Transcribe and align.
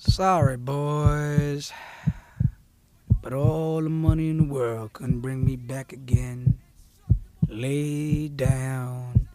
Sorry, 0.00 0.56
boys. 0.56 1.72
But 3.20 3.32
all 3.32 3.82
the 3.82 3.88
money 3.88 4.30
in 4.30 4.36
the 4.36 4.44
world 4.44 4.92
couldn't 4.92 5.18
bring 5.18 5.44
me 5.44 5.56
back 5.56 5.92
again. 5.92 6.60
Lay 7.48 8.28
down, 8.28 9.28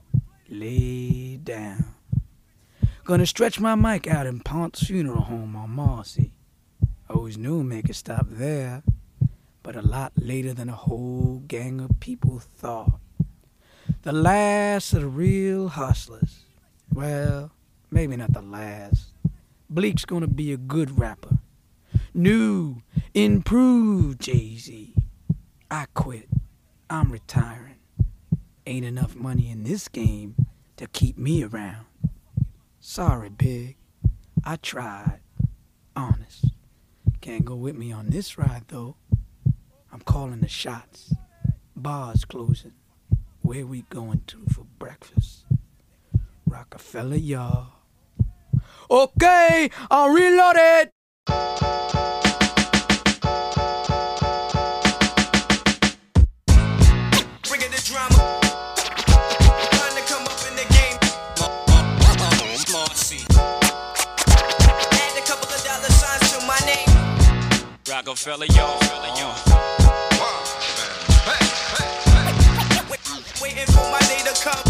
lay 0.47 1.35
down. 1.35 1.95
Gonna 3.03 3.25
stretch 3.25 3.59
my 3.59 3.75
mic 3.75 4.07
out 4.07 4.25
in 4.25 4.39
Pont's 4.39 4.87
funeral 4.87 5.23
home 5.23 5.53
on 5.57 5.69
Marcy. 5.71 6.31
Always 7.09 7.37
knew 7.37 7.61
make 7.61 7.89
it 7.89 7.95
stop 7.95 8.27
there, 8.29 8.83
but 9.63 9.75
a 9.75 9.81
lot 9.81 10.13
later 10.15 10.53
than 10.53 10.69
a 10.69 10.75
whole 10.75 11.43
gang 11.45 11.81
of 11.81 11.99
people 11.99 12.39
thought. 12.39 13.01
The 14.03 14.13
last 14.13 14.93
of 14.93 15.01
the 15.01 15.07
real 15.09 15.67
hustlers. 15.67 16.45
Well, 16.89 17.51
maybe 17.91 18.15
not 18.15 18.31
the 18.31 18.41
last. 18.41 19.12
Bleek's 19.73 20.05
gonna 20.05 20.27
be 20.27 20.53
a 20.53 20.57
good 20.57 20.99
rapper. 20.99 21.39
New, 22.13 22.83
improved 23.15 24.21
Jay 24.21 24.55
Z. 24.55 24.93
I 25.71 25.87
quit. 25.95 26.29
I'm 26.91 27.11
retiring. 27.11 27.79
Ain't 28.67 28.85
enough 28.85 29.15
money 29.15 29.49
in 29.49 29.63
this 29.63 29.87
game 29.87 30.35
to 30.77 30.85
keep 30.85 31.17
me 31.17 31.43
around. 31.43 31.87
Sorry, 32.79 33.29
Big. 33.29 33.77
I 34.43 34.57
tried. 34.57 35.21
Honest. 35.95 36.51
Can't 37.21 37.43
go 37.43 37.55
with 37.55 37.75
me 37.75 37.91
on 37.91 38.11
this 38.11 38.37
ride, 38.37 38.65
though. 38.67 38.97
I'm 39.91 40.01
calling 40.01 40.41
the 40.41 40.47
shots. 40.47 41.15
Bars 41.75 42.25
closing. 42.25 42.73
Where 43.41 43.65
we 43.65 43.81
going 43.89 44.21
to 44.27 44.45
for 44.53 44.65
breakfast? 44.77 45.45
Roc-A-Fella, 46.45 47.15
y'all. 47.15 47.82
Okay, 48.89 49.69
I'll 49.89 50.09
reload 50.09 50.55
it. 50.57 50.91
Bringing 57.47 57.71
the 57.71 57.81
drama. 57.85 58.15
Trying 59.71 59.95
to 59.95 60.03
come 60.11 60.23
up 60.23 60.39
in 60.49 60.55
the 60.55 60.65
game. 60.69 60.97
Uh-uh. 61.39 62.55
Smart 62.57 62.95
C. 62.95 63.25
Add 63.39 65.17
a 65.17 65.21
couple 65.25 65.49
of 65.49 65.63
dollar 65.63 65.89
signs 65.89 66.31
to 66.33 66.39
my 66.45 66.59
name. 66.65 66.89
Roc-A-Fella, 67.89 68.45
y'all. 68.47 68.79
Waiting 73.41 73.65
for 73.67 73.89
my 73.91 73.99
day 74.07 74.21
to 74.23 74.33
come. 74.41 74.63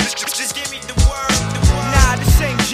Just, 0.00 0.36
just 0.36 0.54
give 0.54 0.70
me 0.70 0.78
the 0.80 0.92
word. 0.92 0.92
The 0.92 0.94
word. 0.94 1.01
Nah, 1.01 1.01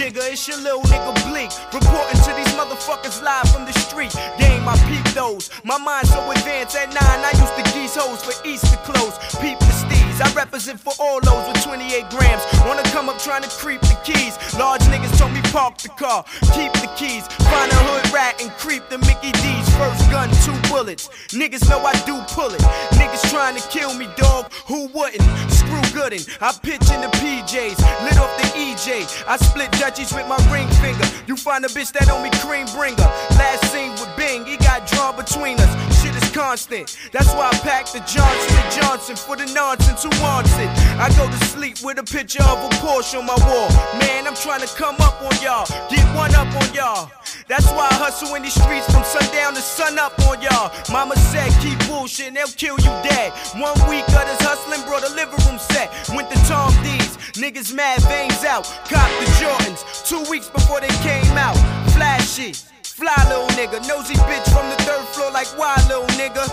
ain't 0.01 0.15
Jigga, 0.15 0.31
it's 0.31 0.47
your 0.47 0.57
little 0.57 0.81
nigga 0.83 1.13
Bleek. 1.27 1.51
Reporting 1.73 2.21
to 2.23 2.31
these 2.35 2.53
motherfuckers 2.55 3.21
live 3.23 3.49
from 3.51 3.65
the 3.65 3.73
street. 3.73 4.13
Game, 4.37 4.67
I 4.67 4.77
peep 4.87 5.13
those. 5.13 5.49
My 5.63 5.77
mind 5.77 6.07
so 6.07 6.19
advanced 6.31 6.75
at 6.75 6.87
nine, 6.89 7.19
I 7.23 7.31
used 7.35 7.55
to 7.55 7.63
geese 7.73 7.95
hoes 7.95 8.23
for 8.23 8.33
Easter 8.47 8.77
clothes. 8.83 9.17
Peep 9.39 9.59
the 9.59 9.65
steez. 9.65 10.21
I 10.21 10.31
represent 10.33 10.79
for 10.79 10.93
all 10.99 11.21
those 11.21 11.47
with 11.47 11.63
28 11.63 12.09
grams. 12.09 12.43
Wanna 12.65 12.83
come 12.91 13.09
up 13.09 13.19
trying 13.19 13.43
to 13.43 13.49
creep 13.49 13.81
the 13.81 13.97
keys. 14.03 14.35
Large 14.57 14.81
niggas 14.91 15.17
told 15.17 15.31
me 15.31 15.41
park 15.51 15.77
the 15.77 15.89
car, 15.89 16.25
keep 16.53 16.73
the 16.73 16.91
keys. 16.97 17.27
Find 17.47 17.71
a 17.71 17.79
hood 17.87 18.11
rat 18.13 18.41
and 18.41 18.51
creep 18.51 18.83
the 18.89 18.97
Mickey 18.99 19.31
D's. 19.31 19.67
First 19.77 20.11
gun, 20.11 20.29
two 20.43 20.55
bullets. 20.69 21.09
Niggas 21.29 21.69
know 21.69 21.79
I 21.85 21.93
do 22.05 22.19
pull 22.35 22.53
it. 22.53 22.61
Niggas 22.99 23.29
trying 23.31 23.55
to 23.55 23.61
kill 23.69 23.93
me, 23.93 24.07
dog. 24.17 24.51
Who 24.67 24.87
wouldn't? 24.87 25.58
Gooden. 25.99 26.23
I 26.39 26.53
pitch 26.63 26.87
in 26.95 27.01
the 27.01 27.11
PJs, 27.19 27.75
lit 28.07 28.17
off 28.17 28.31
the 28.39 28.47
EJ. 28.55 29.03
I 29.27 29.35
split 29.35 29.69
Dutchies 29.73 30.13
with 30.13 30.27
my 30.27 30.39
ring 30.47 30.67
finger. 30.79 31.03
You 31.27 31.35
find 31.35 31.65
a 31.65 31.67
bitch 31.67 31.91
that 31.91 32.09
on 32.09 32.23
me 32.23 32.31
cream 32.39 32.65
bringer. 32.71 33.09
Last 33.35 33.67
scene 33.71 33.91
with 33.91 34.07
Bing, 34.15 34.45
he 34.45 34.55
got 34.57 34.87
drawn 34.87 35.17
between 35.17 35.59
us. 35.59 35.71
Shit 35.99 36.15
is 36.15 36.31
constant. 36.31 36.95
That's 37.11 37.27
why 37.35 37.51
I 37.51 37.57
pack 37.59 37.87
the 37.91 37.99
Johnson 38.07 38.55
and 38.55 38.71
Johnson 38.71 39.15
for 39.17 39.35
the 39.35 39.45
nonsense 39.51 40.03
who 40.03 40.11
wants 40.23 40.55
it. 40.55 40.69
I 40.95 41.11
go 41.19 41.27
to 41.27 41.45
sleep 41.51 41.83
with 41.83 41.99
a 41.99 42.03
picture 42.03 42.43
of 42.43 42.63
a 42.63 42.69
Porsche 42.79 43.19
on 43.19 43.25
my 43.25 43.35
wall. 43.43 43.67
Man, 43.99 44.25
I'm 44.25 44.35
trying 44.35 44.61
to 44.61 44.71
come 44.79 44.95
up 45.01 45.19
on 45.21 45.35
y'all, 45.43 45.67
get 45.89 46.05
one 46.15 46.33
up 46.33 46.47
on 46.47 46.73
y'all. 46.73 47.11
That's 47.49 47.65
why 47.73 47.89
I 47.89 47.97
hustle 47.97 48.35
in 48.35 48.43
these 48.43 48.53
streets 48.53 48.85
from 48.93 49.01
sundown 49.03 49.57
to 49.57 49.61
sun 49.61 49.97
up 49.97 50.13
on 50.29 50.37
y'all. 50.39 50.69
Mama 50.93 51.17
said 51.17 51.49
keep 51.65 51.81
bullshit, 51.89 52.37
they'll 52.37 52.53
kill 52.53 52.77
you 52.77 52.93
dead. 53.01 53.33
One 53.57 53.73
week 53.89 54.05
of 54.05 54.21
this 54.29 54.37
hustling 54.45 54.85
brought 54.85 55.01
a 55.01 55.09
living 55.17 55.41
room 55.49 55.57
set. 55.57 55.89
Went 56.13 56.29
to 56.29 56.37
Tom 56.45 56.69
D's, 56.85 57.17
niggas 57.41 57.73
mad 57.73 58.05
veins 58.05 58.45
out. 58.45 58.69
Cop 58.85 59.09
the 59.17 59.25
Jordans, 59.41 59.81
two 60.05 60.21
weeks 60.29 60.45
before 60.47 60.79
they 60.79 60.93
came 61.01 61.25
out. 61.41 61.57
Flashy. 61.97 62.53
Fly 62.85 63.17
little 63.25 63.49
nigga, 63.57 63.81
nosy 63.89 64.13
bitch 64.29 64.45
from 64.53 64.69
the 64.69 64.77
third 64.85 65.01
floor 65.17 65.31
like 65.31 65.49
why 65.57 65.73
little 65.89 66.05
nigga. 66.21 66.45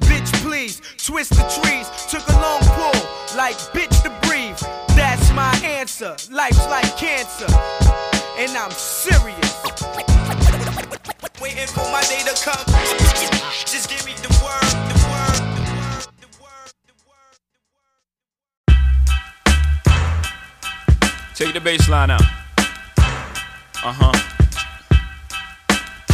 Bitch 0.00 0.28
please, 0.44 0.82
twist 0.98 1.30
the 1.30 1.46
trees, 1.56 1.88
took 2.12 2.26
a 2.28 2.36
long 2.44 2.60
pull, 2.76 3.00
like 3.34 3.56
bitch 3.72 3.96
to 4.02 4.12
breathe. 4.28 4.60
That's 4.92 5.32
my 5.32 5.54
answer, 5.64 6.14
life's 6.30 6.66
like 6.68 6.94
cancer, 6.98 7.46
and 8.36 8.50
I'm 8.58 8.72
serious. 8.72 9.53
Waiting 11.54 11.68
for 11.68 11.88
my 11.92 12.00
day 12.02 12.18
to 12.18 12.34
come. 12.42 12.66
Just 13.64 13.88
give 13.88 14.04
me 14.04 14.12
the 14.14 14.28
word, 14.42 14.74
the 14.90 14.94
word, 15.06 15.38
the 16.20 16.26
word, 16.26 16.26
the 16.26 16.26
word, 16.42 16.72
the 16.88 16.94
word, 17.06 17.38
the 17.46 17.60
word. 21.06 21.36
Take 21.36 21.54
the 21.54 21.60
bass 21.60 21.88
line 21.88 22.10
out. 22.10 22.22
Uh 23.84 23.92
huh. 23.94 24.12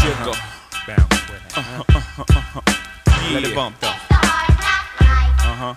Jiggle. 0.03 0.37
Bounce 0.87 1.21
with 1.31 1.43
it. 1.47 1.53
Yeah. 3.07 3.33
Let 3.33 3.45
it 3.45 3.55
bump 3.55 3.81
though. 3.81 3.89
Uh 3.89 3.95
huh. 5.57 5.75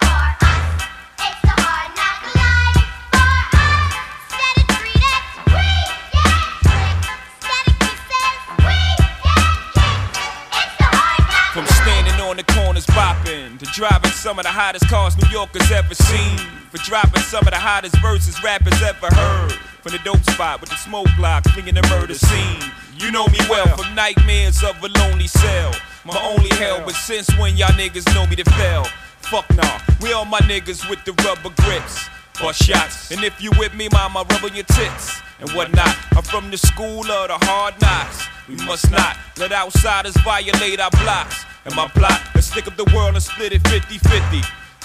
On 12.34 12.38
the 12.38 12.54
corners 12.54 12.88
bopping 12.88 13.60
to 13.60 13.66
driving 13.78 14.10
some 14.10 14.40
of 14.40 14.44
the 14.44 14.50
hottest 14.50 14.90
cars 14.90 15.16
New 15.22 15.30
Yorkers 15.30 15.70
ever 15.70 15.94
seen. 15.94 16.40
For 16.72 16.80
dropping 16.80 17.22
some 17.22 17.46
of 17.46 17.54
the 17.54 17.62
hottest 17.62 17.96
verses 18.02 18.42
rappers 18.42 18.82
ever 18.82 19.06
heard. 19.14 19.52
From 19.86 19.92
the 19.92 20.00
dope 20.00 20.24
spot 20.32 20.60
with 20.60 20.72
the 20.72 20.76
smoke 20.78 21.06
block, 21.16 21.44
flinging 21.50 21.76
the 21.76 21.86
murder 21.94 22.16
scene. 22.16 22.64
You 22.98 23.12
know 23.12 23.28
me 23.28 23.38
well 23.52 23.68
from 23.78 23.94
nightmares 23.94 24.64
of 24.64 24.82
a 24.84 24.88
lonely 24.98 25.28
cell. 25.28 25.76
My 26.06 26.18
only 26.26 26.50
hell, 26.58 26.82
but 26.84 26.96
since 26.96 27.30
when 27.38 27.56
y'all 27.56 27.70
niggas 27.78 28.12
know 28.16 28.26
me 28.26 28.36
to 28.38 28.50
fail? 28.58 28.86
Fuck 29.30 29.46
nah, 29.54 29.80
we 30.02 30.12
all 30.14 30.26
my 30.26 30.40
niggas 30.40 30.90
with 30.90 31.06
the 31.06 31.14
rubber 31.22 31.54
grips. 31.62 32.10
Bust 32.42 32.64
shots, 32.64 33.12
and 33.12 33.24
if 33.24 33.40
you 33.44 33.52
with 33.60 33.76
me, 33.76 33.90
mama, 33.94 34.26
rub 34.32 34.44
on 34.44 34.56
your 34.56 34.66
tits 34.66 35.22
and 35.40 35.52
whatnot. 35.52 35.96
I'm 36.18 36.24
from 36.24 36.50
the 36.50 36.58
school 36.58 37.06
of 37.06 37.28
the 37.28 37.38
hard 37.46 37.80
knocks. 37.80 38.26
We 38.50 38.56
must 38.66 38.90
not 38.90 39.18
let 39.38 39.52
outsiders 39.52 40.18
violate 40.26 40.80
our 40.80 40.90
blocks. 40.90 41.46
And 41.66 41.76
my 41.76 41.88
plot, 41.88 42.20
let's 42.36 42.48
stick 42.48 42.68
up 42.68 42.76
the 42.76 42.90
world 42.94 43.16
and 43.16 43.24
split 43.24 43.54
it 43.54 43.66
50 43.68 43.98
50. 43.98 44.38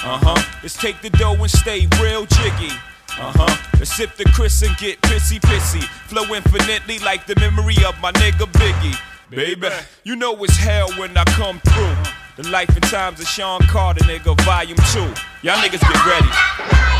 Uh 0.04 0.18
huh. 0.22 0.42
Let's 0.62 0.76
take 0.76 1.00
the 1.02 1.10
dough 1.10 1.34
and 1.34 1.50
stay 1.50 1.88
real 2.00 2.24
jiggy. 2.26 2.72
Uh 3.18 3.32
huh. 3.34 3.56
Let's 3.78 3.94
sip 3.94 4.14
the 4.14 4.24
Chris 4.26 4.62
and 4.62 4.76
get 4.76 5.00
pissy 5.02 5.40
pissy. 5.40 5.82
Flow 5.82 6.22
infinitely 6.34 7.00
like 7.00 7.26
the 7.26 7.34
memory 7.40 7.76
of 7.86 7.98
my 8.00 8.12
nigga 8.12 8.46
Biggie. 8.52 8.96
Baby, 9.30 9.68
you 10.04 10.16
know 10.16 10.42
it's 10.44 10.56
hell 10.56 10.90
when 10.92 11.16
I 11.16 11.24
come 11.24 11.60
through. 11.60 11.96
The 12.36 12.48
life 12.50 12.70
and 12.70 12.84
times 12.84 13.18
of 13.20 13.26
Sean 13.26 13.60
Carter, 13.62 14.04
nigga, 14.04 14.40
volume 14.42 14.78
two. 14.92 15.00
Y'all 15.42 15.58
niggas 15.58 15.80
get 15.80 16.06
ready. 16.06 16.97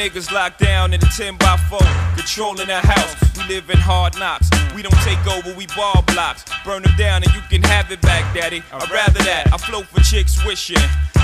Niggas 0.00 0.32
locked 0.32 0.58
down 0.58 0.94
in 0.94 1.00
a 1.04 1.10
10 1.14 1.36
by 1.36 1.58
4, 1.68 1.78
controlling 2.16 2.68
the 2.68 2.80
house. 2.80 3.14
We 3.36 3.54
live 3.54 3.68
in 3.68 3.76
hard 3.76 4.18
knocks. 4.18 4.48
We 4.74 4.80
don't 4.80 4.96
take 5.04 5.20
over, 5.26 5.54
we 5.54 5.66
ball 5.76 6.02
blocks. 6.06 6.42
Burn 6.64 6.82
them 6.82 6.96
down 6.96 7.22
and 7.22 7.30
you 7.34 7.42
can 7.50 7.62
have 7.64 7.92
it 7.92 8.00
back, 8.00 8.24
daddy. 8.34 8.62
I'd 8.72 8.90
rather 8.90 9.22
that. 9.24 9.52
I 9.52 9.58
flow 9.58 9.82
for 9.82 10.00
chicks 10.00 10.42
wishing. 10.46 10.80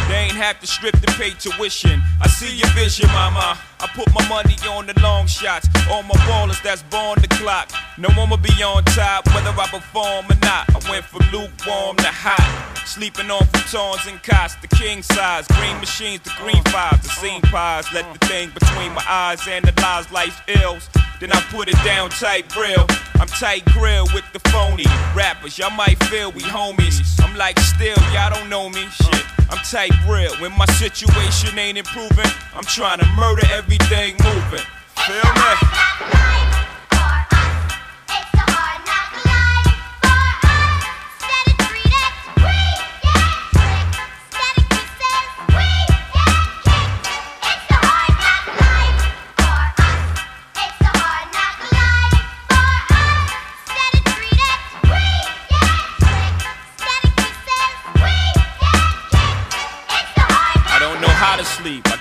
They 0.09 0.31
ain't 0.31 0.39
have 0.39 0.61
to 0.61 0.67
strip 0.67 0.95
to 1.01 1.13
pay 1.19 1.31
tuition. 1.31 2.01
I 2.23 2.29
see 2.29 2.55
your 2.57 2.69
vision, 2.71 3.09
mama. 3.09 3.59
I 3.81 3.87
put 3.95 4.13
my 4.15 4.27
money 4.29 4.57
on 4.71 4.87
the 4.87 4.99
long 5.01 5.27
shots. 5.27 5.69
All 5.91 6.03
my 6.03 6.15
ballers 6.27 6.63
that's 6.63 6.83
born 6.85 7.21
the 7.21 7.29
clock. 7.29 7.71
No 7.99 8.09
one 8.11 8.31
will 8.31 8.37
be 8.37 8.55
on 8.63 8.85
top, 8.85 9.27
whether 9.35 9.51
I 9.51 9.67
perform 9.67 10.27
or 10.27 10.39
not. 10.43 10.71
I 10.71 10.91
went 10.91 11.05
from 11.05 11.27
lukewarm 11.33 11.97
to 11.97 12.09
hot. 12.09 12.77
Sleeping 12.87 13.31
on 13.31 13.43
futons 13.53 14.09
and 14.09 14.23
cots, 14.23 14.55
the 14.57 14.69
king 14.69 15.03
size. 15.03 15.47
Green 15.49 15.77
machines, 15.81 16.21
the 16.21 16.31
green 16.39 16.63
fives, 16.71 17.03
the 17.03 17.09
scene 17.09 17.43
pies. 17.43 17.93
Let 17.93 18.07
the 18.15 18.27
thing 18.27 18.51
between 18.51 18.93
my 18.93 19.05
eyes 19.09 19.47
analyze 19.49 20.11
life's 20.13 20.41
ills. 20.47 20.89
then 21.21 21.33
I 21.33 21.41
put 21.51 21.69
it 21.69 21.77
down 21.85 22.11
tight 22.11 22.55
real. 22.57 22.87
I'm 23.21 23.27
tight 23.27 23.65
grill 23.67 24.07
with 24.15 24.25
the 24.33 24.41
phony 24.51 24.87
rappers. 25.15 25.59
Y'all 25.59 25.71
might 25.71 26.03
feel 26.05 26.31
we 26.31 26.43
homies. 26.43 27.01
I'm 27.23 27.37
like 27.37 27.59
still, 27.59 27.97
y'all 28.13 28.33
don't 28.33 28.49
know 28.49 28.69
me. 28.71 28.87
Shit, 29.03 29.25
I'm 29.51 29.59
tight 29.59 29.93
real. 30.09 30.35
When 30.37 30.53
my 30.59 30.67
situation 30.67 31.59
ain't 31.59 31.79
improving, 31.79 32.31
I'm 32.55 32.65
trying 32.65 32.99
to 32.99 33.07
murder 33.17 33.47
everything 33.53 34.17
moving. 34.25 34.67
Feel 35.07 35.33
me? 35.35 36.66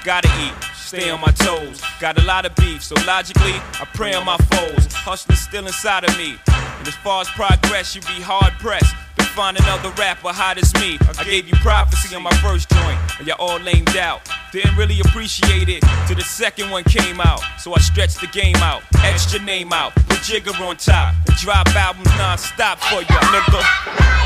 Gotta 0.06 0.30
eat, 0.40 0.54
stay 0.76 1.10
on 1.10 1.20
my 1.20 1.32
toes. 1.32 1.82
Got 2.00 2.20
a 2.20 2.26
lot 2.26 2.46
of 2.46 2.56
beef, 2.58 2.84
so 2.84 2.94
logically, 3.08 3.56
I 3.82 3.88
pray 3.96 4.14
on 4.14 4.24
my 4.24 4.38
foes. 4.38 4.86
Hustling's 4.94 5.42
still 5.42 5.66
inside 5.66 6.04
of 6.04 6.16
me. 6.16 6.38
And 6.48 6.88
as 6.88 6.94
far 6.98 7.22
as 7.22 7.30
progress, 7.30 7.96
you 7.96 8.02
be 8.02 8.22
hard 8.22 8.54
pressed 8.60 8.94
to 9.18 9.24
find 9.24 9.58
another 9.58 9.90
rapper 9.98 10.30
hot 10.30 10.60
as 10.60 10.72
me. 10.76 11.00
I 11.18 11.24
gave 11.24 11.48
you 11.48 11.56
prophecy 11.56 12.16
on 12.16 12.22
my 12.22 12.36
first 12.36 12.70
joint, 12.70 13.00
and 13.18 13.28
y'all 13.28 13.38
all 13.40 13.60
lamed 13.60 13.98
out. 13.98 14.22
Didn't 14.52 14.78
really 14.78 15.00
appreciate 15.00 15.70
it 15.70 15.82
till 16.06 16.18
the 16.18 16.22
second 16.22 16.70
one 16.70 16.84
came 16.84 17.20
out. 17.20 17.42
So 17.58 17.74
I 17.74 17.80
stretched 17.80 18.22
the 18.22 18.28
game 18.28 18.58
out, 18.58 18.84
your 19.34 19.42
name 19.42 19.74
out, 19.74 19.96
put 19.96 20.20
Jigga 20.20 20.54
on 20.62 20.78
top, 20.78 21.16
and 21.28 21.36
drop 21.38 21.68
albums 21.76 22.06
non-stop 22.16 22.78
for 22.78 23.02
ya, 23.02 23.20
nigga. 23.34 24.25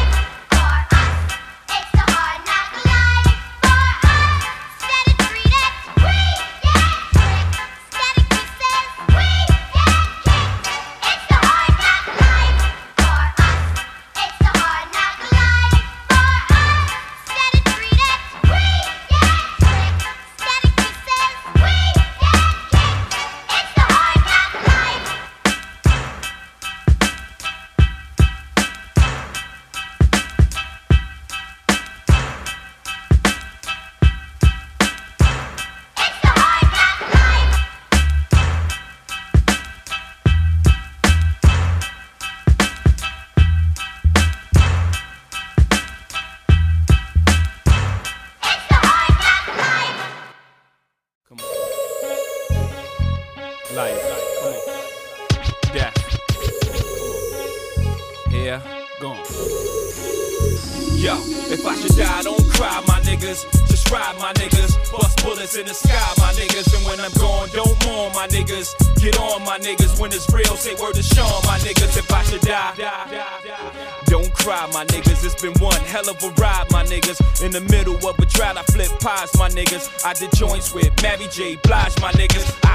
In 77.50 77.54
the 77.54 77.74
middle 77.76 77.96
of 77.96 78.20
a 78.20 78.26
drought, 78.28 78.58
I 78.58 78.64
flip 78.72 78.92
pies, 79.00 79.36
my 79.36 79.50
niggas. 79.50 80.06
I 80.06 80.14
did 80.14 80.32
joints 80.34 80.72
with 80.72 80.92
Mary 81.02 81.26
J. 81.32 81.56
Blige, 81.56 82.00
my 82.00 82.12
niggas. 82.12 82.69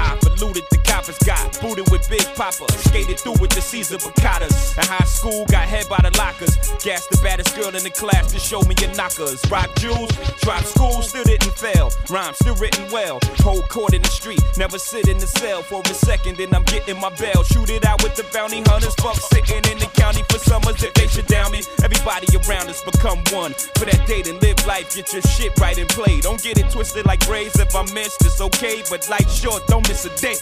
Booted 1.75 1.91
with 1.91 2.09
Big 2.09 2.25
Papa. 2.35 2.65
Skated 2.89 3.19
through 3.19 3.37
with 3.39 3.51
the 3.51 3.61
Caesar 3.61 3.97
Picadas. 3.97 4.77
In 4.77 4.87
high 4.87 5.05
school, 5.05 5.45
got 5.45 5.67
head 5.67 5.87
by 5.89 5.97
the 5.97 6.15
lockers. 6.17 6.55
Gassed 6.83 7.09
the 7.09 7.19
baddest 7.21 7.55
girl 7.55 7.75
in 7.75 7.83
the 7.83 7.89
class 7.89 8.31
to 8.31 8.39
show 8.39 8.61
me 8.61 8.75
your 8.79 8.93
knockers. 8.95 9.41
Rock 9.49 9.73
jewels, 9.75 10.11
drop 10.41 10.63
school, 10.63 11.01
still 11.01 11.23
didn't 11.23 11.53
fail. 11.53 11.91
Rhyme 12.09 12.33
still 12.33 12.55
written 12.55 12.85
well. 12.91 13.19
Hold 13.39 13.67
court 13.69 13.93
in 13.93 14.01
the 14.01 14.09
street, 14.09 14.41
never 14.57 14.79
sit 14.79 15.07
in 15.07 15.17
the 15.17 15.27
cell 15.27 15.61
for 15.61 15.81
a 15.81 15.93
second, 15.93 16.37
then 16.37 16.53
I'm 16.53 16.63
getting 16.63 16.99
my 16.99 17.09
bell. 17.15 17.43
Shoot 17.43 17.69
it 17.69 17.85
out 17.85 18.01
with 18.03 18.15
the 18.15 18.25
bounty 18.33 18.61
hunters. 18.65 18.95
Fuck 18.95 19.15
sitting 19.15 19.63
in 19.71 19.79
the 19.79 19.89
county 19.95 20.23
for 20.29 20.39
summers 20.39 20.81
if 20.83 20.93
they 20.93 21.07
should 21.07 21.27
down 21.27 21.51
me. 21.51 21.61
Everybody 21.83 22.27
around 22.37 22.69
us 22.69 22.81
become 22.81 23.19
one. 23.31 23.53
For 23.75 23.85
that 23.85 24.05
date 24.07 24.27
and 24.27 24.41
live 24.41 24.65
life, 24.65 24.95
get 24.95 25.11
your 25.13 25.21
shit 25.23 25.57
right 25.59 25.77
and 25.77 25.89
play. 25.89 26.21
Don't 26.21 26.41
get 26.41 26.57
it 26.57 26.69
twisted 26.71 27.05
like 27.05 27.25
braids. 27.25 27.59
If 27.59 27.75
I 27.75 27.83
missed, 27.93 28.23
it's 28.25 28.41
okay, 28.41 28.83
but 28.89 29.09
life 29.09 29.29
short, 29.29 29.65
don't 29.67 29.87
miss 29.87 30.05
a 30.05 30.15
day. 30.21 30.35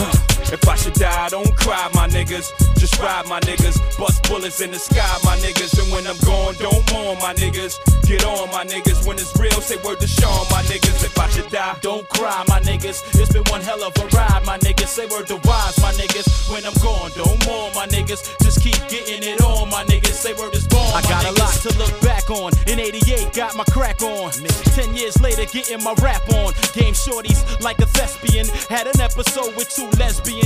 Uh. 0.00 0.27
If 0.50 0.66
I 0.66 0.76
should 0.76 0.94
die, 0.94 1.28
don't 1.28 1.54
cry, 1.56 1.90
my 1.92 2.08
niggas. 2.08 2.52
Just 2.78 2.98
ride, 2.98 3.26
my 3.26 3.40
niggas. 3.40 3.76
Bust 3.98 4.22
bullets 4.28 4.60
in 4.62 4.70
the 4.70 4.78
sky, 4.78 5.18
my 5.24 5.36
niggas. 5.44 5.76
And 5.82 5.92
when 5.92 6.06
I'm 6.06 6.16
gone, 6.24 6.54
don't 6.58 6.80
mourn, 6.92 7.18
my 7.18 7.34
niggas. 7.34 7.76
Get 8.08 8.24
on, 8.24 8.48
my 8.50 8.64
niggas. 8.64 9.06
When 9.06 9.18
it's 9.18 9.36
real, 9.38 9.60
say 9.60 9.76
word 9.84 10.00
to 10.00 10.06
Sean, 10.06 10.46
my 10.50 10.62
niggas. 10.64 11.04
If 11.04 11.18
I 11.18 11.28
should 11.28 11.50
die, 11.50 11.76
Don't 11.82 12.08
cry, 12.08 12.44
my 12.48 12.60
niggas. 12.60 13.04
It's 13.20 13.32
been 13.32 13.44
one 13.52 13.60
hell 13.60 13.82
of 13.82 13.92
a 13.98 14.06
ride, 14.16 14.46
my 14.46 14.56
niggas. 14.58 14.88
Say 14.88 15.06
word 15.06 15.26
to 15.26 15.36
wise, 15.44 15.76
my 15.82 15.92
niggas. 15.92 16.50
When 16.50 16.64
I'm 16.64 16.72
gone, 16.80 17.10
don't 17.14 17.44
mourn, 17.46 17.74
my 17.74 17.86
niggas. 17.86 18.40
Just 18.42 18.62
keep 18.62 18.78
getting 18.88 19.22
it 19.22 19.42
on, 19.42 19.68
my 19.68 19.84
niggas. 19.84 20.16
Say 20.16 20.32
word 20.32 20.54
is 20.54 20.66
born. 20.66 20.88
I 20.94 21.02
got 21.02 21.26
a 21.26 21.32
lot 21.32 21.52
to 21.68 21.76
look 21.76 21.92
back 22.00 22.30
on. 22.30 22.52
In 22.66 22.80
88, 22.80 23.34
got 23.34 23.54
my 23.54 23.64
crack 23.64 24.00
on. 24.02 24.32
Ten 24.72 24.94
years 24.96 25.20
later, 25.20 25.44
getting 25.44 25.84
my 25.84 25.92
rap 26.00 26.26
on. 26.30 26.54
Game 26.72 26.94
shorties 26.94 27.44
like 27.60 27.80
a 27.80 27.86
thespian. 27.86 28.46
Had 28.70 28.86
an 28.86 29.00
episode 29.00 29.54
with 29.56 29.68
two 29.68 29.90
lesbians. 29.98 30.37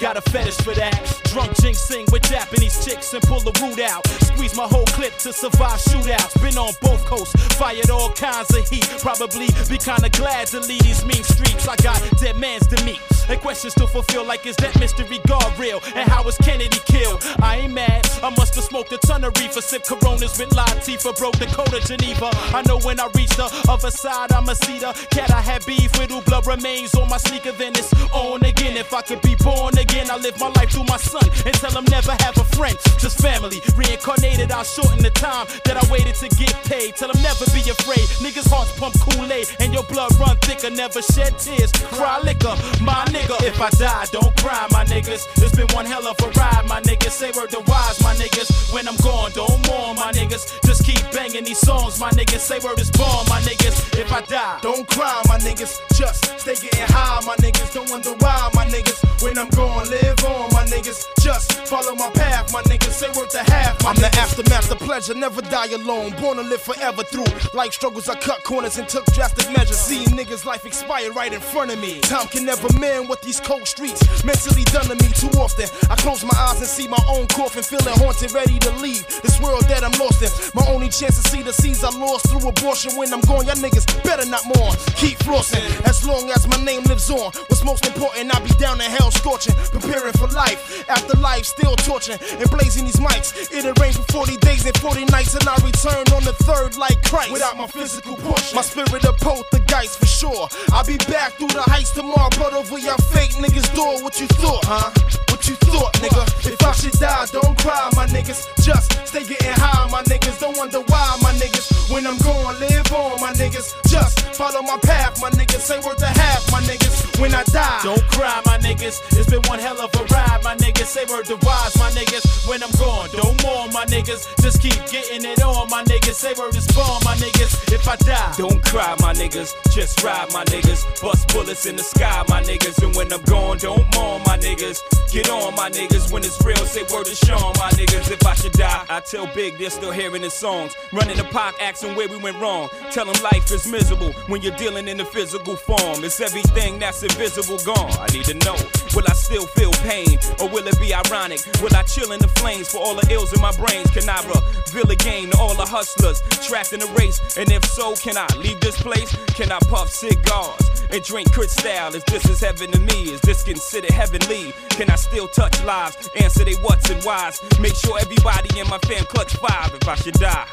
Got 0.00 0.16
a 0.16 0.22
fetish 0.30 0.56
for 0.58 0.74
that. 0.74 0.96
Drunk 1.24 1.52
jinxing 1.52 2.10
with 2.10 2.22
Japanese 2.22 2.84
chicks 2.84 3.12
and 3.12 3.22
pull 3.22 3.40
the 3.40 3.52
root 3.60 3.78
out. 3.80 4.06
Squeeze 4.24 4.56
my 4.56 4.66
whole 4.66 4.86
clip 4.86 5.16
to 5.18 5.32
survive 5.32 5.78
shootouts. 5.78 6.40
Been 6.42 6.56
on 6.58 6.72
both 6.80 7.04
coasts, 7.04 7.34
fired 7.56 7.90
all 7.90 8.10
kinds 8.12 8.48
of 8.54 8.68
heat. 8.68 8.88
Probably 8.98 9.48
be 9.68 9.78
kinda 9.78 10.08
glad 10.10 10.48
to 10.48 10.60
leave 10.60 10.82
these 10.82 11.04
mean 11.04 11.22
streets. 11.22 11.68
I 11.68 11.76
got 11.76 12.00
dead 12.18 12.36
mans 12.36 12.66
to 12.68 12.82
meet. 12.84 13.00
And 13.28 13.40
questions 13.40 13.74
to 13.74 13.86
fulfill 13.86 14.24
like 14.24 14.44
is 14.46 14.56
that 14.56 14.78
mystery 14.80 15.20
guard 15.26 15.56
real? 15.58 15.80
And 15.94 16.08
how 16.08 16.24
was 16.24 16.36
Kennedy 16.38 16.80
killed? 16.84 17.22
I 17.40 17.58
ain't 17.58 17.72
mad. 17.72 18.08
I 18.22 18.30
must 18.30 18.54
have 18.56 18.64
smoked 18.64 18.92
a 18.92 18.98
ton 18.98 19.22
of 19.24 19.36
reefer. 19.38 19.60
Sip 19.60 19.84
coronas 19.84 20.38
with 20.38 20.50
Latifah. 20.50 21.16
Broke 21.16 21.38
the 21.38 21.46
code 21.46 21.72
of 21.72 21.84
Geneva. 21.84 22.30
I 22.56 22.62
know 22.66 22.78
when 22.80 22.98
I 22.98 23.08
reach 23.14 23.36
the 23.36 23.48
other 23.68 23.90
side, 23.90 24.32
I'm 24.32 24.48
a 24.48 24.54
cedar. 24.54 24.92
Cat, 25.10 25.30
I 25.30 25.40
had 25.40 25.64
beef 25.64 25.96
with 25.98 26.10
who 26.10 26.20
blood 26.22 26.46
remains 26.46 26.94
on 26.94 27.08
my 27.08 27.18
sneaker. 27.18 27.52
Then 27.52 27.72
it's 27.76 27.92
on 28.12 28.42
again. 28.44 28.76
If 28.76 28.92
I 28.92 29.02
could 29.02 29.22
be 29.22 29.29
born 29.36 29.76
again, 29.78 30.10
I 30.10 30.16
live 30.16 30.38
my 30.38 30.48
life 30.56 30.70
through 30.70 30.84
my 30.84 30.96
son. 30.96 31.24
And 31.46 31.54
tell 31.54 31.72
him 31.72 31.84
never 31.90 32.12
have 32.20 32.36
a 32.38 32.44
friend, 32.56 32.76
just 32.98 33.20
family. 33.20 33.60
Reincarnated, 33.76 34.50
I'll 34.52 34.64
shorten 34.64 35.02
the 35.02 35.10
time 35.10 35.46
that 35.64 35.76
I 35.76 35.84
waited 35.90 36.14
to 36.16 36.28
get 36.36 36.54
paid. 36.64 36.96
Tell 36.96 37.10
him 37.10 37.20
never 37.22 37.44
be 37.52 37.62
afraid. 37.70 38.06
Niggas' 38.24 38.48
hearts 38.50 38.72
pump 38.78 38.94
Kool-Aid 39.00 39.46
and 39.60 39.72
your 39.72 39.84
blood 39.84 40.14
run 40.18 40.36
thicker. 40.38 40.70
Never 40.70 41.02
shed 41.02 41.38
tears, 41.38 41.72
cry 41.92 42.20
liquor. 42.20 42.54
My 42.82 43.04
nigga, 43.10 43.36
if 43.44 43.60
I 43.60 43.70
die, 43.70 44.06
don't 44.12 44.34
cry, 44.36 44.66
my 44.70 44.84
niggas. 44.84 45.26
It's 45.42 45.54
been 45.54 45.68
one 45.74 45.86
hell 45.86 46.06
of 46.06 46.18
a 46.20 46.28
ride, 46.38 46.66
my 46.66 46.80
niggas. 46.82 47.10
Say 47.10 47.30
word 47.32 47.50
to 47.50 47.60
wise, 47.66 48.00
my 48.02 48.14
niggas. 48.14 48.72
When 48.72 48.88
I'm 48.88 48.96
gone, 48.96 49.32
don't 49.32 49.60
mourn, 49.68 49.96
my 49.96 50.12
niggas. 50.12 50.60
Just 50.64 50.84
keep 50.84 51.00
banging 51.12 51.44
these 51.44 51.58
songs, 51.58 51.98
my 52.00 52.10
niggas. 52.10 52.40
Say 52.40 52.58
word 52.60 52.78
is 52.78 52.90
born, 52.90 53.26
my 53.28 53.40
niggas. 53.40 53.98
If 53.98 54.12
I 54.12 54.20
die, 54.22 54.58
Don't 54.62 54.86
cry, 54.88 55.20
my 55.28 55.38
niggas. 55.38 55.80
Just 55.96 56.38
stay 56.40 56.54
getting 56.54 56.86
high, 56.86 57.20
my 57.26 57.36
niggas. 57.36 57.74
Don't 57.74 57.90
wonder 57.90 58.12
why, 58.18 58.50
my 58.54 58.66
niggas. 58.66 59.19
When 59.20 59.36
I'm 59.36 59.50
gone, 59.50 59.84
live 59.90 60.24
on, 60.24 60.48
my 60.52 60.64
niggas. 60.64 61.04
Just 61.20 61.52
follow 61.68 61.94
my 61.94 62.08
path, 62.14 62.54
my 62.54 62.62
niggas. 62.62 62.96
Say 62.96 63.08
word 63.12 63.28
to 63.30 63.42
half, 63.52 63.84
I'm 63.84 63.96
the 63.96 64.08
aftermath 64.16 64.70
of 64.70 64.78
pleasure, 64.78 65.12
never 65.12 65.42
die 65.42 65.68
alone. 65.68 66.12
Born 66.20 66.38
to 66.38 66.42
live 66.42 66.62
forever 66.62 67.02
through 67.02 67.28
life 67.52 67.74
struggles. 67.74 68.08
I 68.08 68.14
cut 68.18 68.42
corners 68.44 68.78
and 68.78 68.88
took 68.88 69.04
drastic 69.12 69.52
measures. 69.52 69.76
See 69.76 70.06
niggas' 70.06 70.46
life 70.46 70.64
expire 70.64 71.12
right 71.12 71.34
in 71.34 71.40
front 71.40 71.70
of 71.70 71.78
me. 71.80 72.00
Time 72.00 72.28
can 72.28 72.46
never 72.46 72.66
mend 72.78 73.10
what 73.10 73.20
these 73.20 73.40
cold 73.40 73.68
streets 73.68 74.24
mentally 74.24 74.64
done 74.72 74.86
to 74.86 74.96
me 74.96 75.12
too 75.12 75.28
often. 75.38 75.68
I 75.90 75.96
close 75.96 76.24
my 76.24 76.36
eyes 76.48 76.56
and 76.56 76.66
see 76.66 76.88
my 76.88 77.02
own 77.08 77.26
coffin, 77.26 77.62
feeling 77.62 77.92
haunted, 78.00 78.32
ready 78.32 78.58
to 78.60 78.70
leave. 78.80 79.06
this 79.20 79.38
world 79.38 79.64
that 79.68 79.84
I'm 79.84 79.92
lost 80.00 80.22
in. 80.24 80.30
My 80.54 80.64
only 80.72 80.88
chance 80.88 81.20
to 81.20 81.28
see 81.28 81.42
the 81.42 81.52
seas 81.52 81.84
I 81.84 81.90
lost 81.90 82.30
through 82.30 82.48
abortion. 82.48 82.96
When 82.96 83.12
I'm 83.12 83.20
gone, 83.28 83.44
y'all 83.44 83.60
niggas 83.60 83.84
better 84.02 84.24
not 84.24 84.46
mourn. 84.56 84.76
Keep 84.96 85.18
flossing 85.18 85.68
as 85.84 86.06
long 86.06 86.30
as 86.30 86.48
my 86.48 86.56
name 86.64 86.84
lives 86.84 87.10
on. 87.10 87.32
What's 87.52 87.64
most 87.64 87.84
important, 87.84 88.34
I'll 88.34 88.42
be 88.42 88.54
down 88.56 88.80
in 88.80 88.90
hell 88.90 89.09
scorching, 89.10 89.54
preparing 89.70 90.12
for 90.14 90.28
life. 90.28 90.88
After 90.88 91.16
life, 91.18 91.44
still 91.44 91.76
torching 91.76 92.18
and 92.20 92.50
blazing 92.50 92.84
these 92.84 92.96
mics. 92.96 93.50
It'll 93.52 93.74
rain 93.80 93.92
for 93.92 94.02
40 94.12 94.36
days 94.38 94.64
and 94.66 94.76
40 94.78 95.04
nights, 95.06 95.34
and 95.34 95.46
I 95.48 95.54
return 95.64 96.04
on 96.14 96.24
the 96.24 96.34
third 96.44 96.76
like 96.76 97.02
Christ. 97.02 97.32
Without 97.32 97.56
my 97.56 97.66
physical 97.66 98.16
portion, 98.16 98.56
my 98.56 98.62
spirit 98.62 99.04
of 99.04 99.16
poltergeist 99.18 99.98
for 99.98 100.06
sure. 100.06 100.48
I'll 100.72 100.84
be 100.84 100.96
back 101.08 101.32
through 101.34 101.54
the 101.54 101.62
heights 101.62 101.90
tomorrow, 101.90 102.30
but 102.38 102.52
over 102.52 102.78
your 102.78 102.98
fake 103.12 103.32
niggas' 103.42 103.74
door. 103.74 104.02
What 104.02 104.20
you 104.20 104.26
thought, 104.26 104.64
huh? 104.64 104.90
What 105.30 105.48
you 105.48 105.56
thought, 105.56 105.92
nigga? 105.94 106.52
If 106.52 106.62
I 106.62 106.72
should 106.72 106.92
die, 106.92 107.26
don't 107.32 107.56
cry, 107.58 107.90
my 107.96 108.06
niggas. 108.06 108.46
Just 108.62 109.06
stay 109.06 109.24
getting 109.24 109.52
high, 109.52 109.88
my 109.90 110.02
niggas. 110.02 110.40
Don't 110.40 110.56
wonder 110.56 110.80
why, 110.80 111.18
my 111.22 111.32
niggas. 111.32 111.90
When 111.92 112.06
I'm 112.06 112.18
gone, 112.18 112.58
live 112.60 112.92
on, 112.92 113.20
my 113.20 113.32
niggas. 113.32 113.74
Just 113.88 114.20
follow 114.36 114.62
my 114.62 114.78
path, 114.82 115.20
my 115.20 115.30
niggas. 115.30 115.60
Say 115.60 115.78
word 115.80 115.98
to 115.98 116.06
half, 116.06 116.50
my 116.52 116.60
niggas. 116.62 117.09
When 117.20 117.34
I 117.34 117.44
die, 117.44 117.80
Don't 117.84 118.02
cry, 118.08 118.40
my 118.46 118.56
niggas. 118.58 118.96
It's 119.18 119.28
been 119.28 119.42
one 119.42 119.58
hell 119.58 119.78
of 119.78 119.94
a 119.94 120.04
ride, 120.04 120.40
my 120.42 120.56
niggas. 120.56 120.86
Say 120.86 121.04
word 121.04 121.26
to 121.26 121.36
wise, 121.42 121.76
my 121.76 121.90
niggas. 121.90 122.48
When 122.48 122.62
I'm 122.62 122.70
gone, 122.72 123.10
don't 123.12 123.36
mourn, 123.42 123.70
my 123.72 123.84
niggas. 123.84 124.24
Just 124.40 124.62
keep 124.62 124.74
getting 124.90 125.24
it 125.24 125.42
on, 125.42 125.68
my 125.68 125.84
niggas. 125.84 126.14
Say 126.14 126.32
word 126.38 126.56
is 126.56 126.66
born, 126.68 126.98
my 127.04 127.14
niggas. 127.16 127.72
If 127.74 127.86
I 127.86 127.96
die, 127.96 128.34
Don't 128.38 128.64
cry, 128.64 128.96
my 129.00 129.12
niggas. 129.12 129.52
Just 129.70 130.02
ride, 130.02 130.32
my 130.32 130.44
niggas. 130.44 130.82
Bust 131.02 131.28
bullets 131.28 131.66
in 131.66 131.76
the 131.76 131.82
sky, 131.82 132.24
my 132.28 132.42
niggas. 132.42 132.82
And 132.82 132.96
when 132.96 133.12
I'm 133.12 133.22
gone, 133.24 133.58
don't 133.58 133.84
mourn, 133.94 134.22
my 134.24 134.38
niggas. 134.38 134.80
Get 135.12 135.28
on, 135.28 135.54
my 135.54 135.68
niggas. 135.68 136.10
When 136.10 136.24
it's 136.24 136.42
real, 136.42 136.64
say 136.64 136.84
word 136.92 137.04
to 137.04 137.14
Sean, 137.14 137.52
my 137.58 137.68
niggas. 137.76 138.10
If 138.10 138.26
I 138.26 138.32
should 138.34 138.52
die, 138.52 138.86
I 138.88 139.00
tell 139.00 139.26
Big 139.34 139.58
they're 139.58 139.68
still 139.68 139.92
hearing 139.92 140.22
his 140.22 140.32
songs. 140.32 140.74
Running 140.90 141.18
the 141.18 141.24
park, 141.24 141.54
asking 141.60 141.96
where 141.96 142.08
we 142.08 142.16
went 142.16 142.40
wrong. 142.40 142.70
Tell 142.92 143.04
him 143.04 143.22
life 143.22 143.50
is 143.52 143.66
miserable 143.66 144.12
when 144.28 144.40
you're 144.40 144.56
dealing 144.56 144.88
in 144.88 144.96
the 144.96 145.04
physical 145.04 145.56
form. 145.56 146.02
It's 146.02 146.20
everything 146.20 146.78
that's 146.78 147.02
invisible 147.10 147.58
gone. 147.58 147.90
I 147.98 148.06
need 148.12 148.24
to 148.26 148.34
know. 148.34 148.56
Will 148.94 149.04
I 149.06 149.14
still 149.14 149.46
feel 149.46 149.72
pain? 149.84 150.18
Or 150.40 150.48
will 150.48 150.66
it 150.66 150.78
be 150.78 150.94
ironic? 150.94 151.40
Will 151.62 151.74
I 151.74 151.82
chill 151.82 152.12
in 152.12 152.20
the 152.20 152.28
flames 152.28 152.70
for 152.70 152.78
all 152.78 152.94
the 152.94 153.06
ills 153.12 153.32
in 153.32 153.40
my 153.40 153.52
brains? 153.52 153.90
Can 153.90 154.08
I 154.08 154.20
reveal 154.26 154.90
again 154.90 155.30
to 155.30 155.38
all 155.38 155.54
the 155.54 155.66
hustlers 155.66 156.22
trapped 156.46 156.72
in 156.72 156.80
the 156.80 156.86
race? 156.98 157.36
And 157.36 157.50
if 157.50 157.64
so, 157.64 157.94
can 157.96 158.16
I 158.16 158.26
leave 158.36 158.60
this 158.60 158.80
place? 158.80 159.14
Can 159.34 159.52
I 159.52 159.58
puff 159.68 159.90
cigars 159.90 160.84
and 160.90 161.02
drink 161.02 161.32
crystal? 161.32 161.94
If 161.94 162.04
this 162.06 162.28
is 162.28 162.40
heaven 162.40 162.70
to 162.72 162.80
me? 162.80 163.10
Is 163.10 163.20
this 163.20 163.42
considered 163.42 163.90
heavenly? 163.90 164.52
Can 164.70 164.90
I 164.90 164.96
still 164.96 165.28
touch 165.28 165.62
lives? 165.64 166.08
Answer 166.20 166.44
they 166.44 166.54
what's 166.62 166.88
and 166.90 167.02
whys. 167.04 167.40
Make 167.60 167.74
sure 167.74 167.98
everybody 167.98 168.58
in 168.58 168.68
my 168.68 168.78
fam 168.78 169.04
clutch 169.04 169.36
five 169.36 169.74
if 169.74 169.86
I 169.88 169.94
should 169.96 170.14
die. 170.14 170.48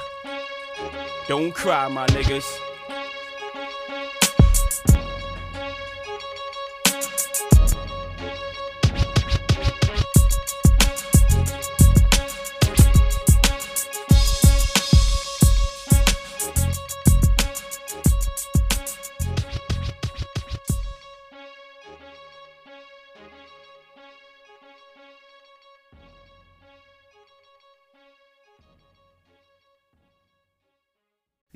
Don't 1.28 1.52
cry, 1.54 1.88
my 1.88 2.08
niggas. 2.08 2.67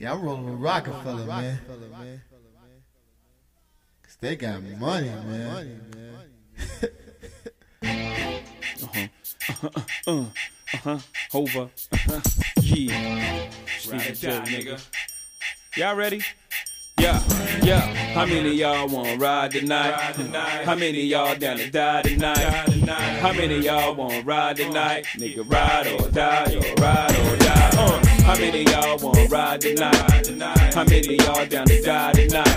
Yeah, 0.01 0.13
I'm 0.13 0.23
rolling 0.23 0.49
with 0.49 0.59
Roc-A-Fella, 0.59 1.25
man. 1.27 1.59
Cause 4.01 4.17
they 4.19 4.35
got 4.35 4.63
money, 4.79 5.09
man. 5.09 5.79
Uh-huh. 7.83 9.07
Uh-huh. 9.49 9.69
Uh-huh. 10.07 10.25
Uh-huh. 10.73 10.97
Over. 11.35 11.69
Uh-huh. 11.91 12.19
Yeah. 12.63 13.49
Steve 13.77 14.19
Joe, 14.19 14.41
nigga. 14.41 14.83
Y'all 15.77 15.95
ready? 15.95 16.23
Yeah, 16.99 17.21
yeah. 17.61 17.81
How 18.15 18.25
many 18.25 18.49
of 18.49 18.55
y'all 18.55 18.87
wanna 18.87 19.17
ride 19.17 19.51
tonight? 19.51 19.93
How 20.65 20.73
many 20.73 21.01
of 21.01 21.05
y'all 21.05 21.35
down 21.35 21.57
to 21.57 21.69
die 21.69 22.01
tonight? 22.01 22.39
How 22.39 23.33
many 23.33 23.57
of 23.59 23.63
y'all 23.63 23.93
wanna 23.93 24.23
ride 24.23 24.57
tonight? 24.57 25.05
Nigga, 25.15 25.47
ride 25.47 25.85
or 25.87 26.09
die, 26.09 26.55
or 26.55 26.81
ride 26.81 27.19
or 27.19 27.37
die. 27.37 27.69
Uh, 27.77 28.10
how 28.23 28.37
many 28.37 28.63
y'all 28.63 28.97
wanna 28.99 29.25
ride 29.27 29.61
tonight? 29.61 30.73
How 30.73 30.83
many 30.83 31.15
y'all 31.17 31.45
down 31.45 31.65
to 31.67 31.81
die 31.81 32.13
tonight? 32.13 32.47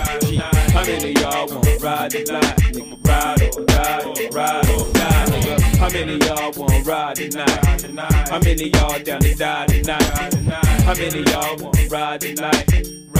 How 0.71 0.83
many 0.83 1.13
y'all 1.13 1.47
wanna 1.47 1.77
ride 1.79 2.11
tonight? 2.11 2.57
Nigga, 2.73 3.07
ride 3.07 3.41
or 3.55 3.65
die, 3.65 4.03
or 4.03 4.13
ride 4.31 4.69
or 4.69 4.93
die, 4.93 5.25
nigga. 5.31 5.77
How 5.77 5.89
many 5.89 6.17
y'all 6.25 6.51
wanna 6.55 6.79
ride 6.81 7.15
tonight? 7.15 8.29
How 8.29 8.39
many 8.39 8.69
y'all 8.69 8.99
down 8.99 9.21
to 9.21 9.35
die 9.35 9.65
tonight? 9.67 10.53
How 10.83 10.93
many 10.93 11.23
y'all 11.23 11.57
wanna 11.57 11.87
ride 11.89 12.21
tonight? 12.21 13.14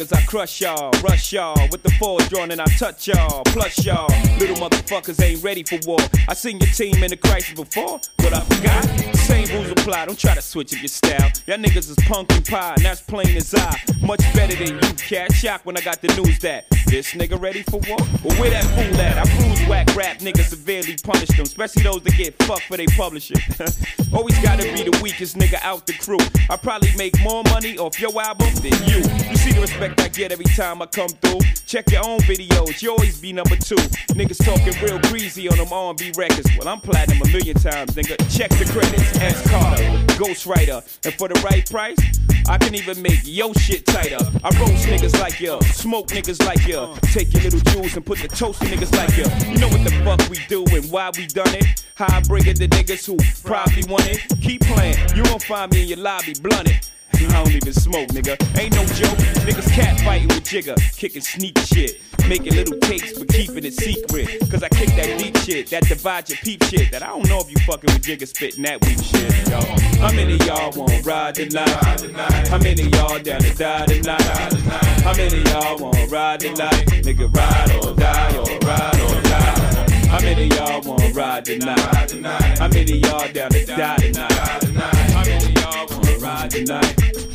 Niggas, 0.00 0.16
I 0.16 0.22
crush 0.22 0.60
y'all, 0.60 0.90
rush 1.02 1.32
y'all 1.32 1.68
with 1.70 1.82
the 1.82 1.90
force 1.92 2.28
drawn 2.28 2.50
and 2.50 2.60
I 2.60 2.64
touch 2.78 3.08
y'all. 3.08 3.42
Plus 3.46 3.84
y'all, 3.84 4.08
little 4.38 4.56
motherfuckers 4.56 5.22
ain't 5.22 5.42
ready 5.42 5.62
for 5.62 5.78
war. 5.86 5.98
I 6.28 6.34
seen 6.34 6.60
your 6.60 6.70
team 6.70 7.02
in 7.02 7.10
the 7.10 7.16
crisis 7.16 7.54
before, 7.54 8.00
but 8.18 8.32
I 8.32 8.40
forgot. 8.40 9.16
Same 9.16 9.48
rules 9.56 9.70
apply, 9.70 10.06
don't 10.06 10.18
try 10.18 10.34
to 10.34 10.42
switch 10.42 10.72
up 10.74 10.80
your 10.80 10.88
style. 10.88 11.30
Y'all 11.46 11.58
niggas 11.58 11.90
is 11.90 11.96
punk 12.06 12.32
and 12.32 12.44
pie, 12.46 12.74
and 12.74 12.84
that's 12.84 13.00
plain 13.00 13.36
as 13.36 13.54
I. 13.54 13.76
Much 14.00 14.20
better 14.34 14.54
than 14.54 14.74
you, 14.74 14.94
cat. 14.94 15.32
Shock 15.32 15.66
when 15.66 15.76
I 15.76 15.80
got 15.80 16.00
the 16.00 16.08
news 16.20 16.38
that 16.40 16.66
this 16.90 17.12
nigga 17.12 17.40
ready 17.40 17.62
for 17.62 17.78
war. 17.88 17.98
Well, 18.24 18.36
where 18.40 18.50
that 18.50 18.64
fool 18.64 19.00
at? 19.00 19.16
I 19.16 19.24
bruise 19.36 19.68
whack 19.68 19.94
rap 19.94 20.18
niggas 20.18 20.50
severely 20.50 20.96
punish 20.96 21.28
them, 21.28 21.42
especially 21.42 21.84
those 21.84 22.02
that 22.02 22.16
get 22.16 22.34
fucked 22.42 22.64
for 22.64 22.76
they 22.76 22.86
publishing. 22.86 23.36
Always 24.12 24.36
gotta 24.40 24.64
be 24.64 24.82
the 24.82 24.98
weakest 25.00 25.36
nigga 25.36 25.62
out 25.62 25.86
the 25.86 25.92
crew. 25.94 26.18
I 26.50 26.56
probably 26.56 26.90
make 27.12 27.22
more 27.22 27.42
money 27.44 27.78
off 27.78 28.00
your 28.00 28.10
album 28.20 28.52
than 28.56 28.72
you. 28.88 28.98
You 29.30 29.36
see 29.36 29.52
the 29.52 29.60
respect 29.60 30.00
I 30.00 30.08
get 30.08 30.32
every 30.32 30.44
time 30.56 30.82
I 30.82 30.86
come 30.86 31.08
through. 31.08 31.40
Check 31.66 31.90
your 31.90 32.04
own 32.04 32.20
videos, 32.20 32.82
you 32.82 32.90
always 32.90 33.20
be 33.20 33.32
number 33.32 33.56
two. 33.56 33.76
Niggas 34.14 34.44
talking 34.44 34.74
real 34.82 34.98
greasy 35.10 35.48
on 35.48 35.56
them 35.56 35.72
R&B 35.72 36.12
records. 36.16 36.48
Well, 36.58 36.68
I'm 36.68 36.80
platinum 36.80 37.22
a 37.22 37.26
million 37.28 37.56
times, 37.56 37.94
nigga. 37.94 38.16
Check 38.36 38.50
the 38.50 38.64
credits. 38.70 39.16
S. 39.20 39.48
Carter, 39.50 39.82
Ghostwriter, 40.18 40.82
and 41.04 41.14
for 41.14 41.28
the 41.28 41.40
right 41.40 41.68
price, 41.70 41.98
I 42.48 42.58
can 42.58 42.74
even 42.74 43.00
make 43.02 43.20
yo 43.24 43.52
shit 43.52 43.86
tighter. 43.86 44.18
I 44.42 44.50
roast 44.58 44.86
niggas 44.86 45.18
like 45.20 45.40
ya, 45.40 45.60
smoke 45.60 46.08
niggas 46.08 46.44
like 46.44 46.66
ya. 46.66 46.94
Take 47.12 47.32
your 47.32 47.42
little 47.42 47.60
jewels 47.60 47.96
and 47.96 48.04
put 48.04 48.18
the 48.18 48.28
toast 48.28 48.60
to 48.60 48.66
niggas 48.66 48.94
like 48.96 49.16
ya. 49.16 49.26
You 49.50 49.58
know 49.58 49.68
what 49.68 49.84
the 49.84 49.92
fuck 50.04 50.28
we 50.28 50.38
do 50.48 50.64
and 50.76 50.90
why 50.90 51.10
we 51.16 51.26
done 51.26 51.54
it? 51.54 51.84
How 51.94 52.16
I 52.16 52.20
bring 52.22 52.46
it 52.46 52.56
to 52.56 52.68
niggas 52.68 53.06
who 53.06 53.16
probably 53.46 53.84
want 53.88 54.08
it. 54.08 54.20
Keep 54.40 54.62
playing, 54.62 54.96
you 55.14 55.22
won't 55.24 55.42
find 55.42 55.72
me 55.72 55.82
in 55.82 55.88
your 55.88 55.98
lobby 55.98 56.34
blunted. 56.40 56.89
I 57.28 57.44
don't 57.44 57.52
even 57.52 57.72
smoke, 57.72 58.08
nigga. 58.08 58.36
Ain't 58.58 58.74
no 58.74 58.84
joke. 58.86 59.18
Niggas 59.44 59.70
cat 59.72 60.00
fighting 60.00 60.28
with 60.28 60.44
Jigga, 60.44 60.76
kicking 60.96 61.22
sneak 61.22 61.58
shit. 61.58 62.00
Making 62.28 62.54
little 62.54 62.78
tapes 62.78 63.18
but 63.18 63.28
keeping 63.28 63.64
it 63.64 63.74
secret. 63.74 64.28
Cause 64.50 64.62
I 64.62 64.68
kick 64.68 64.88
that 64.96 65.18
deep 65.18 65.36
shit, 65.38 65.68
that 65.70 65.84
divide 65.84 66.28
your 66.28 66.38
peep 66.38 66.62
shit. 66.64 66.90
That 66.92 67.02
I 67.02 67.08
don't 67.08 67.28
know 67.28 67.40
if 67.40 67.50
you 67.50 67.56
fucking 67.66 67.92
with 67.92 68.02
Jigga 68.02 68.26
spitting 68.26 68.62
that 68.64 68.84
weak 68.84 69.02
shit, 69.02 69.48
y'all. 69.48 69.64
How 70.00 70.12
many 70.12 70.36
y'all 70.46 70.72
wanna 70.76 71.00
ride 71.02 71.34
tonight? 71.34 72.48
How 72.48 72.58
many 72.58 72.84
y'all 72.84 73.18
down 73.18 73.40
to 73.40 73.54
die 73.54 73.86
tonight? 73.86 74.52
How 75.02 75.14
many 75.14 75.42
y'all 75.50 75.78
wanna 75.78 76.06
ride 76.06 76.40
tonight? 76.40 76.86
Nigga, 77.04 77.34
ride 77.34 77.84
or 77.84 77.94
die 77.94 78.36
or 78.36 78.58
ride 78.66 79.00
or 79.00 79.22
die. 79.22 79.70
How 80.08 80.20
many 80.20 80.46
y'all 80.48 80.80
wanna 80.82 81.12
ride 81.12 81.44
tonight? 81.44 82.58
How 82.58 82.68
many 82.68 82.98
y'all 82.98 83.32
down 83.32 83.50
to 83.50 83.66
die 83.66 83.96
tonight? 83.96 84.32
How 84.32 85.24
many 85.24 85.52
y'all 85.52 85.86
wanna 85.88 86.09
ride 86.30 86.50
tonight? 86.50 87.29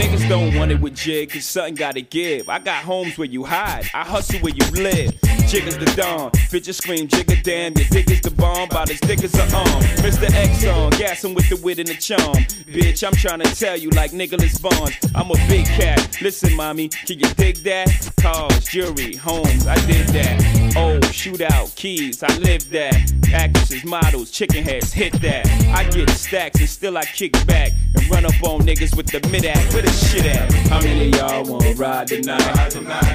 Niggas 0.00 0.28
don't 0.28 0.56
want 0.56 0.70
it 0.72 0.80
with 0.80 0.94
jig, 0.94 1.30
cause 1.30 1.44
something 1.44 1.74
gotta 1.74 2.00
give. 2.00 2.48
I 2.48 2.58
got 2.58 2.84
homes 2.84 3.18
where 3.18 3.28
you 3.28 3.44
hide, 3.44 3.88
I 3.94 4.04
hustle 4.04 4.40
where 4.40 4.54
you 4.54 4.82
live. 4.82 5.14
Jigga's 5.50 5.76
the 5.78 5.86
dawn, 5.96 6.30
bitches 6.30 6.74
scream, 6.74 7.08
jigga 7.08 7.42
damn, 7.42 7.72
your 7.74 7.88
dick 7.88 8.08
is 8.08 8.20
the 8.20 8.30
bomb, 8.30 8.68
about 8.70 8.88
as 8.88 9.00
thick 9.00 9.24
as 9.24 9.34
a 9.34 9.42
arm. 9.56 9.82
Mr. 9.98 10.32
X 10.32 10.64
on, 10.64 10.90
gassing 10.92 11.34
with 11.34 11.48
the 11.48 11.56
wit 11.56 11.80
and 11.80 11.88
the 11.88 11.94
charm. 11.94 12.36
Bitch, 12.70 13.04
I'm 13.04 13.14
trying 13.14 13.40
to 13.40 13.52
tell 13.54 13.76
you 13.76 13.90
like 13.90 14.12
Nicholas 14.12 14.58
Bonds, 14.58 14.96
I'm 15.14 15.30
a 15.30 15.34
big 15.48 15.66
cat. 15.66 16.18
Listen, 16.22 16.54
mommy, 16.54 16.88
can 16.88 17.18
you 17.18 17.28
dig 17.34 17.56
that? 17.64 18.12
Cars, 18.20 18.64
jewelry, 18.66 19.16
homes, 19.16 19.66
I 19.66 19.74
did 19.86 20.06
that. 20.08 20.40
Oh, 20.76 21.00
shootout, 21.08 21.74
keys, 21.74 22.22
I 22.22 22.32
live 22.38 22.70
that. 22.70 23.12
Actresses, 23.32 23.84
models, 23.84 24.30
chicken 24.30 24.62
heads, 24.62 24.92
hit 24.92 25.12
that. 25.20 25.46
I 25.74 25.82
get 25.90 26.10
stacks 26.10 26.60
and 26.60 26.68
still 26.68 26.96
I 26.96 27.04
kick 27.04 27.32
back 27.46 27.72
and 27.96 28.08
run 28.08 28.24
up 28.30 28.42
on 28.44 28.60
niggas 28.60 28.96
with 28.96 29.06
the 29.06 29.26
mid 29.28 29.44
act. 29.44 29.72
Where 29.72 29.82
the 29.82 29.90
shit 29.90 30.26
at? 30.26 30.52
How 30.68 30.80
many 30.80 31.08
y'all 31.10 31.44
wanna 31.44 31.72
ride 31.74 32.08
tonight? 32.08 32.42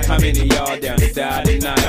How 0.06 0.20
many 0.20 0.46
y'all 0.48 0.80
down 0.80 0.98
to 0.98 1.14
die 1.14 1.44
tonight? 1.44 1.80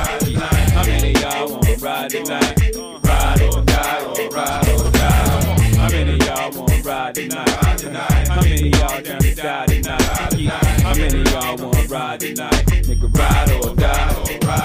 How 0.71 0.85
many 0.85 1.11
y'all 1.13 1.51
wanna 1.51 1.75
ride 1.77 2.09
tonight? 2.09 2.75
Ride 3.03 3.41
or 3.41 3.61
die 3.63 4.03
or 4.05 4.29
ride 4.29 4.69
or 4.69 4.91
die. 4.91 5.77
How 5.77 5.89
many 5.89 6.17
y'all 6.25 6.51
wanna 6.51 6.81
ride 6.83 7.15
tonight? 7.15 8.27
How 8.27 8.41
many 8.41 8.69
y'all 8.69 9.01
down 9.01 9.19
to 9.19 9.35
die 9.35 9.65
tonight? 9.65 10.66
Ride 10.87 12.19
tonight. 12.19 12.65
Nigga, 12.65 13.17
ride 13.17 13.51
or 13.63 13.75
die. 13.75 14.13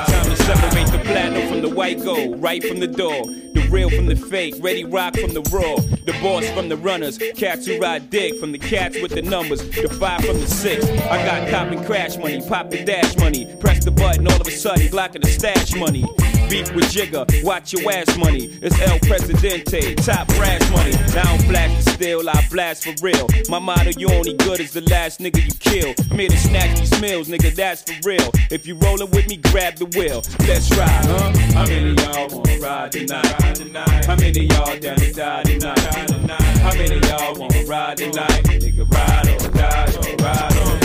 Time 0.06 0.24
to 0.24 0.36
separate 0.36 0.86
the 0.90 1.00
platinum 1.04 1.48
from 1.48 1.62
the 1.62 1.68
white 1.68 2.02
gold, 2.02 2.40
right 2.40 2.62
from 2.62 2.78
the 2.78 2.86
door. 2.86 3.26
The 3.26 3.68
real 3.70 3.90
from 3.90 4.06
the 4.06 4.16
fake, 4.16 4.54
ready 4.60 4.84
rock 4.84 5.16
from 5.16 5.34
the 5.34 5.42
raw. 5.52 5.76
The 6.04 6.12
boss 6.22 6.48
from 6.50 6.68
the 6.68 6.76
runners, 6.76 7.18
cats 7.36 7.66
who 7.66 7.78
ride 7.80 8.10
dick. 8.10 8.38
From 8.38 8.52
the 8.52 8.58
cats 8.58 9.00
with 9.00 9.12
the 9.12 9.22
numbers, 9.22 9.62
the 9.62 9.88
five 9.88 10.24
from 10.24 10.40
the 10.40 10.46
six. 10.46 10.84
I 10.84 11.24
got 11.24 11.48
cop 11.50 11.68
and 11.68 11.84
crash 11.84 12.16
money, 12.16 12.40
pop 12.48 12.70
the 12.70 12.84
dash 12.84 13.16
money. 13.18 13.52
Press 13.60 13.84
the 13.84 13.90
button, 13.90 14.26
all 14.28 14.40
of 14.40 14.46
a 14.46 14.50
sudden, 14.50 14.90
blocking 14.90 15.22
the 15.22 15.28
stash 15.28 15.74
money. 15.74 16.04
Beef 16.48 16.70
with 16.74 16.84
Jigga, 16.92 17.44
watch 17.44 17.72
your 17.72 17.90
ass 17.90 18.16
money. 18.18 18.58
It's 18.60 18.78
El 18.80 18.98
Presidente, 19.00 19.94
top 19.94 20.26
brass 20.28 20.70
money. 20.70 20.92
Now 21.14 21.22
I 21.22 21.36
don't 21.36 21.48
blast 21.48 21.84
the 21.84 21.90
steel, 21.92 22.28
I 22.28 22.46
blast 22.50 22.84
for 22.84 22.94
real. 23.00 23.26
My 23.48 23.58
motto, 23.58 23.90
you 23.96 24.10
only 24.10 24.34
good 24.34 24.60
as 24.60 24.72
the 24.72 24.82
last 24.82 25.18
nigga 25.20 25.42
you 25.46 25.54
kill. 25.58 25.94
I'm 26.12 26.18
here 26.18 26.28
to 26.28 26.36
snatch 26.36 26.78
these 26.78 27.00
meals, 27.00 27.28
nigga, 27.28 27.54
that's 27.54 27.80
for 27.80 27.94
real. 28.06 28.30
If 28.50 28.66
you 28.66 28.74
rollin' 28.74 29.10
with 29.12 29.26
me, 29.30 29.38
grab 29.38 29.76
the 29.76 29.86
wheel. 29.86 30.22
Let's 30.46 30.70
ride, 30.76 31.06
huh? 31.06 31.32
How 31.54 31.64
many 31.64 31.94
y'all 31.94 32.28
wanna 32.28 32.58
ride 32.58 32.92
tonight? 32.92 34.04
How 34.04 34.16
many 34.16 34.40
y'all 34.40 34.78
down 34.78 34.96
to 34.98 35.10
die 35.10 35.42
tonight? 35.44 35.78
How 35.78 36.74
many 36.74 36.98
y'all 37.08 37.34
wanna 37.40 37.64
ride 37.64 37.96
tonight? 37.96 38.44
Nigga, 38.44 38.92
ride 38.92 39.42
or 39.42 39.50
die, 39.56 39.86
ride 39.86 39.96
or 40.04 40.16
die. 40.18 40.48
Uh. 40.60 40.81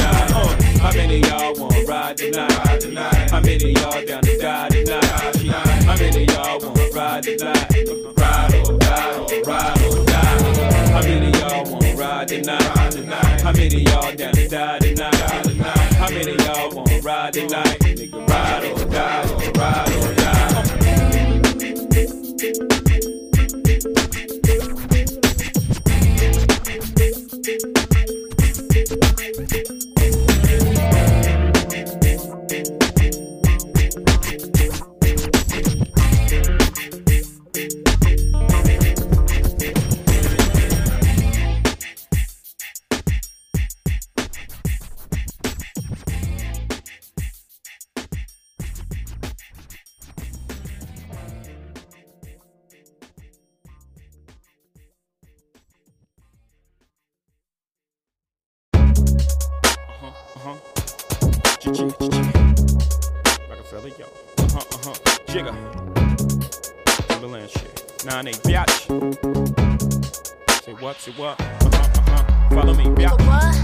How 0.79 0.91
many 0.93 1.19
y'all 1.21 1.53
wanna 1.55 1.83
ride 1.83 2.17
tonight? 2.17 2.51
How 3.31 3.41
many 3.41 3.71
y'all 3.73 4.05
down 4.05 4.21
to 4.23 4.37
die 4.37 4.69
tonight? 4.69 5.03
How 5.83 5.95
many 5.97 6.25
y'all 6.25 6.59
wanna 6.59 6.89
ride 6.93 7.23
tonight? 7.23 7.73
Ride 8.17 8.53
or 8.67 8.77
die, 8.77 9.19
or 9.19 9.41
ride 9.43 9.81
or 9.83 10.05
die. 10.05 10.91
How 10.91 11.01
many 11.01 11.37
y'all 11.39 11.65
wanna 11.71 11.95
ride 11.95 12.27
tonight? 12.27 13.41
How 13.41 13.51
many 13.51 13.81
y'all 13.83 14.15
down 14.15 14.33
to 14.33 14.47
die 14.47 14.79
tonight? 14.79 15.15
How 15.95 16.09
many 16.09 16.35
y'all 16.43 16.69
wanna 16.75 17.01
ride 17.01 17.33
tonight? 17.33 17.79
Nigga, 17.79 18.27
ride 18.29 18.63
or 18.65 18.85
die, 18.85 19.29
or 19.31 19.51
ride 19.51 19.93
or 19.95 20.13
die. 22.69 22.76
What. 71.15 71.39
Uh 71.39 71.43
huh, 71.43 71.67
uh 71.67 72.01
huh. 72.05 72.49
Follow 72.55 72.73
me, 72.73 72.83
Nigga 72.85 73.07
biatch. 73.07 73.27
what? 73.27 73.55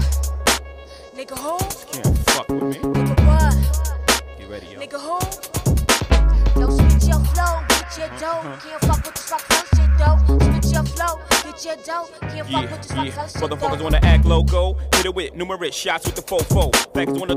Nigga 1.14 1.36
who? 1.38 1.58
Can't 1.92 2.18
fuck 2.30 2.48
with 2.48 2.62
me. 2.62 2.76
Nigga 2.76 3.26
what? 3.26 4.38
Get 4.38 4.48
ready, 4.50 4.66
yo. 4.68 4.80
Nigga 4.80 4.98
who? 5.00 6.60
Don't 6.60 6.72
switch 6.72 7.08
your 7.08 7.20
flow, 7.20 7.60
get 7.68 7.98
your 7.98 8.08
dough. 8.18 8.58
Can't 8.62 8.80
fuck 8.82 9.04
with 9.04 9.14
this 9.14 9.30
rock 9.30 9.40
first 9.42 9.76
shit 9.76 9.90
though. 9.98 10.18
Switch 10.38 10.72
your 10.72 10.84
flow, 10.84 11.20
get 11.42 11.64
your 11.64 11.76
dough. 11.84 12.08
Can't 12.22 12.48
fuck 12.48 12.70
with 12.70 12.82
this 12.82 12.90
Yeah, 12.92 12.96
rock 12.98 13.06
yeah. 13.06 13.26
shit 13.26 13.42
Motherfuckers 13.42 13.78
though. 13.78 13.84
wanna 13.84 14.00
act 14.02 14.24
loco. 14.24 14.74
Hit 14.94 15.06
it 15.06 15.14
with 15.14 15.34
numerous 15.34 15.74
shots 15.74 16.06
with 16.06 16.14
the 16.16 16.22
fofo. 16.22 16.70
Fags 16.92 17.18
wanna 17.18 17.33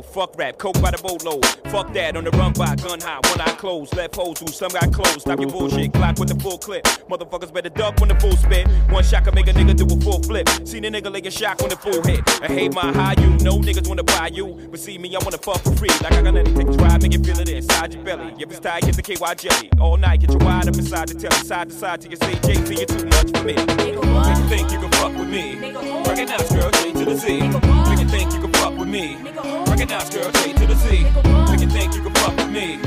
Fuck 0.00 0.38
rap, 0.38 0.56
coke 0.58 0.80
by 0.80 0.90
the 0.90 0.98
boatload. 1.02 1.44
Fuck 1.70 1.92
that 1.92 2.16
on 2.16 2.24
the 2.24 2.30
run 2.32 2.52
by 2.54 2.74
gun 2.76 3.00
high, 3.00 3.20
one 3.28 3.40
eye 3.40 3.52
closed. 3.58 3.94
Left 3.96 4.14
hoes 4.16 4.38
who 4.38 4.46
some 4.46 4.70
got 4.72 4.92
closed. 4.92 5.20
Stop 5.22 5.40
your 5.40 5.50
bullshit, 5.50 5.92
clock 5.92 6.18
with 6.18 6.28
the 6.28 6.40
full 6.40 6.58
clip. 6.58 6.84
Motherfuckers 7.10 7.52
better 7.52 7.68
duck 7.68 8.00
when 8.00 8.08
the 8.08 8.14
full 8.20 8.36
spit. 8.36 8.66
One 8.88 9.04
shot 9.04 9.24
can 9.24 9.34
make 9.34 9.48
a 9.48 9.52
nigga 9.52 9.76
do 9.76 9.84
a 9.84 10.00
full 10.00 10.22
flip. 10.22 10.48
Seen 10.64 10.84
a 10.84 10.90
nigga 10.90 11.12
laying 11.12 11.30
shock 11.30 11.60
when 11.60 11.68
the 11.68 11.76
full 11.76 12.02
hit. 12.02 12.22
I 12.42 12.46
hate 12.46 12.74
my 12.74 12.92
high 12.92 13.14
you. 13.20 13.30
No 13.44 13.58
niggas 13.58 13.86
wanna 13.88 14.04
buy 14.04 14.28
you. 14.32 14.46
But 14.70 14.80
see 14.80 14.96
me, 14.98 15.14
I 15.14 15.18
wanna 15.22 15.38
fuck 15.38 15.60
for 15.62 15.74
free. 15.76 15.90
Like 16.00 16.12
I 16.12 16.22
got 16.22 16.34
nothing. 16.34 16.54
Take 16.54 16.68
a 16.68 16.76
drive, 16.76 17.02
make 17.02 17.14
it 17.14 17.26
feel 17.26 17.38
it 17.40 17.48
inside 17.48 17.92
your 17.92 18.04
belly. 18.04 18.34
If 18.38 18.50
it's 18.50 18.60
tight, 18.60 18.84
get 18.84 18.96
the 18.96 19.02
KY 19.02 19.34
jelly. 19.36 19.70
All 19.80 19.96
night, 19.96 20.20
get 20.20 20.30
you 20.30 20.38
wide 20.38 20.68
up 20.68 20.76
inside 20.76 21.08
the 21.08 21.14
telly. 21.14 21.44
Side 21.44 21.68
to 21.68 21.74
side 21.74 22.00
till 22.00 22.10
you 22.10 22.16
say 22.16 22.34
Z, 22.42 22.74
you're 22.74 22.86
too 22.86 23.04
much 23.06 23.30
for 23.36 23.44
me. 23.44 23.54
Nigga 23.54 24.02
Make 24.12 24.38
you 24.38 24.48
think 24.48 24.72
you 24.72 24.78
can 24.78 24.90
fuck 24.92 25.12
with 25.16 25.28
me. 25.28 25.56
Nigga? 25.56 26.06
Recognize 26.06 26.48
girl 26.50 26.70
J 26.70 26.92
to 26.92 27.04
the 27.04 27.16
Z. 27.16 27.38
Nigga 27.40 27.60
what? 27.66 27.88
Make 27.90 28.00
you 28.00 28.08
think 28.08 28.32
you 28.32 28.40
can 28.40 28.52
fuck 28.52 28.70
with 28.70 28.78
me. 28.78 28.81
Nigga 28.84 29.42
who? 29.42 29.70
Recognize 29.70 30.10
girl 30.10 30.30
J 30.32 30.52
to 30.52 30.66
the. 30.66 30.74
Nigga? 30.74 31.50
Make 31.50 31.60
you 31.60 31.68
think 31.68 31.94
you 31.94 32.02
can 32.02 32.14
fuck 32.14 32.36
with 32.36 32.50
me. 32.50 32.78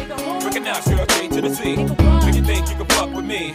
Recognize 0.45 0.87
girl 0.87 1.05
J 1.05 1.27
to 1.29 1.41
the 1.41 1.49
Z. 1.49 1.69
You 2.35 2.43
think 2.43 2.69
you 2.69 2.75
can 2.75 2.85
fuck 2.87 3.13
with 3.13 3.25
me. 3.25 3.53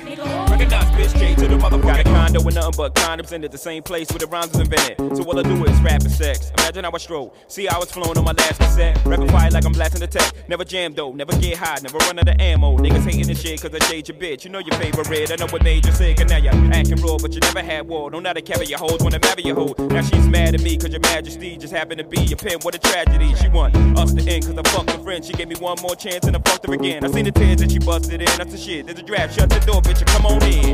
Recognize 0.48 0.84
bitch 0.96 1.18
J 1.18 1.34
to 1.34 1.48
the 1.48 1.56
motherfucker. 1.56 1.82
Got 1.82 2.00
a 2.00 2.04
condo 2.04 2.42
with 2.42 2.54
nothing 2.54 2.74
but 2.76 2.94
condoms 2.94 3.32
in 3.32 3.44
it, 3.44 3.52
the 3.52 3.58
same 3.58 3.82
place 3.82 4.10
where 4.10 4.18
the 4.18 4.26
rhymes 4.26 4.52
was 4.52 4.60
invented. 4.60 4.96
So 5.16 5.24
all 5.24 5.38
I 5.38 5.42
do 5.42 5.64
is 5.64 5.80
rap 5.80 6.02
and 6.02 6.10
sex. 6.10 6.50
Imagine 6.58 6.84
how 6.84 6.92
I 6.92 6.98
stroll. 6.98 7.34
See 7.48 7.66
how 7.66 7.80
it's 7.82 7.92
flowing 7.92 8.16
on 8.16 8.24
my 8.24 8.32
last 8.32 8.58
cassette. 8.58 8.98
Rapid 9.04 9.30
fire 9.30 9.50
like 9.50 9.64
I'm 9.64 9.72
blasting 9.72 10.00
the 10.00 10.06
tech. 10.06 10.32
Never 10.48 10.64
jam 10.64 10.94
though, 10.94 11.12
never 11.12 11.36
get 11.38 11.56
high, 11.56 11.78
never 11.82 11.98
run 11.98 12.18
out 12.18 12.28
of 12.28 12.40
ammo. 12.40 12.76
Niggas 12.78 13.04
hating 13.04 13.26
this 13.26 13.40
shit 13.40 13.60
cause 13.60 13.74
I 13.74 13.78
shade 13.84 14.08
your 14.08 14.16
bitch. 14.16 14.44
You 14.44 14.50
know 14.50 14.60
your 14.60 14.76
favorite. 14.78 15.08
Red. 15.08 15.32
I 15.32 15.36
know 15.36 15.46
what 15.48 15.62
made 15.62 15.84
you 15.86 15.92
sick, 15.92 16.20
and 16.20 16.28
now 16.28 16.36
you're 16.36 16.52
acting 16.72 17.00
raw, 17.02 17.16
but 17.20 17.32
you 17.32 17.40
never 17.40 17.62
had 17.62 17.88
war. 17.88 18.10
Don't 18.10 18.22
know 18.22 18.28
how 18.28 18.34
to 18.34 18.42
carry 18.42 18.66
your 18.66 18.78
hoes, 18.78 19.00
wanna 19.00 19.18
marry 19.18 19.42
your 19.42 19.56
hoe. 19.56 19.74
Now 19.78 20.02
she's 20.02 20.28
mad 20.28 20.54
at 20.54 20.62
me 20.62 20.76
cause 20.76 20.90
your 20.90 21.00
majesty 21.00 21.56
just 21.56 21.72
happened 21.72 21.98
to 21.98 22.04
be 22.04 22.29
your 22.30 22.38
pin. 22.38 22.58
What 22.62 22.74
a 22.74 22.78
tragedy. 22.78 23.34
She 23.34 23.48
want 23.48 23.76
us 23.98 24.12
to 24.14 24.22
end 24.22 24.46
cause 24.46 24.56
I 24.56 24.62
fucked 24.70 24.90
her 24.90 25.02
friend. 25.02 25.24
She 25.24 25.32
gave 25.32 25.48
me 25.48 25.56
one 25.56 25.76
more 25.82 25.96
chance 25.96 26.24
and 26.26 26.36
I 26.36 26.40
fucked 26.40 26.66
her 26.66 26.74
again. 26.74 27.04
I 27.04 27.10
seen 27.10 27.24
the 27.24 27.32
tears 27.32 27.60
that 27.60 27.70
she 27.72 27.78
busted 27.78 28.20
in. 28.20 28.26
That's 28.38 28.52
the 28.52 28.58
shit. 28.58 28.86
There's 28.86 28.98
a 28.98 29.02
draft. 29.02 29.34
Shut 29.34 29.50
the 29.50 29.58
door, 29.60 29.82
bitch, 29.82 29.98
and 29.98 30.06
come 30.06 30.26
on 30.26 30.42
in. 30.42 30.72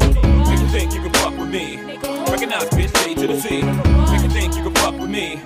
Make 0.49 0.61
you 0.61 0.69
think 0.69 0.93
you 0.93 1.01
can 1.01 1.13
fuck 1.15 1.37
with 1.37 1.49
me. 1.49 1.77
Recognize 2.31 2.69
bitch 2.71 2.93
J 3.05 3.15
to 3.15 3.27
the 3.27 3.41
Z. 3.41 3.63
Make 3.63 4.23
you 4.23 4.31
think 4.31 4.55
you 4.57 4.63
can 4.63 4.75
fuck 4.75 4.99
with 4.99 5.11
me. 5.11 5.41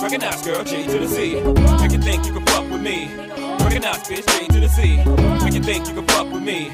Recognize 0.00 0.42
girl 0.42 0.64
J 0.64 0.86
to 0.86 0.98
the 0.98 1.08
Z. 1.08 1.34
Make 1.82 1.92
you 1.92 2.00
think 2.00 2.26
you 2.26 2.32
can 2.32 2.46
fuck 2.46 2.70
with 2.70 2.80
me. 2.80 3.45
Recognize 3.76 4.08
bitch 4.08 4.40
J 4.40 4.46
to 4.46 4.60
the 4.60 4.68
Z. 4.68 5.44
Make 5.44 5.52
you 5.52 5.62
think 5.62 5.86
you 5.86 5.92
can 5.92 6.06
fuck 6.06 6.32
with 6.32 6.42
me. 6.42 6.70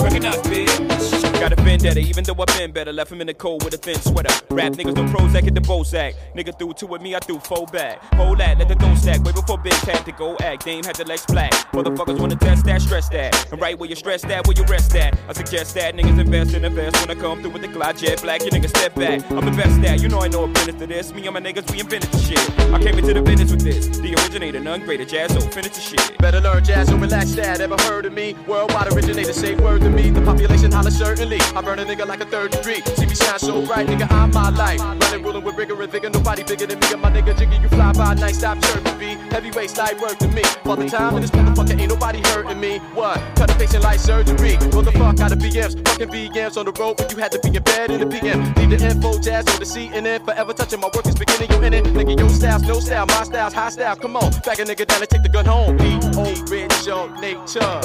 Recognize 0.00 0.40
bitch. 0.42 1.40
Got 1.40 1.52
a 1.52 1.56
vendetta, 1.56 1.98
even 1.98 2.22
though 2.22 2.36
I've 2.38 2.46
been 2.56 2.70
better. 2.70 2.92
Left 2.92 3.10
him 3.10 3.20
in 3.20 3.26
the 3.26 3.34
cold 3.34 3.64
with 3.64 3.74
a 3.74 3.76
thin 3.76 3.96
sweater. 4.00 4.32
Rap 4.50 4.72
niggas 4.74 5.10
pros 5.10 5.32
that 5.32 5.42
get 5.42 5.56
the 5.56 5.60
Bozak. 5.60 6.14
Nigga 6.36 6.56
threw 6.56 6.72
two 6.72 6.86
with 6.86 7.02
me, 7.02 7.16
I 7.16 7.18
threw 7.18 7.40
four 7.40 7.66
back. 7.66 8.00
Hold 8.14 8.38
that, 8.38 8.56
let 8.56 8.68
the 8.68 8.76
dough 8.76 8.94
stack. 8.94 9.24
Way 9.24 9.32
before 9.32 9.58
Big 9.58 9.72
had 9.72 10.04
to 10.04 10.12
go 10.12 10.36
act. 10.36 10.64
Dame 10.64 10.84
had 10.84 10.94
the 10.94 11.04
legs 11.04 11.26
black. 11.26 11.50
Motherfuckers 11.72 12.20
wanna 12.20 12.36
test 12.36 12.64
that, 12.66 12.80
stress 12.82 13.08
that. 13.08 13.50
And 13.50 13.60
right 13.60 13.76
where 13.76 13.90
you 13.90 13.96
stress 13.96 14.22
that, 14.22 14.46
where 14.46 14.56
you 14.56 14.62
rest 14.66 14.94
at. 14.94 15.18
I 15.28 15.32
suggest 15.32 15.74
that 15.74 15.96
niggas 15.96 16.20
invest 16.20 16.54
in 16.54 16.64
invest 16.64 17.00
when 17.04 17.18
I 17.18 17.20
come 17.20 17.40
through 17.40 17.50
with 17.50 17.62
the 17.62 17.68
Glide 17.68 17.98
jet 17.98 18.22
black. 18.22 18.44
You 18.44 18.52
niggas 18.52 18.68
step 18.68 18.94
back. 18.94 19.28
I'm 19.32 19.44
the 19.44 19.50
best 19.50 19.80
at, 19.80 20.00
you 20.00 20.08
know 20.08 20.20
I 20.20 20.28
know 20.28 20.44
a 20.44 20.46
business 20.46 20.76
to 20.76 20.86
this. 20.86 21.12
Me 21.12 21.26
and 21.26 21.34
my 21.34 21.40
niggas, 21.40 21.68
we 21.72 21.80
invented 21.80 22.12
the 22.12 22.18
shit. 22.18 22.38
I 22.72 22.80
came 22.80 22.96
into 22.96 23.12
the 23.12 23.22
business 23.22 23.50
with 23.50 23.62
this. 23.62 23.88
The 23.88 24.14
originator, 24.14 24.60
none 24.60 24.82
greater. 24.82 25.04
Jazz, 25.04 25.32
so 25.32 25.40
finish 25.40 25.72
the 25.72 25.80
shit. 25.80 26.16
Better 26.18 26.43
learn 26.44 26.62
jazz 26.62 26.90
or 26.92 26.96
relax 26.96 27.32
that. 27.32 27.60
Ever 27.60 27.76
heard 27.88 28.06
of 28.06 28.12
me? 28.12 28.36
Worldwide 28.46 28.92
originator, 28.92 29.32
say 29.32 29.54
word 29.56 29.80
to 29.80 29.90
me. 29.90 30.10
The 30.10 30.20
population 30.20 30.70
holler 30.70 30.90
certainly. 30.90 31.40
I 31.56 31.60
burn 31.62 31.78
a 31.78 31.84
nigga 31.84 32.06
like 32.06 32.20
a 32.20 32.26
third 32.26 32.52
degree. 32.52 32.80
See 32.96 33.06
me 33.06 33.14
shine 33.14 33.38
so 33.38 33.64
bright, 33.66 33.86
nigga, 33.86 34.10
I'm 34.10 34.30
my 34.30 34.50
life. 34.50 34.80
Running, 34.80 35.22
ruling 35.22 35.44
with 35.44 35.56
rigor 35.56 35.80
and 35.82 35.90
vigor. 35.90 36.10
Nobody 36.10 36.42
bigger 36.44 36.66
than 36.66 36.78
me. 36.78 36.86
And 36.92 37.02
my 37.02 37.10
nigga 37.10 37.36
Jiggy, 37.36 37.56
you 37.56 37.68
fly 37.68 37.92
by 37.92 38.14
night, 38.14 38.36
stop 38.36 38.60
chirping 38.62 38.98
me. 38.98 39.16
Heavyweight 39.30 39.76
light 39.76 40.00
work 40.00 40.18
to 40.18 40.28
me. 40.28 40.42
For 40.62 40.76
the 40.76 40.88
time 40.88 41.16
in 41.16 41.22
this 41.22 41.30
motherfucker, 41.30 41.80
ain't 41.80 41.90
nobody 41.90 42.20
hurting 42.28 42.60
me. 42.60 42.78
What? 42.94 43.18
Cut 43.36 43.50
a 43.50 43.54
face 43.54 43.74
patient 43.74 43.84
like 43.84 43.98
surgery. 43.98 44.56
Fuck 44.94 45.13
of 45.34 45.42
BMs. 45.42 45.88
Fucking 45.88 46.08
VMs 46.08 46.56
on 46.56 46.66
the 46.66 46.72
road, 46.72 46.96
but 46.96 47.10
you 47.12 47.18
had 47.18 47.32
to 47.32 47.38
be 47.38 47.56
in 47.56 47.62
bed 47.62 47.90
in 47.90 48.00
the 48.00 48.06
PM. 48.06 48.40
Need 48.54 48.78
the 48.78 48.86
info, 48.86 49.18
jazz 49.18 49.46
on 49.48 49.58
the 49.58 49.66
CNN. 49.66 50.24
Forever 50.24 50.52
touching 50.52 50.80
my 50.80 50.88
work 50.94 51.06
is 51.06 51.14
beginning, 51.14 51.50
you 51.50 51.62
in 51.62 51.74
it. 51.74 51.84
Nigga, 51.84 52.18
your 52.18 52.28
style's 52.28 52.62
no 52.62 52.80
style, 52.80 53.06
my 53.06 53.24
style's 53.24 53.52
high 53.52 53.70
style. 53.70 53.96
Come 53.96 54.16
on, 54.16 54.30
back 54.44 54.58
a 54.58 54.64
nigga 54.64 54.86
down 54.86 55.00
and 55.00 55.10
take 55.10 55.22
the 55.22 55.28
gun 55.28 55.44
home. 55.46 55.76
P 55.78 55.98
O 56.16 56.24
rich 56.48 56.88
on 56.88 57.20
nature. 57.20 57.80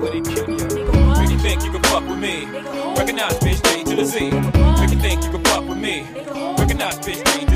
With 0.00 0.14
it, 0.14 0.24
kill 0.24 0.46
you 1.30 1.38
think 1.38 1.64
you 1.64 1.70
can 1.70 1.82
fuck 1.84 2.06
with 2.08 2.18
me. 2.18 2.46
Recognize 2.96 3.38
bitch 3.38 3.62
J 3.64 3.84
to 3.84 3.96
the 3.96 4.04
Z. 4.04 4.30
Make 4.80 4.90
you 4.90 4.98
think 4.98 5.24
you 5.24 5.30
can 5.30 5.44
fuck 5.44 5.66
with 5.68 5.78
me. 5.78 6.06
Recognize 6.58 6.98
bitch 6.98 7.22
J 7.24 7.44
to 7.44 7.46
the 7.46 7.55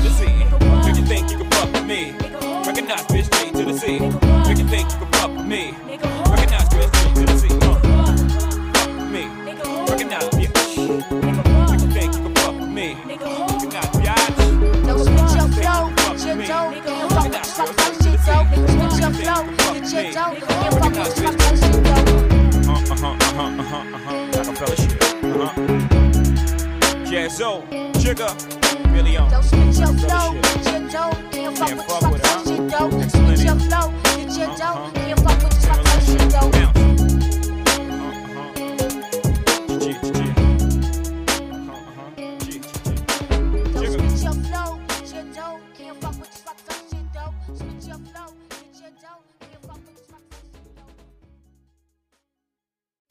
uh 23.81 23.97
huh, 23.97 24.13
acapella 24.39 24.75
uh 25.23 25.47
huh. 25.47 25.61
Jaz-O, 27.09 27.63
Jigga, 27.99 28.29
really 28.93 29.17
on. 29.17 29.29
Don't 29.31 29.43
switch 29.43 29.79
your 29.79 29.93
flow, 29.97 30.33
get 30.63 30.93
your 30.93 31.11
fuck 31.55 31.69
with 31.69 31.77
the 31.77 31.83
fuck 31.89 32.45
shit. 32.45 32.61
Get 32.69 33.43
your 33.43 33.57
flow, 33.59 33.87
get 34.03 34.59
your. 34.59 35.00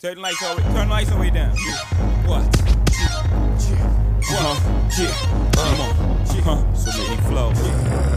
Turn 0.02 0.14
the 0.14 0.22
lights 0.22 0.42
all 0.42 0.56
way, 0.56 0.62
turn 0.62 0.88
the 0.88 0.94
lights 0.94 1.10
all 1.10 1.16
the 1.16 1.20
way 1.20 1.28
down. 1.28 1.50
What? 2.24 2.40
Uh-huh. 4.32 4.56
Yeah. 4.98 5.12
Come 5.52 5.80
on. 5.82 5.92
Uh-huh. 6.24 6.74
So 6.74 6.90
many 7.02 7.20
flows. 7.28 7.60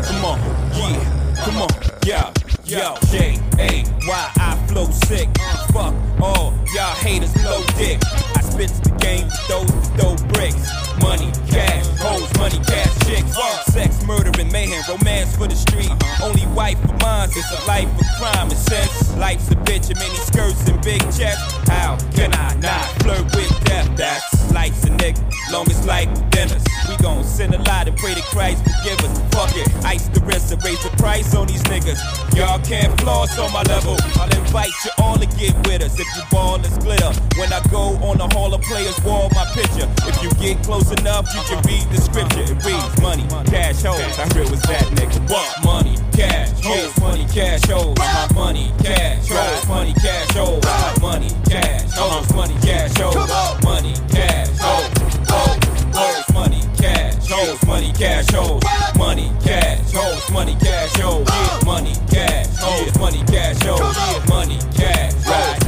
Come 0.07 0.23
on. 0.23 0.39
Yeah. 0.79 1.35
Come 1.43 1.57
on. 1.61 1.67
Yeah. 2.05 2.31
Yo, 2.65 2.95
J 3.11 3.37
A 3.59 3.83
Y 4.07 4.31
I 4.37 4.65
flow 4.69 4.85
sick. 4.85 5.27
Fuck 5.73 5.93
all 6.21 6.53
y'all 6.73 6.95
haters 6.95 7.33
blow 7.33 7.61
dick. 7.77 7.99
I 8.37 8.41
spit 8.41 8.71
the 8.83 8.95
game 9.01 9.25
with 9.25 9.47
those 9.49 9.67
that 9.67 9.99
throw 9.99 10.15
bricks. 10.31 10.71
Money, 11.03 11.29
cash, 11.51 11.85
hoes, 11.99 12.31
money, 12.39 12.63
cash, 12.63 12.87
chicks. 13.05 13.35
Sex, 13.65 14.05
murder, 14.05 14.31
and 14.39 14.49
mayhem, 14.53 14.81
romance 14.87 15.35
for 15.35 15.47
the 15.47 15.55
street. 15.55 15.91
Uh-huh. 15.91 16.27
Only 16.27 16.47
wife 16.55 16.81
of 16.85 16.95
mine, 17.01 17.27
it's 17.35 17.51
a 17.51 17.67
life 17.67 17.91
of 17.99 18.07
crime. 18.17 18.49
And 18.49 18.57
since 18.57 19.13
life's 19.17 19.51
a 19.51 19.55
bitch 19.55 19.89
and 19.89 19.99
many 19.99 20.15
skirts 20.15 20.65
and 20.69 20.81
big 20.81 21.01
chests, 21.11 21.67
how 21.67 21.97
can 22.15 22.33
I 22.33 22.55
not 22.63 22.87
flirt 23.03 23.25
with 23.35 23.51
death? 23.65 23.91
That's 23.97 24.53
life's 24.53 24.85
a 24.85 24.89
nigga, 24.89 25.19
long 25.51 25.69
as 25.69 25.85
life 25.85 26.07
dinners. 26.29 26.63
We 26.87 26.95
gon' 27.03 27.25
send 27.25 27.55
a 27.55 27.61
lot 27.63 27.89
and 27.89 27.97
pray 27.97 28.13
to 28.13 28.21
Christ 28.21 28.63
forgive 28.83 28.99
us. 28.99 29.19
Fuck 29.33 29.55
it, 29.57 29.67
ice 29.85 30.07
the 30.09 30.19
wrist 30.21 30.51
and 30.51 30.63
raise 30.63 30.81
the 30.83 30.89
price 30.97 31.33
on 31.35 31.47
these 31.47 31.63
niggas. 31.63 31.99
Y'all 32.53 32.61
can't 32.61 33.01
floss 33.01 33.39
on 33.39 33.51
my 33.51 33.63
level. 33.63 33.97
I'll 34.13 34.29
invite 34.37 34.69
you 34.85 34.91
all 34.99 35.17
to 35.17 35.25
get 35.25 35.55
with 35.65 35.81
us 35.81 35.99
if 35.99 36.05
you 36.15 36.21
ball 36.29 36.63
is 36.63 36.77
glitter. 36.77 37.11
When 37.35 37.51
I 37.51 37.59
go 37.71 37.97
on 38.05 38.19
the 38.19 38.29
Hall 38.29 38.53
of 38.53 38.61
Players 38.61 38.93
wall, 39.01 39.27
my 39.33 39.43
picture. 39.57 39.89
If 40.05 40.21
you 40.21 40.29
get 40.37 40.63
close 40.63 40.91
enough, 40.91 41.33
you 41.33 41.41
can 41.49 41.63
read 41.65 41.81
the 41.89 41.97
scripture. 41.97 42.45
It 42.45 42.63
reads 42.63 43.01
money, 43.01 43.25
cash, 43.49 43.81
hoes. 43.81 43.97
How 44.15 44.29
real 44.37 44.51
was 44.51 44.61
that 44.69 44.85
nigga? 44.93 45.27
What? 45.31 45.65
Money, 45.65 45.97
cash, 46.13 46.51
hoes, 46.61 46.95
money, 47.01 47.25
cash, 47.33 47.65
hoes. 47.65 47.97
Uh-huh. 47.97 48.33
Money, 48.35 48.71
cash, 48.83 49.27
hoes, 49.27 49.67
money, 49.67 49.93
cash, 49.93 50.29
hoes. 50.37 50.63
Uh-huh. 50.63 50.99
Money, 51.01 51.29
cash, 51.49 51.89
hoes, 51.89 52.33
money, 52.35 52.55
cash, 52.61 52.93
hoes. 53.01 53.63
Money, 53.65 53.93
cash, 54.13 54.59
hoes, 54.61 54.93
hoes, 55.25 55.57
hoes, 55.89 56.33
money, 56.35 56.61
cash, 56.77 57.17
hoes, 57.27 57.65
money, 57.65 57.91
cash, 57.97 58.29
hoes. 58.29 58.61
Money, 58.95 59.31
cash, 59.41 59.91
hoes, 59.91 60.29
money, 60.29 60.55
cash, 60.61 60.93
hoes. 61.01 61.25
Money, 61.65 61.95
cash, 62.11 62.42
hoes, 62.63 62.97
money, 62.97 63.23
cash. 63.27 63.59
Yeah, 63.63 64.25
money, 64.29 64.57
cash, 64.75 65.13
right. 65.27 65.59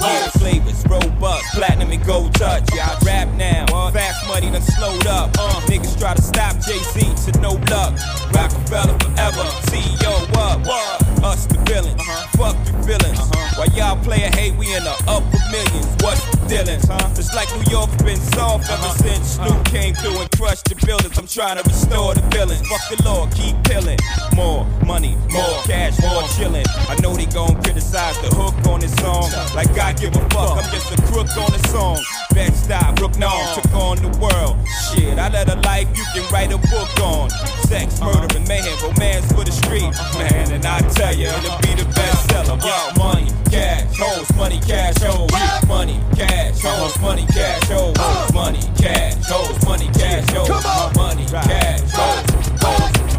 Yeah, 0.00 0.28
flavors, 0.36 0.84
robust, 0.86 1.44
platinum 1.54 1.90
and 1.90 2.04
gold 2.04 2.34
touch. 2.34 2.68
Yeah, 2.74 2.88
I 2.90 3.04
rap 3.04 3.28
now. 3.34 3.66
Fast 3.90 4.26
money 4.28 4.50
done 4.50 4.62
slowed 4.62 5.06
up. 5.06 5.30
Uh, 5.38 5.60
niggas 5.62 5.98
try 5.98 6.14
to 6.14 6.22
stop 6.22 6.60
Jay 6.60 6.78
Z 6.92 7.32
to 7.32 7.40
no 7.40 7.52
luck. 7.70 7.94
Roc-A-Fella 8.34 8.98
forever. 8.98 9.44
CEO 9.68 10.14
up. 10.36 11.03
Us 11.24 11.46
the 11.46 11.56
uh-huh. 11.56 11.64
villains. 11.64 12.00
Uh-huh. 12.00 12.52
Fuck 12.52 12.56
your 12.68 12.82
feelings. 12.84 13.18
While 13.56 13.70
y'all 13.72 13.96
play 14.04 14.24
a 14.24 14.30
hate, 14.36 14.54
we 14.56 14.74
in 14.74 14.84
the 14.84 14.92
upper 15.08 15.40
millions. 15.48 15.88
What's 16.04 16.20
the 16.28 16.36
dealings, 16.48 16.84
huh? 16.84 17.08
It's 17.16 17.32
like 17.32 17.48
New 17.56 17.70
York's 17.72 17.96
been 18.02 18.20
soft 18.36 18.68
ever 18.68 18.82
uh-huh. 18.82 19.00
since 19.00 19.40
Snoop 19.40 19.64
came 19.64 19.94
through 19.94 20.20
and 20.20 20.30
crushed 20.36 20.68
the 20.68 20.76
buildings. 20.84 21.16
I'm 21.16 21.26
trying 21.26 21.56
to 21.56 21.64
restore 21.64 22.12
the 22.12 22.22
feelings. 22.28 22.60
Fuck 22.68 22.84
the 22.92 22.98
law, 23.08 23.24
keep 23.32 23.56
killing. 23.64 23.98
More 24.36 24.66
money, 24.84 25.16
more 25.32 25.56
cash, 25.64 25.96
more 26.02 26.22
chillin'. 26.36 26.66
I 26.90 27.00
know 27.00 27.14
they 27.14 27.26
gon' 27.26 27.56
criticize 27.62 28.20
the 28.20 28.28
hook 28.36 28.54
on 28.68 28.80
this 28.80 28.92
song. 29.00 29.30
Like 29.56 29.72
I 29.78 29.94
give 29.94 30.14
a 30.16 30.24
fuck, 30.28 30.60
I'm 30.60 30.68
just 30.68 30.92
a 30.92 31.00
crook 31.08 31.30
on 31.40 31.50
the 31.56 31.62
song. 31.68 32.04
Bed-Stuy, 32.34 32.96
Brook 32.96 33.12
took 33.14 33.72
on 33.74 33.96
the 34.02 34.10
world. 34.18 34.58
Shit, 34.90 35.18
I 35.18 35.28
let 35.30 35.48
a 35.48 35.54
life 35.60 35.86
you 35.96 36.04
can 36.12 36.26
write 36.32 36.50
a 36.52 36.58
book 36.58 36.90
on. 37.00 37.30
Sex, 37.70 38.00
murder, 38.00 38.36
and 38.36 38.46
mayhem, 38.48 38.74
romance 38.82 39.30
for 39.30 39.44
the 39.44 39.52
street. 39.52 39.86
Man, 40.18 40.50
and 40.50 40.66
I 40.66 40.80
tell 40.98 41.13
you, 41.18 41.28
it'll 41.28 41.58
be 41.58 41.74
the 41.74 41.86
bestseller. 41.94 42.56
Yo, 42.64 43.02
money, 43.02 43.30
cash, 43.50 43.96
hoes, 43.98 44.28
money, 44.36 44.60
cash, 44.60 44.96
hoes. 45.02 45.30
Money, 45.66 46.00
cash, 46.16 46.60
hoes, 46.60 46.98
money, 47.00 47.26
cash, 47.26 47.68
hoes. 47.68 47.96
Money, 48.32 48.60
cash, 48.76 49.14
hoes, 49.26 49.64
money, 49.64 49.88
cash, 49.94 50.30
hoes. 50.30 50.96
Money, 50.96 51.24
cash, 51.26 51.90
hoes, 51.92 52.24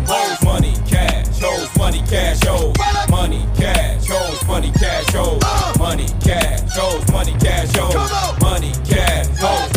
hoes, 0.07 0.43
money, 0.43 0.73
cash, 0.87 1.39
hoes, 1.39 1.77
money, 1.77 2.01
cash, 2.09 2.43
hoes. 2.43 2.75
Money, 3.09 3.45
cash, 3.55 4.07
hoes, 4.07 4.47
money, 4.47 4.71
cash, 4.71 5.13
hoes. 5.13 5.77
Money, 5.79 6.07
cash, 6.21 6.61
hoes, 6.73 7.11
money, 7.11 7.33
cash, 7.39 7.75
hoes. 7.75 8.41
Money, 8.41 8.71
cash, 8.87 9.27
hoes. 9.39 9.74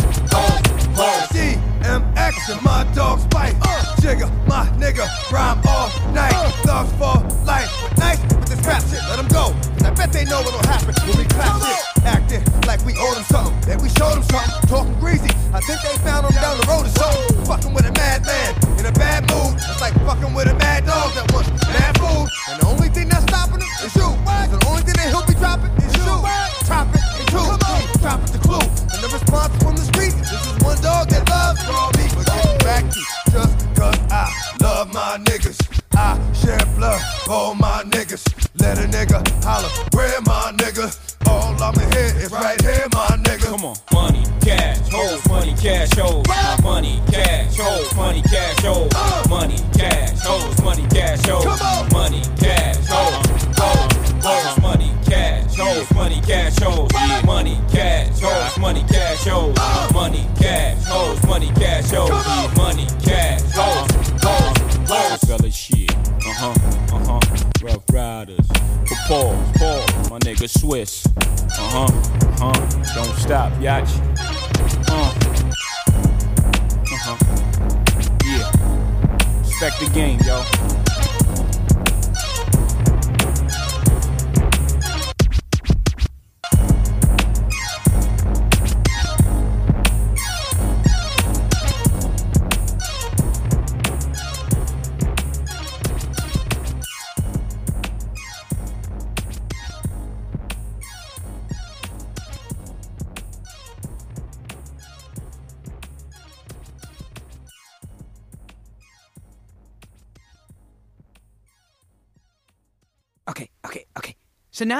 And 2.29 2.61
my 2.63 2.83
dogs 2.93 3.25
bite. 3.27 3.55
Uh, 3.61 3.95
Jigga, 4.01 4.29
my 4.47 4.65
nigga, 4.77 5.05
rhyme 5.31 5.59
all 5.67 5.89
night. 6.13 6.33
Thugs 6.61 6.91
for 6.93 7.17
life. 7.45 7.69
Nice 7.97 8.21
with 8.21 8.45
this 8.45 8.59
rap 8.65 8.81
shit, 8.83 9.01
let 9.09 9.17
them 9.17 9.27
go. 9.29 9.49
'Cause 9.73 9.83
I 9.83 9.89
bet 9.91 10.13
they 10.13 10.25
know 10.25 10.41
what'll 10.41 10.61
happen 10.69 10.93
when 11.07 11.17
we 11.17 11.25
clap 11.25 11.59
shit. 11.61 12.05
Acting 12.05 12.43
like 12.67 12.85
we 12.85 12.93
owe 12.97 13.13
them 13.15 13.25
something. 13.31 13.59
Then 13.61 13.81
we 13.81 13.89
show 13.89 14.09
them 14.13 14.23
something. 14.29 14.69
Talking 14.69 14.93
greasy. 14.99 15.29
I 15.53 15.59
think 15.61 15.81
they 15.81 15.97
found 16.05 16.25
them 16.27 16.35
down 16.41 16.57
the 16.61 16.67
road 16.67 16.85
or 16.85 16.93
something. 17.01 17.45
Fucking 17.45 17.73
with 17.73 17.85
a 17.85 17.91
madman 17.93 18.53
in 18.77 18.85
a 18.85 18.91
bad 18.91 19.25
mood. 19.31 19.57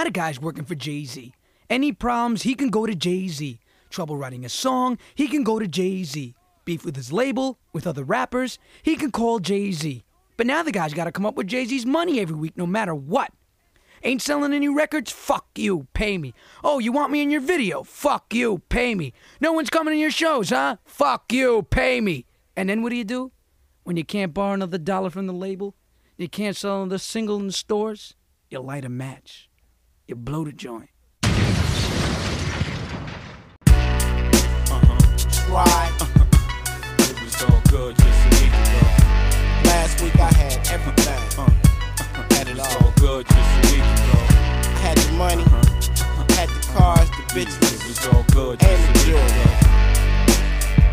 The 0.10 0.13
guy's 0.13 0.41
working 0.41 0.65
for 0.65 0.74
Jay 0.74 1.06
Z. 1.06 1.36
Any 1.69 1.91
problems, 1.91 2.41
he 2.41 2.56
can 2.56 2.69
go 2.69 2.88
to 2.88 2.95
Jay 2.95 3.28
Z. 3.28 3.60
Trouble 3.91 4.17
writing 4.17 4.43
a 4.43 4.50
song, 4.50 4.98
he 5.13 5.28
can 5.28 5.43
go 5.43 5.60
to 5.60 5.67
Jay 5.67 6.04
Z. 6.04 6.34
Beef 6.65 6.84
with 6.84 6.95
his 6.95 7.13
label, 7.13 7.60
with 7.74 7.86
other 7.86 8.04
rappers, 8.04 8.58
he 8.82 8.95
can 8.95 9.12
call 9.12 9.38
Jay 9.38 9.72
Z. 9.72 10.04
But 10.36 10.48
now 10.48 10.63
the 10.63 10.72
guy's 10.72 10.95
got 10.95 11.04
to 11.04 11.12
come 11.12 11.28
up 11.28 11.36
with 11.36 11.45
Jay 11.45 11.63
Z's 11.65 11.86
money 11.86 12.19
every 12.19 12.36
week, 12.36 12.58
no 12.58 12.65
matter 12.65 12.95
what. 12.95 13.32
Ain't 14.04 14.24
selling 14.24 14.52
any 14.52 14.67
records? 14.67 15.12
Fuck 15.12 15.45
you, 15.56 15.86
pay 15.93 16.17
me. 16.17 16.34
Oh, 16.63 16.80
you 16.80 16.91
want 16.91 17.12
me 17.12 17.22
in 17.22 17.30
your 17.30 17.41
video? 17.41 17.84
Fuck 17.84 18.34
you, 18.34 18.63
pay 18.67 18.95
me. 18.95 19.13
No 19.39 19.54
one's 19.54 19.69
coming 19.69 19.93
to 19.93 20.00
your 20.00 20.10
shows, 20.10 20.50
huh? 20.50 20.78
Fuck 20.86 21.32
you, 21.32 21.67
pay 21.69 22.02
me. 22.02 22.26
And 22.56 22.67
then 22.67 22.82
what 22.82 22.89
do 22.89 22.95
you 22.95 23.04
do? 23.04 23.32
When 23.84 23.95
you 23.95 24.04
can't 24.04 24.34
borrow 24.34 24.54
another 24.54 24.80
dollar 24.80 25.12
from 25.12 25.28
the 25.28 25.34
label, 25.34 25.76
you 26.17 26.28
can't 26.28 26.58
sell 26.58 26.82
another 26.82 26.98
single 26.98 27.38
in 27.38 27.45
the 27.45 27.54
stores, 27.54 28.15
you 28.50 28.60
light 28.60 28.86
a 28.86 28.89
match. 28.89 29.48
You 30.10 30.15
blow 30.15 30.43
the 30.43 30.52
joint. 30.52 30.89
Uh-huh. 31.24 31.38
Try. 35.45 35.91
It 36.98 37.22
was 37.24 37.43
all 37.43 37.62
good 37.69 37.95
just 37.95 38.26
a 38.26 38.30
week 38.41 38.50
ago. 38.50 38.82
Last 39.65 40.02
week 40.02 40.15
I 40.19 40.34
had 40.34 40.67
everything. 40.69 41.24
Uh-huh. 41.38 41.52
Had 42.34 42.48
it 42.48 42.54
It 42.54 42.58
was 42.58 42.76
all. 42.76 42.86
all 42.86 42.91
good 42.98 43.28
just 43.28 43.38
a 43.38 43.39
week 43.69 43.86
ago. 43.86 44.17
I 44.17 44.19
had 44.82 44.98
the 44.98 45.12
money, 45.13 45.43
uh-huh. 45.43 46.26
had 46.39 46.50
the 46.50 46.60
cars, 46.74 47.08
the 47.12 47.22
It 47.41 47.48
bitches, 47.48 47.88
was 47.88 48.02
all 48.08 48.24
good 48.34 48.58
and 48.63 48.95
the 48.95 49.00
jewelry. 49.06 49.54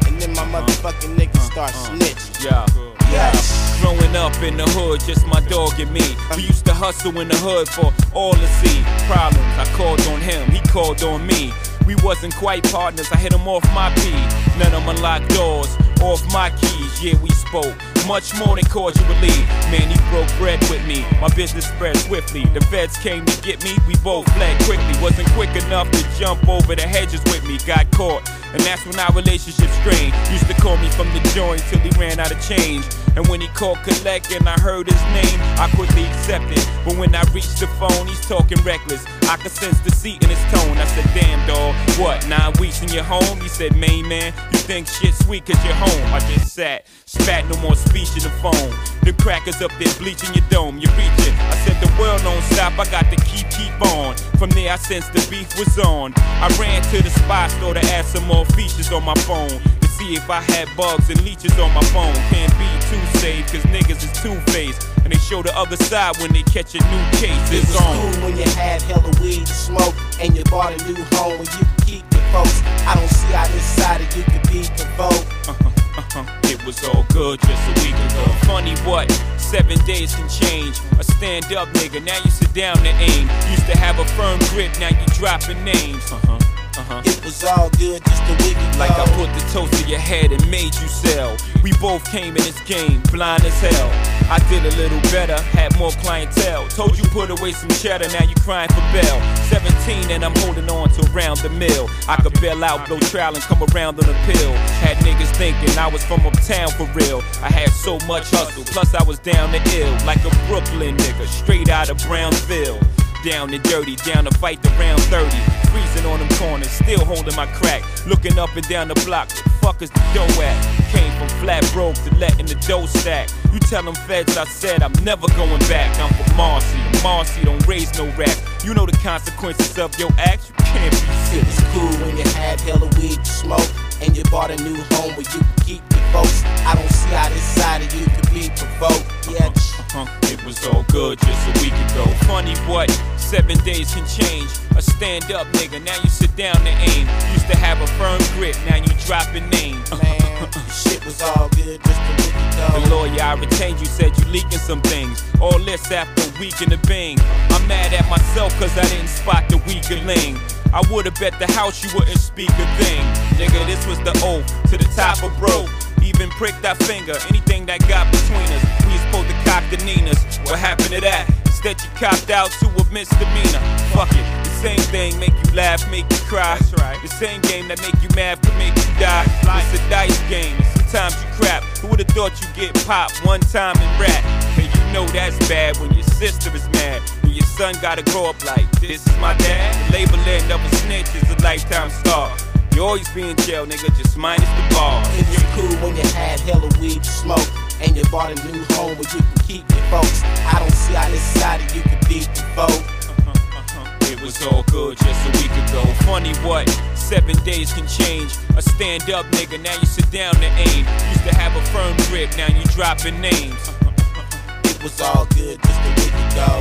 And 0.06 0.14
then 0.20 0.32
my 0.34 0.44
motherfucking 0.60 1.14
niggas 1.16 1.40
start 1.50 1.72
snitching. 1.72 2.44
Yeah. 2.44 2.66
Yes. 3.10 3.80
Growing 3.80 4.16
up 4.16 4.34
in 4.42 4.56
the 4.56 4.64
hood, 4.70 5.00
just 5.00 5.26
my 5.26 5.40
dog 5.40 5.78
and 5.78 5.92
me. 5.92 6.16
We 6.34 6.42
used 6.42 6.64
to 6.66 6.74
hustle 6.74 7.18
in 7.20 7.28
the 7.28 7.36
hood 7.36 7.68
for 7.68 7.92
all 8.14 8.34
to 8.34 8.46
see. 8.58 8.82
Problems, 9.06 9.58
I 9.58 9.64
called 9.76 10.00
on 10.08 10.20
him, 10.20 10.50
he 10.50 10.60
called 10.68 11.02
on 11.02 11.26
me. 11.26 11.52
We 11.86 11.94
wasn't 12.02 12.34
quite 12.34 12.64
partners, 12.64 13.06
I 13.12 13.16
hit 13.16 13.32
him 13.32 13.46
off 13.46 13.64
my 13.72 13.94
beat. 13.94 14.26
None 14.58 14.74
of 14.74 14.84
them 14.84 14.88
unlock 14.88 15.26
doors, 15.28 15.70
off 16.02 16.20
my 16.32 16.50
keys. 16.50 17.02
Yeah, 17.02 17.14
we 17.22 17.30
spoke 17.30 17.76
much 18.06 18.34
more 18.38 18.56
than 18.56 18.64
cordially. 18.66 19.38
Man, 19.70 19.86
he 19.86 19.96
broke 20.10 20.28
bread 20.38 20.60
with 20.68 20.84
me. 20.86 21.06
My 21.20 21.28
business 21.34 21.66
spread 21.68 21.96
swiftly. 21.96 22.44
The 22.46 22.60
feds 22.66 22.96
came 22.98 23.24
to 23.24 23.42
get 23.42 23.62
me, 23.62 23.76
we 23.86 23.94
both 24.02 24.26
fled 24.34 24.60
quickly. 24.64 24.94
Wasn't 25.00 25.28
quick 25.30 25.54
enough 25.64 25.90
to 25.92 26.02
jump 26.18 26.48
over 26.48 26.74
the 26.74 26.82
hedges 26.82 27.22
with 27.24 27.46
me. 27.46 27.58
Got 27.66 27.90
caught, 27.92 28.28
and 28.52 28.60
that's 28.62 28.84
when 28.84 28.98
our 28.98 29.12
relationship 29.12 29.70
strained. 29.70 30.14
Used 30.30 30.48
to 30.48 30.54
call 30.54 30.76
me 30.78 30.88
from 30.90 31.06
the 31.14 31.20
joint 31.34 31.62
till 31.70 31.78
he 31.78 31.90
ran 31.98 32.18
out 32.18 32.32
of 32.32 32.40
change. 32.42 32.84
And 33.16 33.26
when 33.28 33.40
he 33.40 33.48
called 33.48 33.78
collect 33.78 34.30
and 34.30 34.46
I 34.46 34.60
heard 34.60 34.86
his 34.86 35.02
name, 35.16 35.40
I 35.58 35.70
quickly 35.74 36.04
accepted. 36.04 36.62
But 36.84 36.96
when 36.98 37.14
I 37.14 37.22
reached 37.32 37.58
the 37.60 37.66
phone, 37.80 38.06
he's 38.06 38.20
talking 38.28 38.58
reckless. 38.62 39.04
I 39.22 39.36
could 39.36 39.50
sense 39.50 39.80
deceit 39.80 40.22
in 40.22 40.28
his 40.28 40.44
tone. 40.52 40.76
I 40.76 40.84
said, 40.84 41.08
damn 41.14 41.40
dog, 41.48 41.74
what, 41.98 42.28
nine 42.28 42.52
weeks 42.60 42.82
in 42.82 42.90
your 42.90 43.04
home? 43.04 43.40
He 43.40 43.48
said, 43.48 43.74
main 43.74 44.06
man, 44.06 44.34
you 44.52 44.58
think 44.58 44.86
shit 44.86 45.14
sweet 45.14 45.46
cause 45.46 45.62
you're 45.64 45.74
home. 45.74 46.12
I 46.12 46.20
just 46.28 46.54
sat, 46.54 46.86
spat, 47.06 47.48
no 47.48 47.56
more 47.60 47.74
speech 47.74 48.10
in 48.16 48.22
the 48.22 48.34
phone. 48.44 48.70
The 49.02 49.14
crackers 49.14 49.62
up 49.62 49.72
there 49.78 49.92
bleaching 49.98 50.34
your 50.34 50.44
dome, 50.50 50.78
you're 50.78 50.92
it. 50.92 51.34
I 51.40 51.56
said, 51.64 51.80
the 51.80 51.90
world 51.98 52.20
don't 52.22 52.42
stop, 52.52 52.78
I 52.78 52.84
got 52.90 53.10
to 53.10 53.16
keep, 53.24 53.48
keep 53.50 53.72
on. 53.80 54.14
From 54.36 54.50
there, 54.50 54.72
I 54.72 54.76
sensed 54.76 55.14
the 55.14 55.26
beef 55.30 55.48
was 55.58 55.78
on. 55.78 56.12
I 56.16 56.48
ran 56.60 56.82
to 56.92 57.02
the 57.02 57.10
spy 57.10 57.48
store 57.48 57.72
to 57.72 57.80
add 57.96 58.04
some 58.04 58.26
more 58.26 58.44
features 58.46 58.92
on 58.92 59.04
my 59.04 59.14
phone. 59.24 59.62
See 60.06 60.14
if 60.14 60.30
I 60.30 60.40
had 60.40 60.68
bugs 60.76 61.10
and 61.10 61.20
leeches 61.24 61.58
on 61.58 61.74
my 61.74 61.82
phone. 61.90 62.14
Can't 62.30 62.52
be 62.62 62.68
too 62.86 63.18
safe, 63.18 63.44
cause 63.50 63.62
niggas 63.74 64.04
is 64.06 64.12
two 64.22 64.38
faced. 64.52 64.86
And 65.02 65.12
they 65.12 65.18
show 65.18 65.42
the 65.42 65.50
other 65.56 65.74
side 65.74 66.16
when 66.18 66.32
they 66.32 66.44
catch 66.44 66.76
a 66.76 66.78
new 66.78 67.04
case. 67.18 67.34
It 67.50 67.66
It's 67.66 67.74
was 67.74 67.82
on. 67.82 68.12
cool 68.14 68.22
when 68.30 68.36
you 68.36 68.44
had 68.54 68.82
hella 68.82 69.10
weed 69.20 69.44
to 69.44 69.52
smoke 69.52 69.94
and 70.20 70.36
you 70.36 70.44
bought 70.44 70.70
a 70.70 70.78
new 70.86 70.94
home 71.18 71.34
where 71.42 71.50
you 71.58 71.66
keep 71.84 72.04
your 72.14 72.22
folks. 72.30 72.62
I 72.86 72.94
don't 72.94 73.08
see 73.10 73.32
how 73.34 73.48
this 73.48 73.66
side 73.74 74.00
of 74.00 74.16
you 74.16 74.22
could 74.30 74.46
be 74.46 74.62
provoked. 74.78 75.26
Uh-huh. 75.50 76.22
It 76.44 76.64
was 76.64 76.78
all 76.86 77.04
good 77.10 77.40
just 77.40 77.62
a 77.66 77.74
week 77.82 77.98
ago. 78.06 78.22
Funny 78.46 78.76
what? 78.86 79.10
Seven 79.38 79.76
days 79.86 80.14
can 80.14 80.28
change. 80.28 80.78
A 81.00 81.02
stand 81.02 81.52
up 81.52 81.66
nigga, 81.74 81.98
now 82.04 82.16
you 82.24 82.30
sit 82.30 82.54
down 82.54 82.76
to 82.76 82.90
aim. 83.02 83.26
Used 83.50 83.66
to 83.66 83.76
have 83.76 83.98
a 83.98 84.04
firm 84.14 84.38
grip, 84.54 84.70
now 84.78 84.88
you 84.88 85.06
dropping 85.18 85.64
names. 85.64 86.12
Uh-huh. 86.12 86.38
Uh-huh. 86.78 87.00
It 87.06 87.24
was 87.24 87.42
all 87.42 87.70
good 87.70 88.04
just 88.04 88.22
a 88.28 88.36
week 88.44 88.52
ago. 88.52 88.78
Like 88.78 88.92
I 88.92 89.06
put 89.16 89.32
the 89.32 89.40
toast 89.50 89.72
to 89.80 89.88
your 89.88 89.98
head 89.98 90.30
and 90.30 90.50
made 90.50 90.74
you 90.76 90.88
sell. 90.88 91.34
We 91.62 91.72
both 91.80 92.04
came 92.04 92.36
in 92.36 92.42
this 92.42 92.60
game 92.68 93.00
blind 93.10 93.44
as 93.44 93.58
hell. 93.58 93.88
I 94.28 94.38
did 94.50 94.60
a 94.60 94.76
little 94.76 95.00
better, 95.10 95.40
had 95.56 95.76
more 95.78 95.90
clientele. 96.02 96.68
Told 96.68 96.98
you 96.98 97.04
put 97.08 97.30
away 97.30 97.52
some 97.52 97.70
cheddar, 97.70 98.08
now 98.08 98.24
you 98.24 98.34
crying 98.44 98.68
for 98.68 98.84
bail. 98.92 99.18
17 99.48 100.10
and 100.10 100.22
I'm 100.22 100.36
holding 100.44 100.68
on 100.68 100.90
to 100.90 101.02
round 101.12 101.38
the 101.38 101.48
mill. 101.48 101.88
I 102.08 102.16
could 102.16 102.38
bail 102.42 102.62
out, 102.62 102.86
blow 102.86 103.00
trial 103.00 103.34
and 103.34 103.42
come 103.42 103.62
around 103.72 103.98
on 103.98 104.10
a 104.10 104.18
pill. 104.28 104.52
Had 104.84 104.98
niggas 104.98 105.34
thinking 105.36 105.78
I 105.78 105.88
was 105.88 106.04
from 106.04 106.26
uptown 106.26 106.68
for 106.76 106.84
real. 106.92 107.22
I 107.40 107.48
had 107.48 107.70
so 107.70 107.98
much 108.06 108.30
hustle, 108.30 108.64
plus 108.64 108.94
I 108.94 109.02
was 109.02 109.18
down 109.20 109.50
to 109.52 109.60
ill. 109.78 109.92
Like 110.04 110.22
a 110.26 110.30
Brooklyn 110.46 110.96
nigga, 110.98 111.26
straight 111.26 111.70
out 111.70 111.88
of 111.88 111.96
Brownsville. 112.04 112.80
Down 113.26 113.52
and 113.52 113.62
dirty, 113.64 113.96
down 113.96 114.22
to 114.26 114.30
fight 114.38 114.62
the 114.62 114.68
round 114.78 115.02
30. 115.02 115.26
Freezing 115.72 116.06
on 116.06 116.20
them 116.20 116.28
corners, 116.38 116.70
still 116.70 117.04
holding 117.04 117.34
my 117.34 117.46
crack. 117.46 117.82
Looking 118.06 118.38
up 118.38 118.54
and 118.54 118.64
down 118.68 118.86
the 118.86 118.94
block, 119.04 119.28
fuck 119.60 119.82
is 119.82 119.90
the 119.90 119.98
dough 120.14 120.42
at? 120.42 120.54
Came 120.92 121.10
from 121.18 121.28
flat 121.40 121.68
broke 121.72 121.96
to 121.96 122.14
letting 122.18 122.46
the 122.46 122.54
dough 122.68 122.86
stack. 122.86 123.28
You 123.52 123.58
tell 123.58 123.82
them 123.82 123.96
feds 124.06 124.36
I 124.36 124.44
said 124.44 124.80
I'm 124.80 124.92
never 125.02 125.26
going 125.34 125.58
back. 125.66 125.90
I'm 125.98 126.14
from 126.14 126.36
Marcy, 126.36 126.78
Marcy 127.02 127.42
don't 127.42 127.66
raise 127.66 127.92
no 127.98 128.06
rats. 128.16 128.40
You 128.64 128.74
know 128.74 128.86
the 128.86 128.96
consequences 129.02 129.76
of 129.76 129.98
your 129.98 130.10
acts, 130.18 130.48
you 130.48 130.54
can't 130.62 130.92
be 130.92 130.96
sick. 131.26 131.44
was 131.44 131.60
cool 131.74 132.06
when 132.06 132.16
you 132.16 132.28
had 132.38 132.60
hella 132.60 132.86
weed 132.94 133.18
to 133.18 133.24
smoke 133.24 133.70
and 134.02 134.16
you 134.16 134.22
bought 134.30 134.52
a 134.52 134.56
new 134.62 134.76
home 134.94 135.10
where 135.18 135.26
you 135.26 135.42
could 135.42 135.66
keep 135.66 135.82
your 135.90 136.06
folks. 136.14 136.44
I 136.62 136.76
don't 136.76 136.88
see 136.94 137.10
how 137.10 137.28
this 137.30 137.42
side 137.42 137.82
of 137.82 137.92
you 137.92 138.06
could 138.06 138.30
be 138.30 138.50
provoked. 138.54 139.02
Yeah, 139.28 139.50
Uh-huh. 139.96 140.28
It 140.30 140.44
was 140.44 140.60
all 140.66 140.84
good 140.92 141.18
just 141.20 141.48
a 141.48 141.52
week 141.64 141.72
ago. 141.72 142.04
Funny 142.28 142.54
what? 142.68 142.90
Seven 143.16 143.56
days 143.64 143.94
can 143.94 144.04
change. 144.04 144.50
A 144.76 144.82
stand 144.82 145.32
up 145.32 145.46
nigga, 145.56 145.82
now 145.82 145.96
you 146.04 146.10
sit 146.10 146.36
down 146.36 146.56
to 146.56 146.68
aim. 146.68 147.08
Used 147.32 147.48
to 147.48 147.56
have 147.56 147.80
a 147.80 147.86
firm 147.96 148.20
grip, 148.36 148.54
now 148.68 148.76
you 148.76 148.92
dropping 149.08 149.48
names. 149.48 149.88
man, 150.02 150.20
shit 150.68 151.02
was 151.06 151.22
all 151.22 151.48
good 151.56 151.80
just 151.82 151.96
a 151.96 152.12
week 152.20 152.36
ago. 152.36 152.68
The 152.76 152.90
lawyer 152.92 153.22
I 153.22 153.40
retained 153.40 153.80
you 153.80 153.86
said 153.86 154.12
you 154.18 154.26
leaking 154.26 154.60
some 154.60 154.82
things. 154.82 155.24
All 155.40 155.58
this 155.60 155.90
after 155.90 156.28
a 156.28 156.40
week 156.40 156.60
in 156.60 156.68
the 156.68 156.80
bing. 156.86 157.16
I'm 157.56 157.66
mad 157.66 157.94
at 157.94 158.06
myself 158.10 158.52
cause 158.60 158.76
I 158.76 158.84
didn't 158.92 159.08
spot 159.08 159.48
the 159.48 159.56
weaker 159.64 159.96
link. 160.04 160.36
I 160.74 160.82
would've 160.92 161.14
bet 161.14 161.38
the 161.38 161.50
house 161.52 161.82
you 161.82 161.88
wouldn't 161.94 162.18
speak 162.18 162.50
a 162.50 162.66
thing. 162.76 163.00
Nigga, 163.40 163.64
this 163.64 163.86
was 163.86 163.96
the 164.00 164.12
oath 164.22 164.44
to 164.68 164.76
the 164.76 164.88
top 164.94 165.22
of 165.22 165.32
broke. 165.38 165.70
Even 166.16 166.30
pricked 166.30 166.62
that 166.62 166.80
finger, 166.82 167.12
anything 167.28 167.66
that 167.66 167.84
got 167.88 168.08
between 168.08 168.48
us. 168.56 168.64
We 168.88 168.96
was 168.96 169.04
supposed 169.04 169.28
to 169.28 169.36
cop 169.44 169.60
the 169.68 169.76
Ninas. 169.84 170.16
What 170.48 170.56
happened 170.58 170.96
to 170.96 171.00
that? 171.04 171.28
Instead 171.44 171.76
you 171.76 171.92
copped 172.00 172.32
out 172.32 172.48
to 172.64 172.72
a 172.72 172.84
misdemeanor. 172.88 173.60
Fuck 173.92 174.08
it, 174.16 174.24
the 174.40 174.54
same 174.64 174.80
thing 174.88 175.12
make 175.20 175.36
you 175.36 175.52
laugh, 175.52 175.84
make 175.92 176.08
you 176.08 176.22
cry. 176.24 176.56
That's 176.56 176.72
right. 176.80 176.96
The 177.04 177.12
same 177.12 177.44
game 177.44 177.68
that 177.68 177.84
make 177.84 178.00
you 178.00 178.08
mad 178.16 178.40
could 178.40 178.56
make 178.56 178.72
you 178.72 178.88
die. 178.96 179.28
It's 179.60 179.76
a 179.76 179.82
dice 179.92 180.16
game, 180.32 180.56
and 180.56 180.88
sometimes 180.88 181.20
you 181.20 181.28
crap. 181.36 181.60
Who 181.84 181.88
would've 181.92 182.08
thought 182.16 182.32
you 182.40 182.48
get 182.56 182.72
popped 182.88 183.20
one 183.20 183.40
time 183.52 183.76
in 183.76 183.90
rap? 184.00 184.24
And 184.56 184.72
you 184.72 184.82
know 184.96 185.04
that's 185.12 185.36
bad 185.52 185.76
when 185.84 185.92
your 185.92 186.08
sister 186.16 186.48
is 186.56 186.64
mad. 186.80 187.04
And 187.28 187.36
your 187.36 187.44
son 187.44 187.76
gotta 187.84 188.00
grow 188.08 188.32
up 188.32 188.40
like, 188.48 188.64
this 188.80 189.04
is 189.04 189.16
my 189.20 189.36
dad. 189.36 189.68
The 189.92 190.00
label 190.00 190.20
end 190.24 190.48
of 190.48 190.64
a 190.64 190.70
snitch 190.80 191.12
is 191.12 191.28
a 191.28 191.36
lifetime 191.44 191.90
star. 191.90 192.32
You 192.76 192.84
always 192.84 193.08
be 193.08 193.22
in 193.22 193.34
jail, 193.36 193.64
nigga, 193.64 193.88
just 193.96 194.18
minus 194.18 194.50
the 194.50 194.74
bars. 194.74 195.08
It 195.16 195.26
was 195.30 195.42
cool 195.56 195.74
when 195.80 195.96
you 195.96 196.02
had 196.12 196.38
hella 196.40 196.68
weed 196.78 197.02
to 197.02 197.08
smoke 197.08 197.48
and 197.80 197.96
you 197.96 198.04
bought 198.12 198.30
a 198.30 198.52
new 198.52 198.62
home 198.76 198.92
where 198.98 199.08
you 199.16 199.24
could 199.24 199.42
keep 199.48 199.64
your 199.70 199.80
folks. 199.88 200.22
I 200.44 200.58
don't 200.60 200.70
see 200.70 200.92
how 200.92 201.08
this 201.08 201.22
side 201.40 201.62
of 201.62 201.74
you 201.74 201.80
could 201.80 202.06
be 202.06 202.28
provoked. 202.36 202.84
Uh-huh, 203.08 203.32
uh-huh. 203.32 204.12
It 204.12 204.20
was 204.20 204.46
all 204.46 204.62
good 204.64 204.98
just 204.98 205.24
a 205.24 205.32
week 205.40 205.52
ago. 205.64 205.86
Funny 206.04 206.34
what? 206.44 206.68
Seven 206.94 207.34
days 207.44 207.72
can 207.72 207.86
change. 207.88 208.36
A 208.58 208.60
stand 208.60 209.08
up 209.08 209.24
nigga, 209.32 209.58
now 209.58 209.72
you 209.80 209.86
sit 209.86 210.10
down 210.10 210.34
to 210.34 210.50
aim. 210.68 210.84
Used 211.16 211.24
to 211.24 211.34
have 211.34 211.56
a 211.56 211.64
firm 211.72 211.96
grip, 212.12 212.28
now 212.36 212.48
you 212.48 212.62
dropping 212.76 213.18
names. 213.22 213.56
Uh-huh, 213.88 214.60
it 214.64 214.82
was 214.82 215.00
all 215.00 215.24
good 215.32 215.58
just 215.62 215.80
a 215.80 215.92
week 215.96 216.12
ago. 216.28 216.60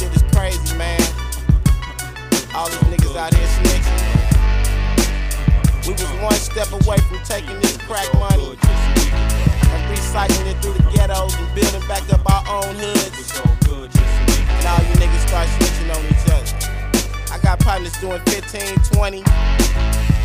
Shit 0.00 0.16
is 0.16 0.24
crazy, 0.32 0.74
man. 0.78 1.04
All 2.54 2.70
these 2.70 2.80
niggas 2.88 3.14
out 3.14 3.34
here. 3.34 3.71
We 5.86 5.94
was 5.94 6.12
one 6.22 6.34
step 6.34 6.70
away 6.70 6.96
from 7.08 7.18
taking 7.24 7.58
this 7.58 7.76
crack 7.76 8.06
money 8.14 8.50
and 8.50 9.82
recycling 9.90 10.46
it 10.46 10.62
through 10.62 10.74
the 10.74 10.82
ghettos 10.94 11.34
and 11.34 11.54
building 11.56 11.82
back 11.88 12.08
up 12.12 12.22
our 12.30 12.62
own 12.62 12.76
hoods. 12.76 13.32
And 13.36 14.66
all 14.66 14.78
you 14.78 14.94
niggas 15.02 15.26
start 15.26 15.48
snitching 15.48 15.90
on 15.90 16.04
each 16.06 16.26
other. 16.30 17.34
I 17.34 17.38
got 17.42 17.58
partners 17.58 17.96
doing 17.98 18.20
15, 18.26 18.76
20. 18.92 19.18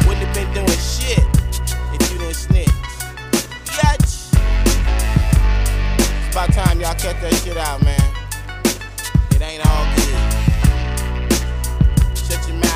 Wouldn't 0.05 0.25
have 0.25 0.35
been 0.35 0.53
doing 0.53 0.77
shit 0.77 1.25
if 1.91 2.11
you 2.11 2.19
didn't 2.19 2.35
snitch. 2.35 2.69
Yatch. 3.65 4.29
It's 5.97 6.35
about 6.35 6.53
time 6.53 6.79
y'all 6.79 6.93
cut 6.93 7.19
that 7.19 7.33
shit 7.43 7.57
out, 7.57 7.81
man. 7.83 7.99
It 9.31 9.41
ain't 9.41 9.65
all 9.65 9.85
good. 9.95 10.15
Shut 12.15 12.47
your 12.47 12.57
mouth. 12.57 12.66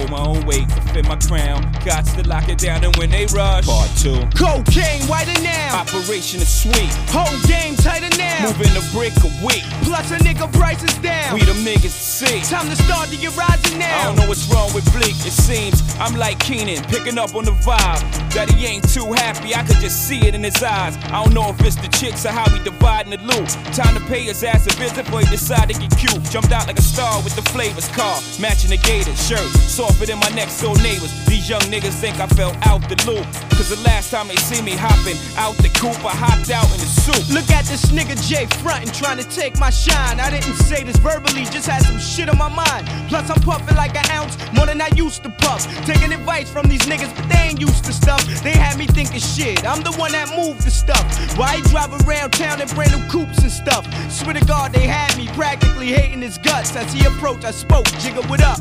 Hold 0.00 0.10
my 0.12 0.24
own 0.24 0.46
weight, 0.46 0.66
defend 0.68 1.08
my 1.08 1.16
crown. 1.16 1.60
Got 1.84 2.06
to 2.16 2.26
lock 2.26 2.48
it 2.48 2.56
down, 2.56 2.82
and 2.82 2.96
when 2.96 3.10
they 3.10 3.26
rush, 3.26 3.66
part 3.66 3.90
two. 3.98 4.16
Cocaine 4.32 5.02
whiter 5.02 5.38
now. 5.42 5.76
Operation 5.76 6.40
is 6.40 6.48
sweet. 6.48 6.88
Whole 7.12 7.38
game 7.46 7.76
tighter 7.76 8.08
now. 8.16 8.46
Moving 8.46 8.72
a 8.72 8.84
brick 8.96 9.12
a 9.20 9.44
week. 9.44 9.62
Plus 9.84 10.10
a 10.10 10.16
nigga 10.16 10.50
prices 10.54 10.96
down. 11.02 11.34
We 11.34 11.44
the 11.44 11.52
niggas 11.52 11.92
see. 12.20 12.40
Time 12.44 12.68
to 12.68 12.76
start 12.76 13.08
to 13.08 13.16
get 13.16 13.34
rising 13.36 13.78
now. 13.78 14.00
I 14.00 14.04
don't 14.04 14.16
know 14.16 14.28
what's 14.28 14.46
wrong 14.52 14.72
with 14.74 14.84
Bleek. 14.92 15.16
It 15.24 15.32
seems 15.32 15.80
I'm 15.98 16.14
like 16.16 16.38
Keenan, 16.38 16.84
picking 16.84 17.18
up 17.18 17.34
on 17.34 17.44
the 17.44 17.56
vibe. 17.64 18.02
That 18.34 18.50
he 18.50 18.66
ain't 18.66 18.86
too 18.88 19.12
happy, 19.12 19.54
I 19.54 19.64
could 19.64 19.80
just 19.80 20.06
see 20.06 20.20
it 20.26 20.34
in 20.34 20.44
his 20.44 20.62
eyes. 20.62 20.96
I 21.10 21.24
don't 21.24 21.34
know 21.34 21.48
if 21.50 21.60
it's 21.64 21.76
the 21.76 21.88
chicks 21.88 22.24
or 22.26 22.30
how 22.30 22.46
we 22.52 22.62
dividing 22.62 23.10
the 23.10 23.22
loot. 23.24 23.48
Time 23.74 23.94
to 23.96 24.02
pay 24.06 24.22
his 24.22 24.44
ass 24.44 24.66
a 24.66 24.72
visit 24.76 25.04
before 25.04 25.20
he 25.20 25.26
decide 25.26 25.68
to 25.70 25.74
get 25.74 25.90
cute. 25.96 26.22
Jumped 26.30 26.52
out 26.52 26.66
like 26.66 26.78
a 26.78 26.82
star 26.82 27.22
with 27.24 27.34
the 27.34 27.42
flavors 27.50 27.88
car, 27.88 28.20
matching 28.38 28.70
the 28.70 28.78
gator 28.84 29.16
shirt. 29.16 29.48
Softer 29.66 30.06
than 30.06 30.18
my 30.20 30.30
next 30.30 30.60
door 30.60 30.76
neighbors. 30.78 31.12
These 31.26 31.48
young 31.48 31.64
niggas 31.72 31.96
think 31.98 32.20
I 32.20 32.26
fell 32.28 32.54
out 32.64 32.86
the 32.88 32.96
loop. 33.08 33.26
Cause 33.56 33.68
the 33.68 33.82
last 33.84 34.10
time 34.10 34.28
they 34.28 34.36
see 34.36 34.62
me 34.62 34.72
hopping 34.72 35.18
out 35.36 35.56
the 35.58 35.68
coop, 35.76 35.98
I 36.04 36.14
hopped 36.16 36.50
out 36.50 36.68
in 36.72 36.80
the 36.80 36.88
soup. 36.88 37.28
Look 37.34 37.50
at 37.50 37.64
this 37.66 37.92
nigga 37.92 38.16
Jay 38.28 38.46
frontin', 38.62 38.92
trying 38.92 39.18
to 39.18 39.28
take 39.28 39.58
my 39.58 39.70
shine. 39.70 40.20
I 40.20 40.30
didn't 40.30 40.56
say 40.56 40.84
this 40.84 40.96
verbally, 40.96 41.44
just 41.44 41.66
had 41.66 41.82
some 41.82 41.98
shit 42.10 42.28
on 42.28 42.38
my 42.38 42.48
mind. 42.48 42.86
Plus, 43.08 43.30
I'm 43.30 43.40
puffing 43.40 43.76
like 43.76 43.94
an 43.94 44.10
ounce 44.10 44.36
more 44.52 44.66
than 44.66 44.80
I 44.80 44.88
used 44.96 45.22
to 45.22 45.30
puff. 45.30 45.62
Taking 45.86 46.12
advice 46.12 46.50
from 46.50 46.66
these 46.66 46.82
niggas, 46.82 47.14
but 47.14 47.28
they 47.28 47.50
ain't 47.50 47.60
used 47.60 47.84
to 47.84 47.92
stuff. 47.92 48.22
They 48.42 48.52
had 48.52 48.76
me 48.78 48.86
thinking 48.86 49.20
shit. 49.20 49.64
I'm 49.64 49.82
the 49.82 49.92
one 49.92 50.12
that 50.12 50.28
moved 50.36 50.62
the 50.66 50.70
stuff. 50.70 51.04
Why 51.38 51.56
he 51.56 51.62
drive 51.62 51.92
around 52.02 52.32
town 52.32 52.60
in 52.60 52.68
brand 52.68 52.92
new 52.92 53.06
coupes 53.08 53.38
and 53.42 53.52
stuff? 53.52 53.86
Swear 54.10 54.34
to 54.34 54.44
God, 54.44 54.72
they 54.72 54.86
had 54.86 55.16
me 55.16 55.28
practically 55.28 55.88
hating 55.88 56.20
his 56.20 56.36
guts. 56.38 56.74
As 56.74 56.92
he 56.92 57.06
approached, 57.06 57.44
I 57.44 57.52
spoke, 57.52 57.86
Jigga, 58.02 58.28
what 58.28 58.42
up? 58.42 58.58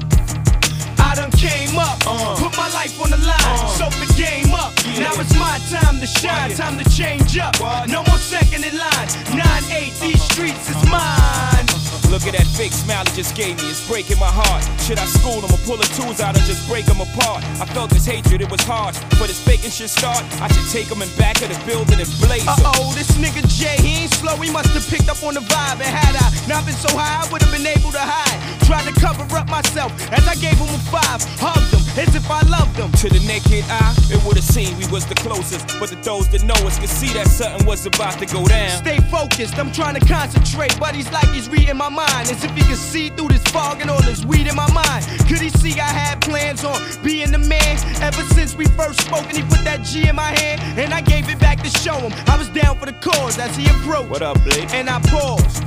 I 1.01 1.15
done 1.15 1.31
came 1.31 1.79
up, 1.79 1.97
uh. 2.05 2.35
put 2.37 2.55
my 2.55 2.69
life 2.69 3.01
on 3.01 3.09
the 3.09 3.17
line, 3.17 3.33
uh. 3.39 3.67
soak 3.79 3.93
the 3.93 4.13
game 4.13 4.53
up. 4.53 4.75
Now 4.99 5.13
it's 5.17 5.33
my 5.39 5.57
time 5.73 5.99
to 5.99 6.05
shine, 6.05 6.51
time 6.51 6.77
to 6.77 6.87
change 6.91 7.37
up. 7.39 7.55
No 7.87 8.03
more 8.03 8.17
second 8.17 8.63
in 8.63 8.77
line. 8.77 9.07
9-8, 9.33 10.01
these 10.01 10.21
streets 10.21 10.69
is 10.69 10.89
mine. 10.89 11.78
Look 12.09 12.25
at 12.25 12.33
that 12.33 12.49
fake 12.57 12.73
smile 12.73 13.05
he 13.05 13.13
just 13.13 13.37
gave 13.37 13.61
me, 13.61 13.69
it's 13.69 13.85
breaking 13.85 14.17
my 14.17 14.33
heart. 14.33 14.65
Should 14.81 14.97
I 14.97 15.05
school 15.05 15.45
him 15.45 15.53
or 15.53 15.61
pull 15.69 15.77
the 15.77 15.85
tools 15.93 16.19
out 16.19 16.33
and 16.33 16.43
just 16.49 16.65
break 16.65 16.89
him 16.89 16.97
apart? 16.97 17.45
I 17.61 17.69
felt 17.69 17.93
this 17.93 18.05
hatred, 18.05 18.41
it 18.41 18.49
was 18.49 18.65
hard. 18.65 18.97
But 19.21 19.29
his 19.29 19.37
faking 19.37 19.69
shit 19.69 19.93
start, 19.93 20.25
I 20.41 20.49
should 20.49 20.65
take 20.73 20.89
him 20.89 21.05
in 21.05 21.09
back 21.21 21.37
of 21.45 21.53
the 21.53 21.59
building 21.69 22.01
and 22.01 22.09
blaze 22.17 22.49
him. 22.49 22.65
Uh 22.65 22.81
oh, 22.81 22.89
this 22.97 23.13
nigga 23.21 23.45
Jay, 23.45 23.77
he 23.77 24.09
ain't 24.09 24.13
slow, 24.17 24.33
he 24.41 24.49
must 24.49 24.73
have 24.73 24.85
picked 24.89 25.05
up 25.05 25.21
on 25.21 25.37
the 25.37 25.45
vibe. 25.45 25.85
And 25.85 25.93
had 25.93 26.17
I 26.17 26.33
not 26.49 26.65
been 26.65 26.73
so 26.73 26.89
high, 26.97 27.21
I 27.21 27.29
would 27.29 27.45
have 27.45 27.53
been 27.53 27.69
able 27.69 27.93
to 27.93 28.01
hide. 28.01 28.41
Tried 28.65 28.89
to 28.89 28.93
cover 28.99 29.29
up 29.37 29.45
myself 29.45 29.93
as 30.09 30.25
I 30.25 30.33
gave 30.41 30.57
him 30.57 30.73
a 30.73 30.81
five, 30.89 31.21
hugged 31.37 31.69
him 31.69 31.85
as 31.93 32.09
if 32.17 32.25
I 32.25 32.41
loved 32.49 32.73
him. 32.73 32.89
To 32.89 33.07
the 33.13 33.21
naked 33.29 33.69
eye, 33.69 33.93
it 34.09 34.17
would've 34.25 34.43
seemed 34.43 34.81
we 34.81 34.89
was 34.89 35.05
the 35.05 35.15
closest. 35.21 35.77
But 35.77 35.93
the 35.93 36.01
those 36.01 36.25
that 36.33 36.41
know 36.41 36.57
us 36.65 36.81
could 36.81 36.89
see 36.89 37.13
that 37.13 37.29
something 37.29 37.69
was 37.69 37.85
about 37.85 38.17
to 38.17 38.25
go 38.25 38.49
down. 38.49 38.81
Stay 38.81 38.97
focused, 39.13 39.61
I'm 39.61 39.71
trying 39.71 39.93
to 39.93 40.03
concentrate, 40.09 40.73
but 40.81 40.97
he's 40.97 41.11
like 41.13 41.29
he's 41.29 41.47
reading 41.49 41.77
my 41.77 41.89
mind. 41.89 41.98
As 42.07 42.43
if 42.43 42.51
he 42.51 42.61
could 42.63 42.77
see 42.77 43.09
through 43.09 43.29
this 43.29 43.43
fog 43.43 43.81
and 43.81 43.89
all 43.89 44.01
this 44.01 44.25
weed 44.25 44.47
in 44.47 44.55
my 44.55 44.71
mind. 44.71 45.05
Could 45.27 45.39
he 45.41 45.49
see 45.49 45.79
I 45.79 45.87
had 45.87 46.21
plans 46.21 46.63
on 46.63 46.77
being 47.03 47.31
the 47.31 47.37
man? 47.39 47.77
Ever 48.01 48.21
since 48.33 48.55
we 48.55 48.65
first 48.79 49.01
spoke 49.01 49.25
and 49.25 49.37
he 49.37 49.43
put 49.43 49.63
that 49.65 49.83
G 49.83 50.07
in 50.07 50.15
my 50.15 50.31
hand, 50.39 50.61
and 50.79 50.93
I 50.93 51.01
gave 51.01 51.29
it 51.29 51.39
back 51.39 51.61
to 51.63 51.69
show 51.69 51.95
him 51.95 52.13
I 52.27 52.37
was 52.37 52.49
down 52.49 52.77
for 52.79 52.85
the 52.85 52.93
cause 52.93 53.37
as 53.37 53.55
he 53.55 53.65
approached. 53.69 54.09
What 54.09 54.21
up, 54.21 54.41
Bleek? 54.43 54.73
And 54.73 54.89
I 54.89 54.99
paused. 55.01 55.63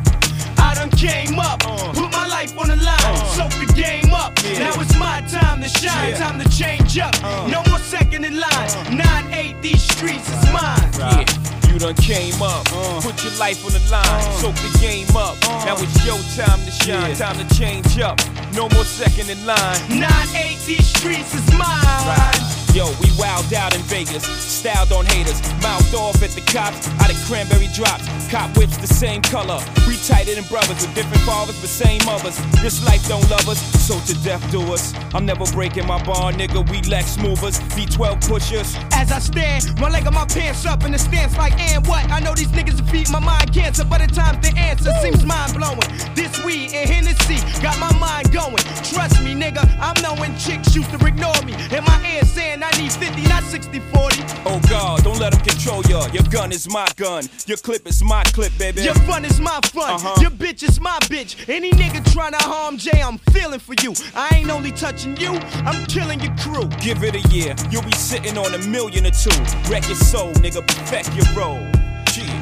I 0.59 0.75
done 0.75 0.91
came 0.91 1.39
up, 1.39 1.61
uh. 1.67 1.93
put 1.93 2.11
my 2.13 2.27
life 2.27 2.57
on 2.59 2.69
the 2.69 2.77
line, 2.77 2.99
uh. 3.01 3.25
soak 3.37 3.51
the 3.61 3.73
game 3.75 4.13
up. 4.15 4.33
Now 4.59 4.73
it's 4.81 4.97
my 4.99 5.21
time 5.29 5.61
to 5.61 5.69
shine, 5.69 6.11
Yeah. 6.11 6.19
time 6.19 6.39
to 6.41 6.49
change 6.49 6.99
up. 6.99 7.15
Uh. 7.23 7.49
No 7.49 7.63
more 7.69 7.79
second 7.81 8.25
in 8.25 8.39
line. 8.39 8.69
9-8, 8.91 9.61
these 9.61 9.83
streets 9.83 10.29
is 10.29 10.45
mine. 10.53 10.91
Yeah, 10.99 11.25
you 11.73 11.79
done 11.79 11.95
came 11.95 12.41
up, 12.43 12.67
uh. 12.73 13.01
put 13.01 13.23
your 13.25 13.33
life 13.39 13.65
on 13.65 13.73
the 13.73 13.81
line, 13.91 14.05
uh. 14.05 14.33
soak 14.33 14.55
the 14.57 14.79
game 14.81 15.09
up. 15.17 15.37
Uh. 15.49 15.65
Now 15.65 15.77
it's 15.79 16.05
your 16.05 16.19
time 16.37 16.65
to 16.65 16.71
shine, 16.71 17.15
time 17.15 17.37
to 17.37 17.55
change 17.55 17.99
up. 18.01 18.19
No 18.55 18.69
more 18.71 18.85
second 18.85 19.31
in 19.31 19.45
line. 19.47 19.59
9-8, 19.89 20.83
streets 20.83 21.35
is 21.35 21.53
mine. 21.57 22.62
Yo, 22.73 22.87
we 23.03 23.09
wowed 23.21 23.53
out 23.53 23.75
in 23.75 23.83
Vegas, 23.83 24.25
styled 24.25 24.93
on 24.93 25.05
haters, 25.05 25.43
mouthed 25.61 25.95
off 25.95 26.23
at 26.23 26.31
the 26.31 26.41
cops, 26.41 26.89
out 27.05 27.11
of 27.11 27.17
cranberry 27.27 27.69
drops. 27.75 28.09
Cop 28.31 28.57
whips 28.57 28.79
the 28.79 28.87
same 28.87 29.21
color, 29.21 29.61
we 29.87 29.99
tighter 29.99 30.35
than 30.35 30.45
brothers 30.45 30.81
with 30.81 30.95
different 30.95 31.21
fathers 31.25 31.61
but 31.61 31.69
same 31.69 32.01
mothers. 32.07 32.39
This 32.63 32.83
life 32.87 33.07
don't 33.07 33.29
love 33.29 33.47
us, 33.47 33.61
so 33.87 34.01
to 34.07 34.15
death 34.25 34.41
do 34.51 34.63
us. 34.73 34.95
I'm 35.13 35.27
never 35.27 35.45
breaking 35.53 35.87
my 35.87 36.03
bar, 36.03 36.33
nigga. 36.33 36.67
We 36.71 36.81
Lex 36.89 37.19
movers, 37.19 37.61
V12 37.77 38.27
pushers. 38.27 38.75
As 38.93 39.13
I 39.13 39.19
stand, 39.19 39.79
one 39.79 39.93
leg 39.93 40.07
of 40.07 40.15
my 40.15 40.25
pants 40.25 40.65
up 40.65 40.83
in 40.85 40.93
the 40.93 40.99
stance 40.99 41.37
like, 41.37 41.53
and 41.61 41.87
what? 41.87 42.11
I 42.11 42.21
know 42.21 42.33
these 42.35 42.53
niggas 42.53 42.81
feed 42.91 43.11
my 43.11 43.21
mind 43.21 43.53
cancer, 43.53 43.85
but 43.85 44.01
at 44.01 44.15
times 44.15 44.39
the 44.49 44.57
answer 44.59 44.93
seems 45.03 45.27
mind 45.27 45.53
blowing. 45.53 46.15
This 46.15 46.43
weed 46.43 46.73
and 46.73 46.89
Hennessy 46.89 47.37
got 47.61 47.79
my 47.79 47.93
mind 47.99 48.33
going. 48.33 48.65
Trust 48.81 49.21
me, 49.23 49.35
nigga, 49.35 49.63
I'm 49.79 50.01
knowing 50.01 50.35
chicks 50.39 50.75
used 50.75 50.91
to 50.93 51.07
ignore 51.07 51.37
me. 51.45 51.53
and 51.71 51.85
my 51.85 52.01
ear 52.15 52.25
saying 52.25 52.62
I 52.63 52.71
need 52.81 52.93
50, 52.93 53.23
not 53.29 53.43
60 53.43 53.81
40. 53.81 54.23
Oh 54.47 54.61
God, 54.69 55.03
don't 55.05 55.19
let 55.19 55.33
them 55.33 55.43
control 55.43 55.83
ya. 55.85 56.07
Your 56.13 56.23
gun 56.25 56.53
is 56.53 56.69
my 56.69 56.87
gun, 56.97 57.29
your 57.47 57.57
clip 57.59 57.87
is 57.87 58.03
my 58.03 58.23
clip, 58.25 58.53
baby. 58.59 58.83
Your 58.83 58.95
fun 58.95 59.25
is 59.25 59.41
my 59.41 59.59
fun, 59.67 59.95
Uh-huh. 59.95 60.21
your 60.21 60.31
bitch 60.31 60.63
is 60.63 60.81
my 60.81 60.99
bitch. 61.03 61.49
Any 61.49 61.71
nigga 61.73 62.03
tryna 62.13 62.41
harm 62.43 62.77
Jay, 62.77 63.01
I'm 63.03 63.19
feeling 63.33 63.61
for 63.61 63.75
you. 63.83 63.95
I 64.15 64.29
ain't 64.37 64.51
only 64.51 64.73
touching 64.73 65.17
you, 65.17 65.33
I'm 65.67 65.85
killing 65.87 66.21
your 66.21 66.35
crew. 66.37 66.69
Give 66.81 67.03
it 67.05 67.15
a 67.15 67.29
year, 67.35 67.55
you'll 67.71 67.83
be 67.83 67.93
sitting 67.97 68.39
on 68.39 68.55
a 68.55 68.59
million 68.59 69.07
or 69.07 69.11
two. 69.11 69.37
Wreck 69.71 69.87
your 69.89 69.97
soul, 69.97 70.33
nigga, 70.35 70.67
perfect 70.67 71.15
your 71.17 71.27
role. 71.35 71.82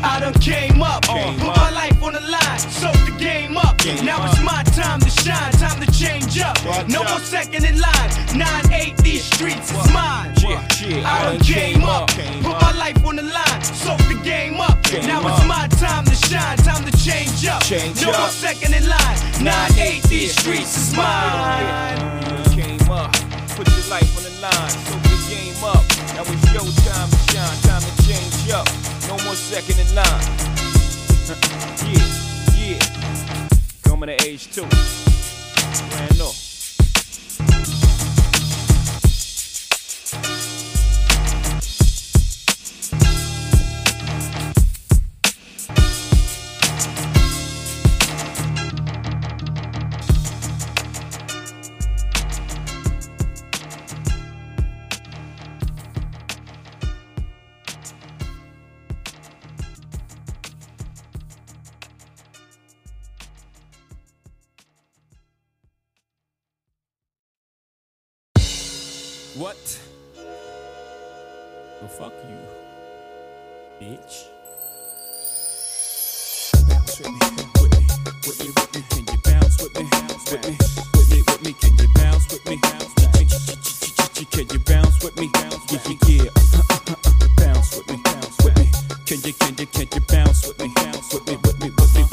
I 0.02 0.20
done 0.20 0.34
came 0.34 0.82
up, 0.82 1.02
Came 1.02 1.38
put 1.38 1.48
up. 1.48 1.56
my 1.56 1.70
life 1.70 2.02
on 2.02 2.12
the 2.14 2.20
line, 2.20 2.58
soak 2.58 2.94
the 3.04 3.14
game 3.18 3.56
up. 3.56 3.76
Game 3.78 4.04
now 4.04 4.22
up. 4.22 4.32
it's 4.32 4.42
my 4.42 4.62
time 4.72 5.00
to 5.00 5.10
shine, 5.10 5.52
time 5.52 5.80
to 5.80 5.90
change 5.92 6.38
up. 6.40 6.56
Watch 6.64 6.88
no 6.88 7.02
out. 7.02 7.10
more 7.10 7.18
second 7.20 7.64
in 7.64 7.78
line. 7.78 8.10
9-8, 8.32 8.96
these 9.02 9.24
streets 9.24 9.70
is 9.70 9.92
mine. 9.92 10.32
Yeah, 10.38 10.66
yeah, 10.80 11.12
I 11.12 11.22
done 11.24 11.40
came 11.40 11.84
up, 11.84 12.08
put 12.08 12.56
my 12.60 12.72
life 12.72 13.04
on 13.04 13.16
the 13.16 13.22
line, 13.22 13.62
soak 13.62 13.98
the 14.08 14.18
game 14.24 14.60
up. 14.60 14.78
Now 15.06 15.20
up. 15.20 15.38
it's 15.38 15.46
my 15.46 15.68
time 15.76 16.04
to 16.06 16.14
shine, 16.14 16.56
time 16.58 16.84
to 16.84 16.96
change 16.96 17.46
up. 17.46 17.62
Change 17.62 18.00
no 18.02 18.10
up. 18.10 18.18
more 18.20 18.28
second 18.28 18.74
in 18.74 18.88
line. 18.88 19.16
9-8, 19.44 20.08
these 20.08 20.32
streets 20.34 20.76
is 20.76 20.96
mine. 20.96 21.98
Came 22.56 22.80
up, 22.90 23.12
put 23.56 23.68
your 23.68 23.86
life 23.88 24.16
on 24.16 24.24
the 24.24 24.34
line, 24.40 24.70
soak 24.70 25.02
the 25.02 25.18
game 25.28 25.64
up. 25.64 25.84
Now 26.16 26.22
it's 26.24 26.52
your 26.52 26.64
time 26.88 27.10
to 27.10 27.18
shine, 27.32 27.60
time 27.62 27.82
to 27.82 28.02
change 28.06 28.50
up. 28.50 28.80
No 29.11 29.16
more 29.25 29.35
second 29.35 29.77
in 29.81 29.92
line. 29.92 30.07
yeah, 31.90 32.79
yeah. 32.79 33.49
Coming 33.83 34.16
to 34.16 34.25
age 34.25 34.46
two. 34.55 34.62
Ran 34.62 36.20
up. 36.20 36.49
You, 72.31 72.39
bitch. 73.81 74.26
Bounce 76.68 76.99
with 76.99 77.11
me, 77.11 77.18
with 77.61 77.72
me, 77.72 77.87
with 78.26 78.39
me, 78.41 78.47
with 78.57 78.74
me. 78.74 78.81
Can 78.91 79.05
you 79.07 79.18
bounce 79.24 79.62
with 79.62 79.74
me? 79.76 79.85
With 80.31 80.47
me, 80.47 80.57
with 80.95 81.11
me, 81.11 81.18
with 81.26 81.43
me. 81.45 81.53
Can 81.55 81.76
you 81.78 81.89
bounce 81.95 82.26
with 82.33 82.47
me? 82.47 82.57
Can 84.31 84.49
you 84.49 84.59
bounce 84.61 85.05
with 85.05 85.16
me? 85.18 85.26
Yeah, 85.35 85.51
yeah, 85.70 85.81
yeah. 86.09 86.31
Bounce 87.37 87.76
with 87.76 87.89
me, 87.89 87.97
with 88.45 88.57
me. 88.59 88.66
Can 89.07 89.20
you, 89.22 89.33
can 89.33 89.55
you, 89.59 89.66
can 89.66 89.89
you 89.93 90.01
bounce 90.09 90.47
with 90.47 90.59
me? 90.61 90.68
Me, 90.68 90.72
with 91.12 91.26
me, 91.26 91.37
with 91.37 91.61
me, 91.61 91.70
with 91.70 91.95
me. 91.97 92.09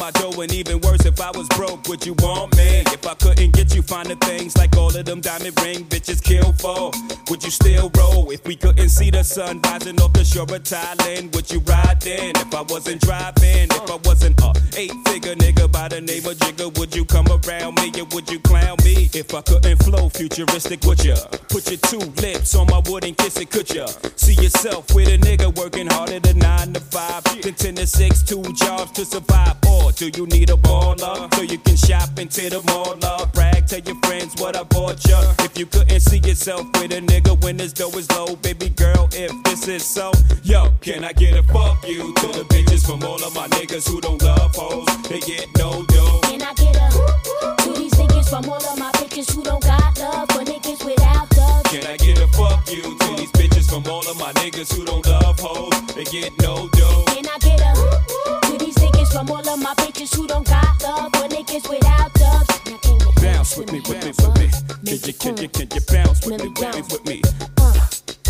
My 0.00 0.10
dough? 0.12 0.40
And 0.40 0.50
even 0.54 0.80
worse, 0.80 1.04
if 1.04 1.20
I 1.20 1.30
was 1.32 1.46
broke, 1.48 1.86
would 1.86 2.06
you 2.06 2.14
want 2.20 2.56
me? 2.56 2.82
If 2.86 3.06
I 3.06 3.12
couldn't 3.12 3.52
get 3.52 3.74
you 3.74 3.82
finer 3.82 4.14
things 4.14 4.56
like 4.56 4.74
all 4.74 4.88
of 4.96 5.04
them 5.04 5.20
diamond 5.20 5.60
ring 5.60 5.84
bitches 5.84 6.22
kill 6.24 6.52
for, 6.54 6.90
would 7.28 7.44
you 7.44 7.50
still 7.50 7.90
roll? 7.98 8.30
If 8.30 8.46
we 8.46 8.56
couldn't 8.56 8.88
see 8.88 9.10
the 9.10 9.22
sun 9.22 9.60
rising 9.60 10.00
off 10.00 10.14
the 10.14 10.24
shore 10.24 10.44
of 10.44 10.62
Thailand, 10.62 11.34
would 11.34 11.50
you 11.50 11.60
ride 11.60 12.00
then? 12.00 12.32
If 12.36 12.54
I 12.54 12.62
wasn't 12.62 13.02
driving, 13.02 13.68
if 13.68 13.90
I 13.90 13.98
wasn't 14.02 14.40
a 14.40 14.54
eight 14.78 14.92
figure 15.06 15.34
nigga 15.34 15.70
by 15.70 15.88
the 15.88 16.00
name 16.00 16.24
of 16.24 16.38
Jigga, 16.38 16.78
would 16.78 16.96
you 16.96 17.04
come 17.04 17.26
around 17.28 17.74
me 17.74 17.92
or 18.00 18.06
would 18.14 18.30
you 18.30 18.40
clown 18.40 18.78
me? 18.82 19.10
If 19.12 19.34
I 19.34 19.42
couldn't 19.42 19.82
flow 19.82 20.08
futuristic, 20.08 20.82
would 20.84 21.04
ya? 21.04 21.16
Put 21.50 21.68
your 21.68 21.80
two 21.90 22.04
lips 22.22 22.54
on 22.54 22.68
my 22.68 22.80
wood 22.88 23.04
and 23.04 23.16
kiss 23.18 23.36
it, 23.36 23.50
could 23.50 23.68
ya? 23.68 23.86
See 24.16 24.34
yourself 24.34 24.94
with 24.94 25.08
a 25.08 25.18
nigga 25.18 25.54
working 25.58 25.88
harder 25.88 26.20
than 26.20 26.38
nine 26.38 26.72
to 26.72 26.80
five, 26.80 27.22
then 27.42 27.52
ten 27.52 27.74
to 27.74 27.86
six, 27.86 28.22
two 28.22 28.42
jobs 28.54 28.92
to 28.92 29.04
survive. 29.04 29.56
Or 29.68 29.89
do 30.00 30.08
you 30.16 30.26
need 30.28 30.48
a 30.48 30.54
baller 30.54 31.32
so 31.34 31.42
you 31.42 31.58
can 31.58 31.76
shop 31.76 32.18
into 32.18 32.48
the 32.48 32.62
mall? 32.68 32.96
Love, 33.02 33.30
brag, 33.34 33.66
tell 33.66 33.80
your 33.80 33.96
friends 33.96 34.34
what 34.40 34.56
I 34.56 34.62
bought 34.62 35.06
ya. 35.06 35.20
If 35.40 35.58
you 35.58 35.66
couldn't 35.66 36.00
see 36.00 36.20
yourself 36.20 36.64
with 36.80 36.92
a 36.92 37.02
nigga 37.02 37.38
when 37.44 37.58
his 37.58 37.74
dough 37.74 37.90
is 37.90 38.10
low, 38.12 38.34
baby 38.36 38.70
girl, 38.70 39.10
if 39.12 39.30
this 39.44 39.68
is 39.68 39.84
so, 39.84 40.10
yo, 40.42 40.72
can 40.80 41.04
I 41.04 41.12
get 41.12 41.36
a 41.36 41.42
fuck 41.42 41.86
you 41.86 42.14
to 42.14 42.28
the 42.28 42.46
bitches 42.48 42.86
from 42.86 43.02
all 43.04 43.22
of 43.22 43.34
my 43.34 43.46
niggas 43.48 43.86
who 43.86 44.00
don't 44.00 44.22
love 44.22 44.54
hoes? 44.54 44.88
They 45.06 45.20
get 45.20 45.46
no 45.58 45.84
dough. 45.84 46.20
Can 46.22 46.40
I 46.40 46.54
get 46.54 46.76
a 46.76 47.64
to 47.64 47.72
these 47.78 47.92
niggas 47.92 48.30
from 48.30 48.48
all 48.48 48.56
of 48.56 48.78
my 48.78 48.90
bitches 48.92 49.30
who 49.34 49.42
don't 49.42 49.62
got 49.62 49.98
love 49.98 50.30
for 50.30 50.44
niggas 50.44 50.82
without? 50.82 51.29
Can 51.70 51.86
I 51.86 51.96
get 51.98 52.18
a 52.18 52.26
fuck 52.26 52.68
you 52.68 52.82
to 52.82 53.14
these 53.14 53.30
bitches 53.30 53.70
from 53.70 53.86
all 53.86 54.00
of 54.10 54.18
my 54.18 54.32
niggas 54.42 54.74
who 54.74 54.84
don't 54.84 55.06
love 55.06 55.38
hoes? 55.38 55.70
They 55.94 56.02
get 56.02 56.32
no 56.40 56.68
dough. 56.72 57.04
Can 57.06 57.28
I 57.28 57.38
get 57.38 57.60
a 57.60 58.50
to 58.50 58.58
these 58.58 58.74
niggas 58.74 59.12
from 59.12 59.30
all 59.30 59.48
of 59.48 59.62
my 59.62 59.72
bitches 59.74 60.12
who 60.12 60.26
don't 60.26 60.44
got 60.48 60.82
love 60.82 61.12
for 61.12 61.28
niggas 61.28 61.70
without 61.70 62.12
dubs? 62.14 63.22
Bounce 63.22 63.56
with 63.56 63.70
me, 63.70 63.78
with 63.86 64.02
me, 64.04 64.10
with 64.18 64.34
me. 64.36 64.48
Can 64.84 64.98
you, 65.06 65.14
can 65.14 65.36
you, 65.36 65.48
can 65.48 65.68
you 65.72 65.80
bounce 65.86 66.26
with 66.26 66.42
me, 66.42 66.50
uh, 66.58 66.70
uh, 66.70 66.82
with 66.90 67.04
me, 67.06 67.06
with 67.06 67.06
me? 67.06 67.22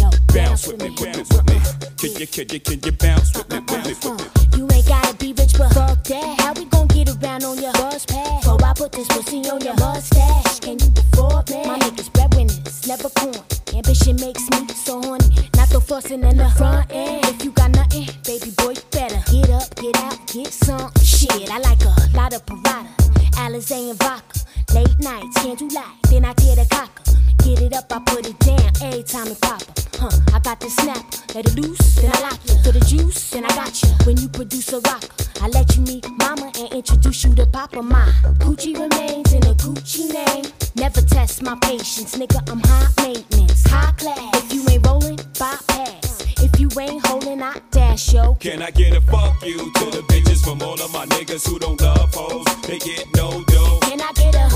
Uh, 0.04 0.10
Bounce 0.34 0.66
with 0.66 0.82
me, 0.82 0.90
with 0.90 1.16
me, 1.16 1.22
with 1.22 1.46
me. 1.48 1.60
Can 1.96 2.20
you, 2.20 2.26
can 2.26 2.48
you, 2.50 2.60
can 2.60 2.80
you 2.84 2.92
bounce 2.92 3.34
with 3.34 3.48
me, 3.48 3.58
with 3.60 3.86
me, 3.86 3.94
with 4.04 4.20
me? 4.20 4.58
You 4.58 4.68
ain't 4.70 4.86
gotta 4.86 5.16
be 5.16 5.32
rich, 5.32 5.56
but 5.56 5.72
fuck 5.72 6.04
that. 6.04 6.40
How 6.40 6.52
we 6.52 6.66
gon' 6.66 6.88
get 6.88 7.08
around 7.08 7.44
on 7.44 7.56
your 7.58 7.72
bus 7.72 8.04
pass? 8.04 8.44
Put 8.80 8.92
this 8.92 9.08
pussy 9.08 9.46
on 9.50 9.60
your 9.60 9.74
mustache, 9.74 10.60
can 10.60 10.78
you 10.78 10.86
afford 10.96 11.50
me? 11.50 11.66
My 11.66 11.78
niggas 11.80 12.10
breadwinners, 12.14 12.88
never 12.88 13.10
corn. 13.10 13.36
Ambition 13.74 14.16
makes 14.16 14.48
me 14.48 14.66
so 14.68 15.02
horny. 15.02 15.28
Not 15.54 15.68
the 15.68 15.82
fussing 15.82 16.24
in 16.24 16.38
the 16.38 16.48
front 16.56 16.90
end. 16.90 17.26
If 17.26 17.44
you 17.44 17.50
got 17.50 17.72
nothing, 17.72 18.08
baby 18.24 18.50
boy, 18.56 18.70
you 18.70 18.82
better 18.90 19.20
get 19.30 19.50
up, 19.50 19.76
get 19.76 19.94
out, 19.98 20.16
get 20.32 20.46
some 20.46 20.90
shit. 21.04 21.50
I 21.52 21.58
like 21.58 21.84
a 21.84 21.94
lot 22.16 22.32
of 22.32 22.46
Prada, 22.46 22.88
Alizé 23.36 23.90
and 23.90 23.98
vodka. 23.98 24.40
Late 24.74 24.98
nights, 25.00 25.42
can't 25.42 25.60
you 25.60 25.68
lie? 25.68 26.00
then 26.10 26.24
I 26.24 26.32
tear 26.34 26.56
the 26.56 26.66
cocker. 26.70 27.02
Get 27.44 27.60
it 27.60 27.72
up, 27.72 27.90
I 27.90 27.98
put 28.00 28.26
it 28.26 28.38
down 28.40 28.70
every 28.82 29.02
time 29.02 29.28
it 29.28 29.40
pop 29.40 29.62
up. 29.62 29.78
Huh, 29.98 30.10
I 30.34 30.38
got 30.40 30.60
the 30.60 30.70
snap, 30.70 31.04
let 31.34 31.46
it 31.46 31.54
loose, 31.56 31.96
then 31.96 32.10
I 32.14 32.20
lock 32.20 32.38
you. 32.46 32.54
For 32.62 32.72
the 32.72 32.80
juice, 32.80 33.30
then 33.30 33.44
I 33.44 33.48
got 33.48 33.82
you. 33.82 33.88
When 34.04 34.16
you 34.16 34.28
produce 34.28 34.72
a 34.72 34.80
rocker, 34.80 35.08
I 35.40 35.48
let 35.48 35.76
you 35.76 35.82
meet 35.82 36.06
mama 36.18 36.52
and 36.58 36.72
introduce 36.72 37.24
you 37.24 37.34
to 37.34 37.46
papa. 37.46 37.82
My 37.82 38.06
Gucci 38.38 38.74
remains 38.74 39.32
in 39.32 39.42
a 39.44 39.54
Gucci 39.54 40.12
name. 40.12 40.44
Never 40.76 41.00
test 41.00 41.42
my 41.42 41.56
patience, 41.60 42.16
nigga, 42.16 42.48
I'm 42.50 42.60
high 42.60 42.88
maintenance, 43.02 43.66
high 43.66 43.92
class. 43.92 44.44
If 44.44 44.52
you 44.52 44.64
ain't 44.68 44.86
rolling, 44.86 45.18
bypass. 45.38 46.09
If 46.62 46.76
you 46.76 46.80
ain't 46.82 47.06
holding, 47.06 47.42
I 47.42 47.58
dash, 47.70 48.12
yo. 48.12 48.34
Can 48.34 48.60
I 48.60 48.70
get 48.70 48.94
a 48.94 49.00
fuck 49.00 49.42
you 49.42 49.56
to 49.56 49.84
the 49.96 50.04
bitches 50.12 50.44
from 50.44 50.60
all 50.60 50.74
of 50.74 50.92
my 50.92 51.06
niggas 51.06 51.48
who 51.48 51.58
don't 51.58 51.80
love 51.80 52.12
hoes? 52.12 52.44
They 52.68 52.78
get 52.78 53.06
no 53.16 53.42
dough. 53.44 53.78
Can 53.80 54.02
I 54.02 54.12
get 54.12 54.34
a 54.34 54.46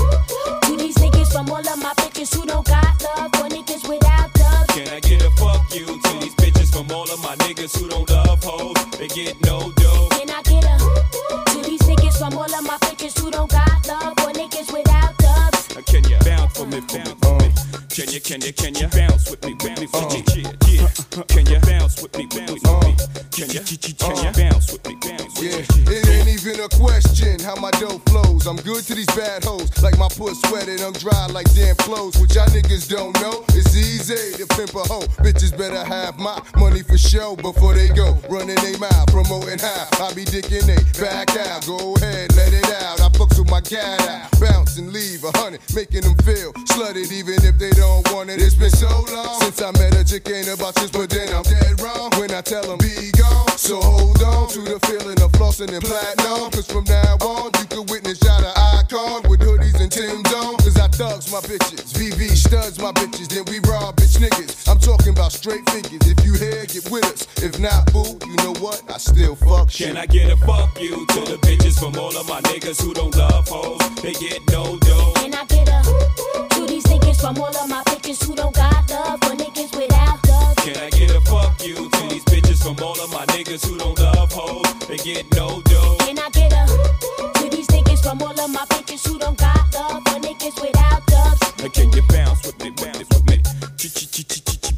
to 0.67 0.77
these 0.77 0.95
niggas 0.97 1.31
from 1.31 1.49
all 1.49 1.67
of 1.67 1.79
my 1.81 1.93
bitches 1.97 2.31
who 2.35 2.45
don't 2.45 2.63
got 2.67 3.01
love 3.01 3.31
for 3.33 3.49
niggas 3.49 3.89
without 3.89 4.31
dubs? 4.35 4.71
Can 4.75 4.87
I 4.89 4.99
get 4.99 5.23
a 5.23 5.31
fuck 5.31 5.65
you 5.73 5.87
to 5.87 6.19
these 6.21 6.35
bitches 6.35 6.71
from 6.71 6.91
all 6.91 7.09
of 7.09 7.19
my 7.23 7.35
niggas 7.37 7.75
who 7.75 7.89
don't 7.89 8.07
love 8.07 8.43
hoes? 8.43 8.77
They 8.99 9.07
get 9.07 9.41
no 9.41 9.71
dough. 9.75 10.09
Can 10.11 10.29
I 10.29 10.43
get 10.43 10.63
a 10.63 10.77
to 10.77 11.67
these 11.67 11.81
niggas 11.89 12.19
from 12.19 12.37
all 12.37 12.53
of 12.53 12.63
my 12.63 12.77
bitches 12.85 13.19
who 13.19 13.31
don't 13.31 13.49
got 13.49 13.87
love 13.87 14.13
for 14.19 14.29
niggas 14.29 14.71
without 14.71 15.17
dubs? 15.17 15.75
Uh, 15.75 15.81
Can 15.81 16.03
you 16.07 16.19
bounce 16.19 16.55
for 16.55 16.67
me, 16.67 16.81
bounce 16.81 17.17
for 17.17 17.35
me? 17.39 17.49
Can 17.89 18.11
you, 18.11 18.21
can 18.21 18.41
you, 18.41 18.53
can 18.53 18.75
you 18.75 18.87
bounce 18.89 19.31
with 19.31 19.43
me, 19.43 19.53
with 19.53 19.79
me, 19.79 19.87
with 19.87 20.35
me? 20.35 20.43
Yeah, 20.43 20.51
yeah. 20.67 21.23
Can 21.29 21.45
you 21.47 21.59
bounce 21.61 21.74
with 22.01 22.17
me, 22.17 22.25
bounce 22.25 22.65
uh. 22.65 22.79
with 22.79 22.87
me? 22.87 22.95
Can 23.31 23.49
you, 23.51 23.61
can 23.61 24.15
you 24.17 24.31
bounce 24.31 24.71
with 24.71 24.87
me, 24.87 24.95
bounce 24.95 25.39
with 25.39 25.87
Yeah, 25.87 25.93
it 25.93 26.09
ain't 26.09 26.27
even 26.27 26.59
a 26.61 26.69
question 26.69 27.39
how 27.39 27.55
my 27.55 27.71
dough 27.71 27.99
flows. 28.07 28.24
I'm 28.47 28.57
good 28.57 28.83
to 28.85 28.93
these 28.93 29.09
bad 29.17 29.43
hoes, 29.43 29.71
like 29.81 29.97
my 29.97 30.07
puss 30.07 30.39
sweated, 30.41 30.81
I'm 30.81 30.93
dry 30.93 31.25
like 31.33 31.51
damn 31.55 31.75
clothes. 31.77 32.19
Which 32.21 32.35
y'all 32.35 32.45
niggas 32.47 32.87
don't 32.87 33.13
know, 33.19 33.43
it's 33.57 33.75
easy 33.75 34.37
to 34.37 34.45
pimp 34.55 34.75
a 34.75 34.85
hoe. 34.85 35.07
Bitches 35.25 35.57
better 35.57 35.83
have 35.83 36.19
my 36.19 36.39
money 36.55 36.83
for 36.83 36.97
show 36.97 37.35
before 37.35 37.73
they 37.73 37.89
go. 37.89 38.17
Running 38.29 38.57
they 38.61 38.77
mouth, 38.77 39.07
promoting 39.07 39.57
how 39.57 39.87
I 39.97 40.13
be 40.13 40.25
dicking 40.25 40.69
they 40.69 40.77
back 41.01 41.35
out. 41.37 41.65
Go 41.65 41.95
ahead, 41.95 42.35
let 42.35 42.53
it 42.53 42.69
out. 42.85 43.01
I 43.01 43.09
fucks 43.17 43.39
with 43.39 43.49
my 43.49 43.61
cat 43.61 44.01
out, 44.07 44.39
bounce 44.39 44.77
and 44.77 44.93
leave 44.93 45.23
a 45.23 45.31
hundred, 45.37 45.61
making 45.73 46.01
them 46.01 46.15
feel 46.21 46.53
slutted 46.69 47.11
even 47.11 47.41
if 47.41 47.57
they 47.57 47.71
don't 47.71 48.05
want 48.13 48.29
it. 48.29 48.41
It's 48.41 48.53
been 48.53 48.69
so 48.69 48.89
long 49.09 49.41
since 49.41 49.61
I 49.61 49.71
met 49.71 49.97
a 49.97 50.05
chick 50.05 50.29
ain't 50.29 50.53
about 50.53 50.75
this, 50.75 50.91
but 50.91 51.09
then 51.09 51.33
I'm 51.33 51.43
dead 51.43 51.81
wrong 51.81 52.11
when 52.19 52.29
I 52.29 52.41
tell 52.41 52.61
them 52.61 52.77
be 52.77 53.09
gone. 53.17 53.57
So 53.57 53.81
hold 53.81 54.21
on 54.21 54.49
to 54.49 54.61
the 54.61 54.79
feeling 54.85 55.19
of 55.21 55.31
flossing 55.33 55.73
and 55.73 55.83
platinum. 55.83 56.51
Cause 56.51 56.69
from 56.69 56.83
now 56.85 57.17
on, 57.25 57.49
you 57.57 57.65
can 57.65 57.85
witness 57.87 58.19
y'all 58.35 58.53
the 58.53 58.59
icon 58.79 59.29
with 59.29 59.39
hoodies 59.39 59.79
and 59.79 59.91
Tim's 59.91 60.33
on. 60.33 60.55
Cause 60.57 60.77
I 60.77 60.87
thugs 60.87 61.31
my 61.31 61.39
bitches, 61.39 61.93
VV 61.93 62.35
studs 62.35 62.79
my 62.79 62.91
bitches, 62.91 63.27
then 63.27 63.45
we 63.45 63.59
rob 63.69 63.95
bitch 63.95 64.17
niggas. 64.17 64.69
I'm 64.69 64.79
talking 64.79 65.09
about 65.09 65.31
straight 65.31 65.67
figures. 65.69 66.01
If 66.07 66.25
you 66.25 66.33
here, 66.33 66.65
get 66.65 66.89
with 66.89 67.05
us. 67.05 67.27
If 67.43 67.59
not, 67.59 67.91
boo, 67.91 68.17
you 68.25 68.35
know 68.37 68.53
what? 68.59 68.83
I 68.89 68.97
still 68.97 69.35
fuck 69.35 69.69
shit. 69.69 69.87
Can 69.87 69.97
I 69.97 70.05
get 70.05 70.31
a 70.31 70.37
fuck 70.37 70.79
you 70.79 71.05
to 71.05 71.21
the 71.21 71.37
bitches 71.41 71.79
from 71.79 71.97
all 71.99 72.15
of 72.15 72.27
my 72.27 72.41
niggas 72.41 72.81
who 72.81 72.93
don't 72.93 73.15
love 73.15 73.47
hoes? 73.47 73.79
They 74.01 74.13
get 74.13 74.41
no 74.51 74.77
dough. 74.79 75.13
Can 75.15 75.33
I 75.33 75.45
get 75.45 75.69
a 75.69 75.81
to 76.55 76.65
these 76.67 76.83
niggas 76.85 77.21
from 77.21 77.37
all 77.37 77.55
of 77.55 77.69
my 77.69 77.83
bitches 77.83 78.23
who 78.25 78.35
don't 78.35 78.55
got 78.55 78.89
love 78.89 79.19
for 79.21 79.35
niggas 79.35 79.75
without 79.75 80.21
dubs? 80.23 80.63
Can 80.63 80.77
I 80.77 80.89
get 80.89 81.11
a 81.11 81.21
fuck 81.21 81.63
you 81.65 81.75
to 81.75 82.01
these 82.09 82.25
bitches 82.25 82.63
from 82.63 82.83
all 82.83 82.99
of 82.99 83.11
my 83.11 83.25
niggas 83.27 83.65
who 83.67 83.77
don't 83.77 83.97
love 83.99 84.31
hoes? 84.31 84.87
They 84.87 84.97
get 84.97 85.25
no 85.35 85.61
dough. 85.61 86.04
Can 91.73 91.91
you 91.91 92.01
bounce 92.09 92.45
with 92.45 92.59
me, 92.59 92.69
bounce 92.69 93.09
with 93.09 93.27
me? 93.27 93.41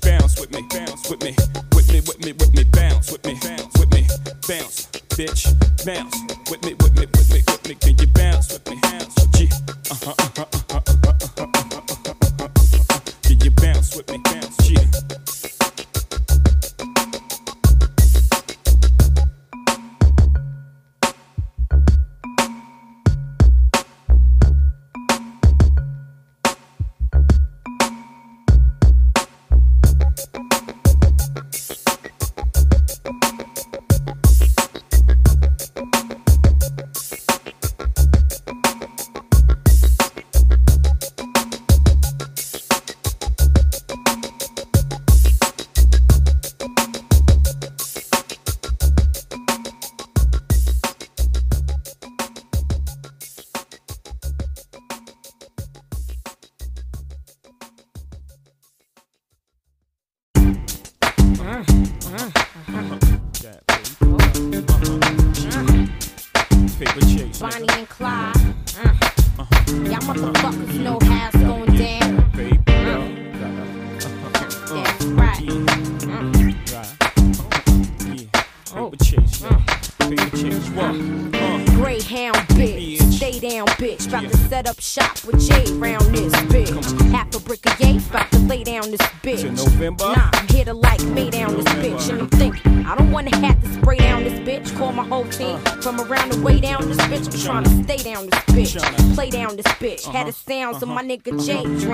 Bounce 0.01 0.39
with 0.39 0.51
me, 0.51 0.61
bounce 0.69 1.09
with 1.09 1.21
me, 1.21 1.35
with 1.75 1.91
me, 1.91 1.99
with 1.99 2.25
me, 2.25 2.31
with 2.31 2.53
me, 2.53 2.63
bounce 2.63 3.11
with 3.11 3.25
me, 3.25 3.33
bounce 3.43 3.77
with 3.77 3.91
me, 3.93 4.07
bounce, 4.47 4.87
bitch, 5.15 5.85
bounce 5.85 6.26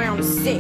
round 0.04 0.20
the 0.20 0.24
six. 0.24 0.60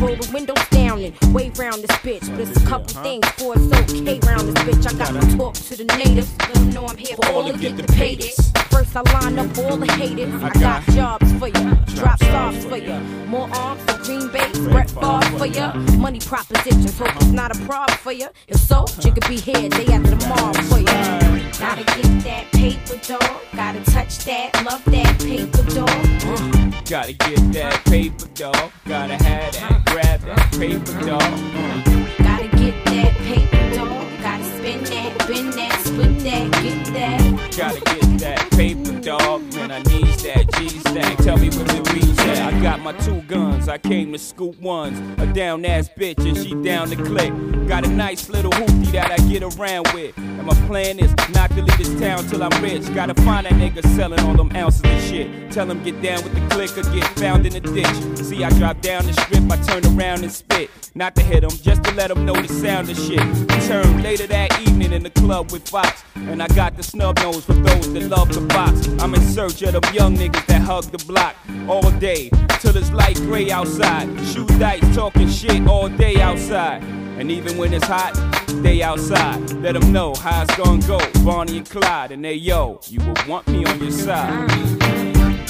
Roll 0.00 0.16
the 0.16 0.30
windows 0.32 0.64
down 0.70 0.98
and 1.02 1.34
wave 1.34 1.58
round 1.58 1.82
this 1.82 1.96
bitch. 1.98 2.26
But 2.30 2.40
it's 2.40 2.56
a 2.62 2.66
couple 2.66 2.88
things 3.02 3.24
before 3.32 3.54
it's 3.56 3.92
okay 3.92 4.18
round 4.26 4.48
this 4.48 4.60
bitch. 4.64 4.84
I 4.88 4.92
gotta 4.96 5.36
talk 5.36 5.54
to 5.54 5.76
the 5.76 5.84
natives. 5.96 6.34
Let 6.38 6.54
them 6.54 6.70
know 6.70 6.86
I'm 6.86 6.96
here 6.96 7.16
for 7.16 7.26
all 7.28 7.52
to 7.52 7.58
get 7.58 7.76
the 7.76 7.82
pay 7.82 8.14
this. 8.14 8.52
First 8.70 8.96
I 8.96 9.02
line 9.12 9.38
up 9.38 9.58
all 9.58 9.76
the 9.76 9.90
haters. 9.92 10.32
I 10.42 10.50
got 10.60 10.82
jobs 10.96 11.30
for 11.38 11.48
ya, 11.48 11.74
drop 11.96 12.18
stars 12.22 12.64
for 12.64 12.78
ya. 12.78 12.98
More 13.26 13.48
arms 13.54 13.82
for 13.82 13.97
Green 14.08 14.28
Bay, 14.28 14.50
Brett 14.70 14.88
Favre 14.88 15.38
for 15.38 15.44
ya. 15.44 15.74
Money 15.98 16.18
propositions, 16.18 16.98
hope 16.98 17.14
it's 17.16 17.26
not 17.26 17.54
a 17.54 17.60
problem 17.66 17.98
for 17.98 18.10
ya. 18.10 18.28
If 18.46 18.56
so, 18.56 18.86
you 19.04 19.12
could 19.12 19.28
be 19.28 19.36
here 19.36 19.68
day 19.68 19.84
after 19.92 20.16
tomorrow 20.16 20.54
for 20.62 20.78
ya. 20.78 21.20
Gotta 21.58 21.84
get 21.84 22.24
that 22.24 22.46
paper 22.52 22.96
dog, 23.06 23.42
gotta 23.54 23.84
touch 23.84 24.24
that, 24.24 24.64
love 24.64 24.82
that 24.86 25.18
paper 25.18 25.62
dog. 25.74 26.86
Gotta 26.88 27.12
get 27.12 27.52
that 27.52 27.84
paper, 27.84 28.26
dog. 28.32 28.72
Gotta 28.86 29.22
have 29.22 29.52
that, 29.52 29.84
grab 29.84 30.20
that 30.22 30.52
paper, 30.52 31.06
dog. 31.06 31.20
Uh. 31.20 32.24
Gotta 32.24 32.48
get 32.56 32.82
that 32.86 33.14
paper 33.28 33.74
dog, 33.76 34.06
gotta 34.22 34.44
spin 34.44 34.84
that, 34.84 35.28
bend 35.28 35.52
that, 35.52 35.80
split 35.84 36.18
that, 36.20 36.62
get 36.62 36.86
that. 36.94 37.54
Gotta 37.54 37.80
get 37.80 38.18
that 38.20 38.50
paper, 38.52 39.00
dog. 39.00 39.42
When 39.52 39.70
I 39.70 39.82
need 39.82 40.14
that 40.24 40.50
G 40.56 40.70
stack. 40.70 41.18
Tell 41.18 41.36
me 41.36 41.50
what 41.50 41.70
at. 41.74 41.88
I 41.88 42.07
got 42.62 42.80
my 42.80 42.92
two 42.92 43.20
guns. 43.22 43.68
I 43.68 43.78
came 43.78 44.12
to 44.12 44.18
scoop 44.18 44.60
ones. 44.60 44.98
A 45.20 45.26
down 45.32 45.64
ass 45.64 45.88
bitch 45.88 46.18
and 46.26 46.36
she 46.36 46.54
down 46.62 46.88
to 46.88 46.96
click. 46.96 47.32
Got 47.68 47.86
a 47.86 47.88
nice 47.88 48.28
little 48.28 48.50
hoopty 48.52 48.92
that 48.92 49.10
I 49.10 49.16
get 49.28 49.42
around 49.42 49.88
with. 49.94 50.16
And 50.16 50.44
my 50.44 50.54
plan 50.66 50.98
is 50.98 51.14
not 51.30 51.50
to 51.50 51.62
leave 51.62 51.78
this 51.78 52.00
town 52.00 52.26
till 52.26 52.42
I'm 52.42 52.62
rich. 52.62 52.82
Gotta 52.94 53.14
find 53.22 53.46
that 53.46 53.52
nigga 53.52 53.84
selling 53.94 54.20
all 54.20 54.34
them 54.34 54.50
ounces 54.56 54.82
of 54.84 55.00
shit. 55.08 55.52
Tell 55.52 55.70
him 55.70 55.82
get 55.84 56.00
down 56.02 56.22
with 56.24 56.34
the 56.34 56.40
click 56.54 56.76
or 56.78 56.82
get 56.92 57.04
found 57.18 57.46
in 57.46 57.52
the 57.52 57.60
ditch. 57.60 58.26
See, 58.26 58.42
I 58.42 58.50
drop 58.50 58.80
down 58.80 59.06
the 59.06 59.12
strip, 59.12 59.50
I 59.50 59.56
turn 59.62 59.98
around 59.98 60.22
and 60.22 60.32
spit. 60.32 60.70
Not 60.94 61.14
to 61.16 61.22
hit 61.22 61.44
him, 61.44 61.50
just 61.50 61.84
to 61.84 61.94
let 61.94 62.10
him 62.10 62.24
know 62.24 62.34
the 62.34 62.48
sound 62.48 62.90
of 62.90 62.96
shit. 62.96 63.20
Turn 63.68 64.02
later 64.02 64.26
that 64.26 64.58
evening 64.60 64.92
in 64.92 65.02
the 65.02 65.10
club 65.10 65.52
with 65.52 65.68
Fox. 65.68 66.02
And 66.16 66.42
I 66.42 66.48
got 66.48 66.76
the 66.76 66.82
snub 66.82 67.18
nose 67.18 67.44
for 67.44 67.54
those 67.54 67.92
that 67.92 68.04
love 68.04 68.32
the 68.32 68.40
box. 68.40 68.88
I'm 69.00 69.14
in 69.14 69.20
search 69.20 69.62
of 69.62 69.72
them 69.72 69.94
young 69.94 70.16
niggas 70.16 70.46
that 70.46 70.62
hug 70.62 70.84
the 70.84 71.04
block 71.04 71.36
all 71.68 71.88
day 71.92 72.30
till 72.60 72.76
it's 72.76 72.90
light 72.92 73.16
gray 73.16 73.50
outside. 73.50 74.08
Shoot 74.26 74.48
dice, 74.58 74.94
talking 74.94 75.28
shit 75.28 75.66
all 75.66 75.88
day 75.88 76.20
outside. 76.20 76.82
And 77.18 77.30
even 77.30 77.56
when 77.58 77.72
it's 77.74 77.86
hot, 77.86 78.14
they 78.62 78.82
outside. 78.82 79.50
Let 79.54 79.72
them 79.72 79.92
know 79.92 80.14
how 80.14 80.42
it's 80.42 80.56
gonna 80.56 80.86
go. 80.86 80.98
Bonnie 81.24 81.58
and 81.58 81.68
Clyde, 81.68 82.12
and 82.12 82.24
they 82.24 82.34
yo, 82.34 82.80
you 82.88 83.00
will 83.00 83.16
want 83.26 83.46
me 83.48 83.64
on 83.64 83.80
your 83.80 83.90
side. 83.90 84.48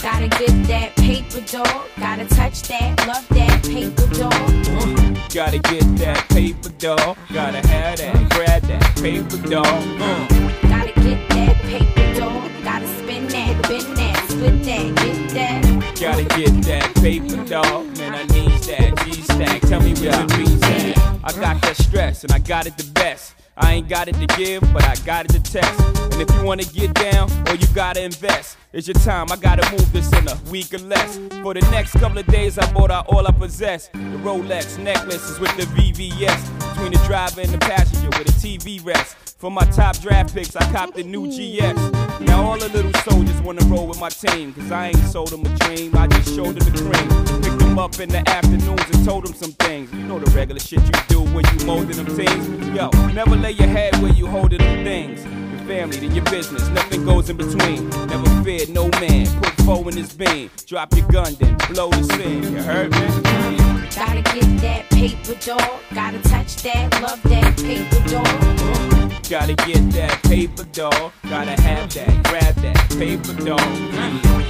Gotta 0.03 0.29
get 0.29 0.67
that 0.69 0.95
paper 0.97 1.41
dog, 1.41 1.87
gotta 1.99 2.25
touch 2.27 2.63
that, 2.69 3.07
love 3.07 3.29
that 3.31 3.63
paper 3.65 4.07
dog. 4.15 5.19
Gotta 5.35 5.59
get 5.59 5.85
that 5.99 6.27
paper, 6.31 6.71
dog. 6.79 7.17
Gotta 7.35 7.67
have 7.69 7.99
that, 7.99 8.31
grab 8.31 8.63
that 8.63 8.97
paper, 8.97 9.37
dog. 9.49 9.67
Uh. 9.67 10.29
Gotta 10.69 10.93
get 11.03 11.29
that 11.31 11.57
paper 11.63 12.19
dog, 12.19 12.51
gotta 12.65 12.87
spin 12.99 13.27
that, 13.29 13.69
bend 13.69 13.98
that, 14.39 14.49
split 14.49 14.65
that, 14.65 14.97
get 14.97 15.31
that. 15.31 16.01
Gotta 16.01 16.25
get 16.37 16.65
that 16.65 16.95
paper, 16.97 17.45
dog. 17.45 17.97
Man, 17.99 18.15
I 18.15 18.25
need 18.33 18.63
that 18.65 19.05
G 19.05 19.13
stack. 19.23 19.61
Tell 19.63 19.81
me 19.81 19.95
where 19.95 20.13
the 20.13 20.35
beats 20.37 20.63
at. 20.63 20.99
I 21.25 21.33
got 21.41 21.61
that 21.63 21.77
stress, 21.77 22.25
and 22.25 22.33
I 22.33 22.39
got 22.39 22.67
it 22.67 22.77
the 22.77 22.91
best. 22.93 23.35
I 23.57 23.75
ain't 23.75 23.89
got 23.89 24.07
it 24.07 24.15
to 24.15 24.27
give, 24.37 24.63
but 24.73 24.85
I 24.85 24.95
got 25.05 25.25
it 25.25 25.33
to 25.33 25.43
test. 25.43 25.81
And 26.13 26.23
if 26.23 26.31
you 26.37 26.45
wanna 26.45 26.65
get 26.65 26.95
down, 26.95 27.31
or 27.49 27.57
you 27.57 27.67
gotta 27.75 28.03
invest, 28.03 28.57
it's 28.73 28.87
your 28.87 28.95
time. 28.95 29.33
I 29.33 29.37
gotta 29.37 29.69
move 29.73 29.93
this 29.93 30.13
in 30.13 30.29
a 30.29 30.39
week 30.51 30.73
or 30.73 30.79
less. 30.79 31.17
For 31.43 31.55
the 31.55 31.67
next 31.73 31.93
couple 31.95 32.19
of 32.19 32.27
days, 32.27 32.59
I 32.59 32.73
bought 32.73 32.93
out 32.93 33.09
all 33.09 33.27
I 33.27 33.33
possess. 33.33 33.89
The 33.89 34.19
Rolex 34.23 34.79
necklaces 34.79 35.41
with 35.41 35.57
the 35.57 35.65
VVS. 35.75 36.75
Between 36.75 36.93
the 36.93 37.05
driver 37.07 37.41
and 37.41 37.51
the 37.51 37.59
passenger 37.59 38.09
with 38.17 38.29
a 38.29 38.33
TV 38.33 38.85
rest. 38.85 39.17
For 39.39 39.51
my 39.51 39.65
top 39.65 39.99
draft 39.99 40.35
picks, 40.35 40.55
I 40.55 40.71
copped 40.73 40.95
the 40.95 41.03
new 41.03 41.27
GX. 41.27 42.08
Now 42.21 42.45
all 42.45 42.59
the 42.59 42.69
little 42.69 42.93
soldiers 43.03 43.41
wanna 43.43 43.65
roll 43.67 43.87
with 43.87 44.01
my 44.01 44.09
team. 44.09 44.53
Cause 44.53 44.71
I 44.73 44.89
ain't 44.89 44.99
sold 44.99 45.29
them 45.29 45.45
a 45.47 45.49
dream, 45.59 45.97
I 45.97 46.07
just 46.09 46.35
showed 46.35 46.55
them 46.57 46.73
the 46.73 46.79
cream. 46.79 47.43
Picked 47.43 47.59
them 47.59 47.79
up 47.79 47.99
in 48.01 48.09
the 48.09 48.29
afternoons 48.29 48.83
and 48.93 49.05
told 49.05 49.27
them 49.27 49.35
some 49.35 49.53
things. 49.53 49.93
You 49.93 50.05
know 50.05 50.19
the 50.19 50.31
regular 50.33 50.61
shit 50.61 50.81
you 50.81 50.93
do 51.09 51.21
when 51.21 51.45
you 51.53 51.67
molding 51.67 51.97
them 51.97 52.07
teams. 52.17 52.77
Yo, 52.77 52.91
never 53.13 53.37
lay 53.37 53.53
your 53.53 53.69
head 53.69 53.95
where 54.03 54.13
you 54.13 54.27
holding 54.27 54.59
them 54.59 54.85
things. 54.85 55.25
Your 55.25 55.67
family, 55.69 55.97
then 55.99 56.15
your 56.15 56.25
business, 56.25 56.69
nothing 56.69 57.05
goes 57.05 57.31
in 57.31 57.37
between. 57.37 57.89
Never 58.09 58.43
feared 58.43 58.71
no 58.71 58.89
man, 59.01 59.27
put 59.41 59.53
foe 59.65 59.89
in 59.89 59.97
his 59.97 60.13
beam. 60.13 60.51
Drop 60.67 60.95
your 60.97 61.07
gun, 61.09 61.35
then 61.39 61.57
blow 61.71 61.91
the 61.91 62.03
scene. 62.05 62.43
You 62.43 62.63
heard 62.63 62.91
me? 62.93 63.68
Gotta 63.99 64.23
get 64.23 64.61
that 64.61 64.89
paper 64.91 65.35
dog, 65.45 65.81
gotta 65.93 66.21
touch 66.23 66.63
that, 66.63 67.03
love 67.03 67.21
that 67.25 67.57
paper 67.57 68.01
dog. 68.09 69.25
Gotta 69.29 69.55
get 69.67 69.91
that 69.91 70.23
paper, 70.23 70.63
dog. 70.73 71.13
Gotta 71.29 71.61
have 71.61 71.93
that, 71.95 72.23
grab 72.23 72.55
that 72.55 72.91
paper, 72.97 73.35
dog. 73.45 73.59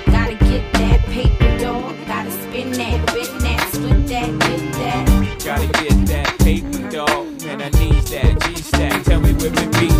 Gotta 0.07 0.35
get 0.45 0.71
that 0.75 1.01
paper 1.07 1.59
dog, 1.59 1.97
gotta 2.07 2.31
spin 2.31 2.73
that, 2.73 3.07
bend 3.07 3.41
that, 3.41 3.69
split 3.73 4.07
that, 4.09 4.39
get 4.39 4.73
that. 4.75 5.45
Gotta 5.45 5.67
get 5.83 6.07
that 6.09 6.39
paper, 6.41 6.91
dog. 6.91 7.43
Man, 7.43 7.63
I 7.63 7.71
need 7.81 8.03
that 8.13 8.41
G 8.43 8.55
stack. 8.57 9.03
Tell 9.05 9.21
me 9.21 9.33
where 9.33 9.49
the 9.49 9.67
beats 9.81 9.98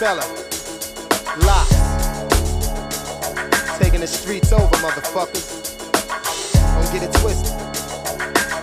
Roc-A-Fella. 0.00 0.24
Lock. 1.46 1.68
Taking 3.78 4.00
the 4.00 4.06
streets 4.06 4.52
over, 4.52 4.66
motherfuckers. 4.76 5.78
Don't 6.52 6.92
get 6.92 7.02
it 7.04 7.12
twisted. 7.20 7.52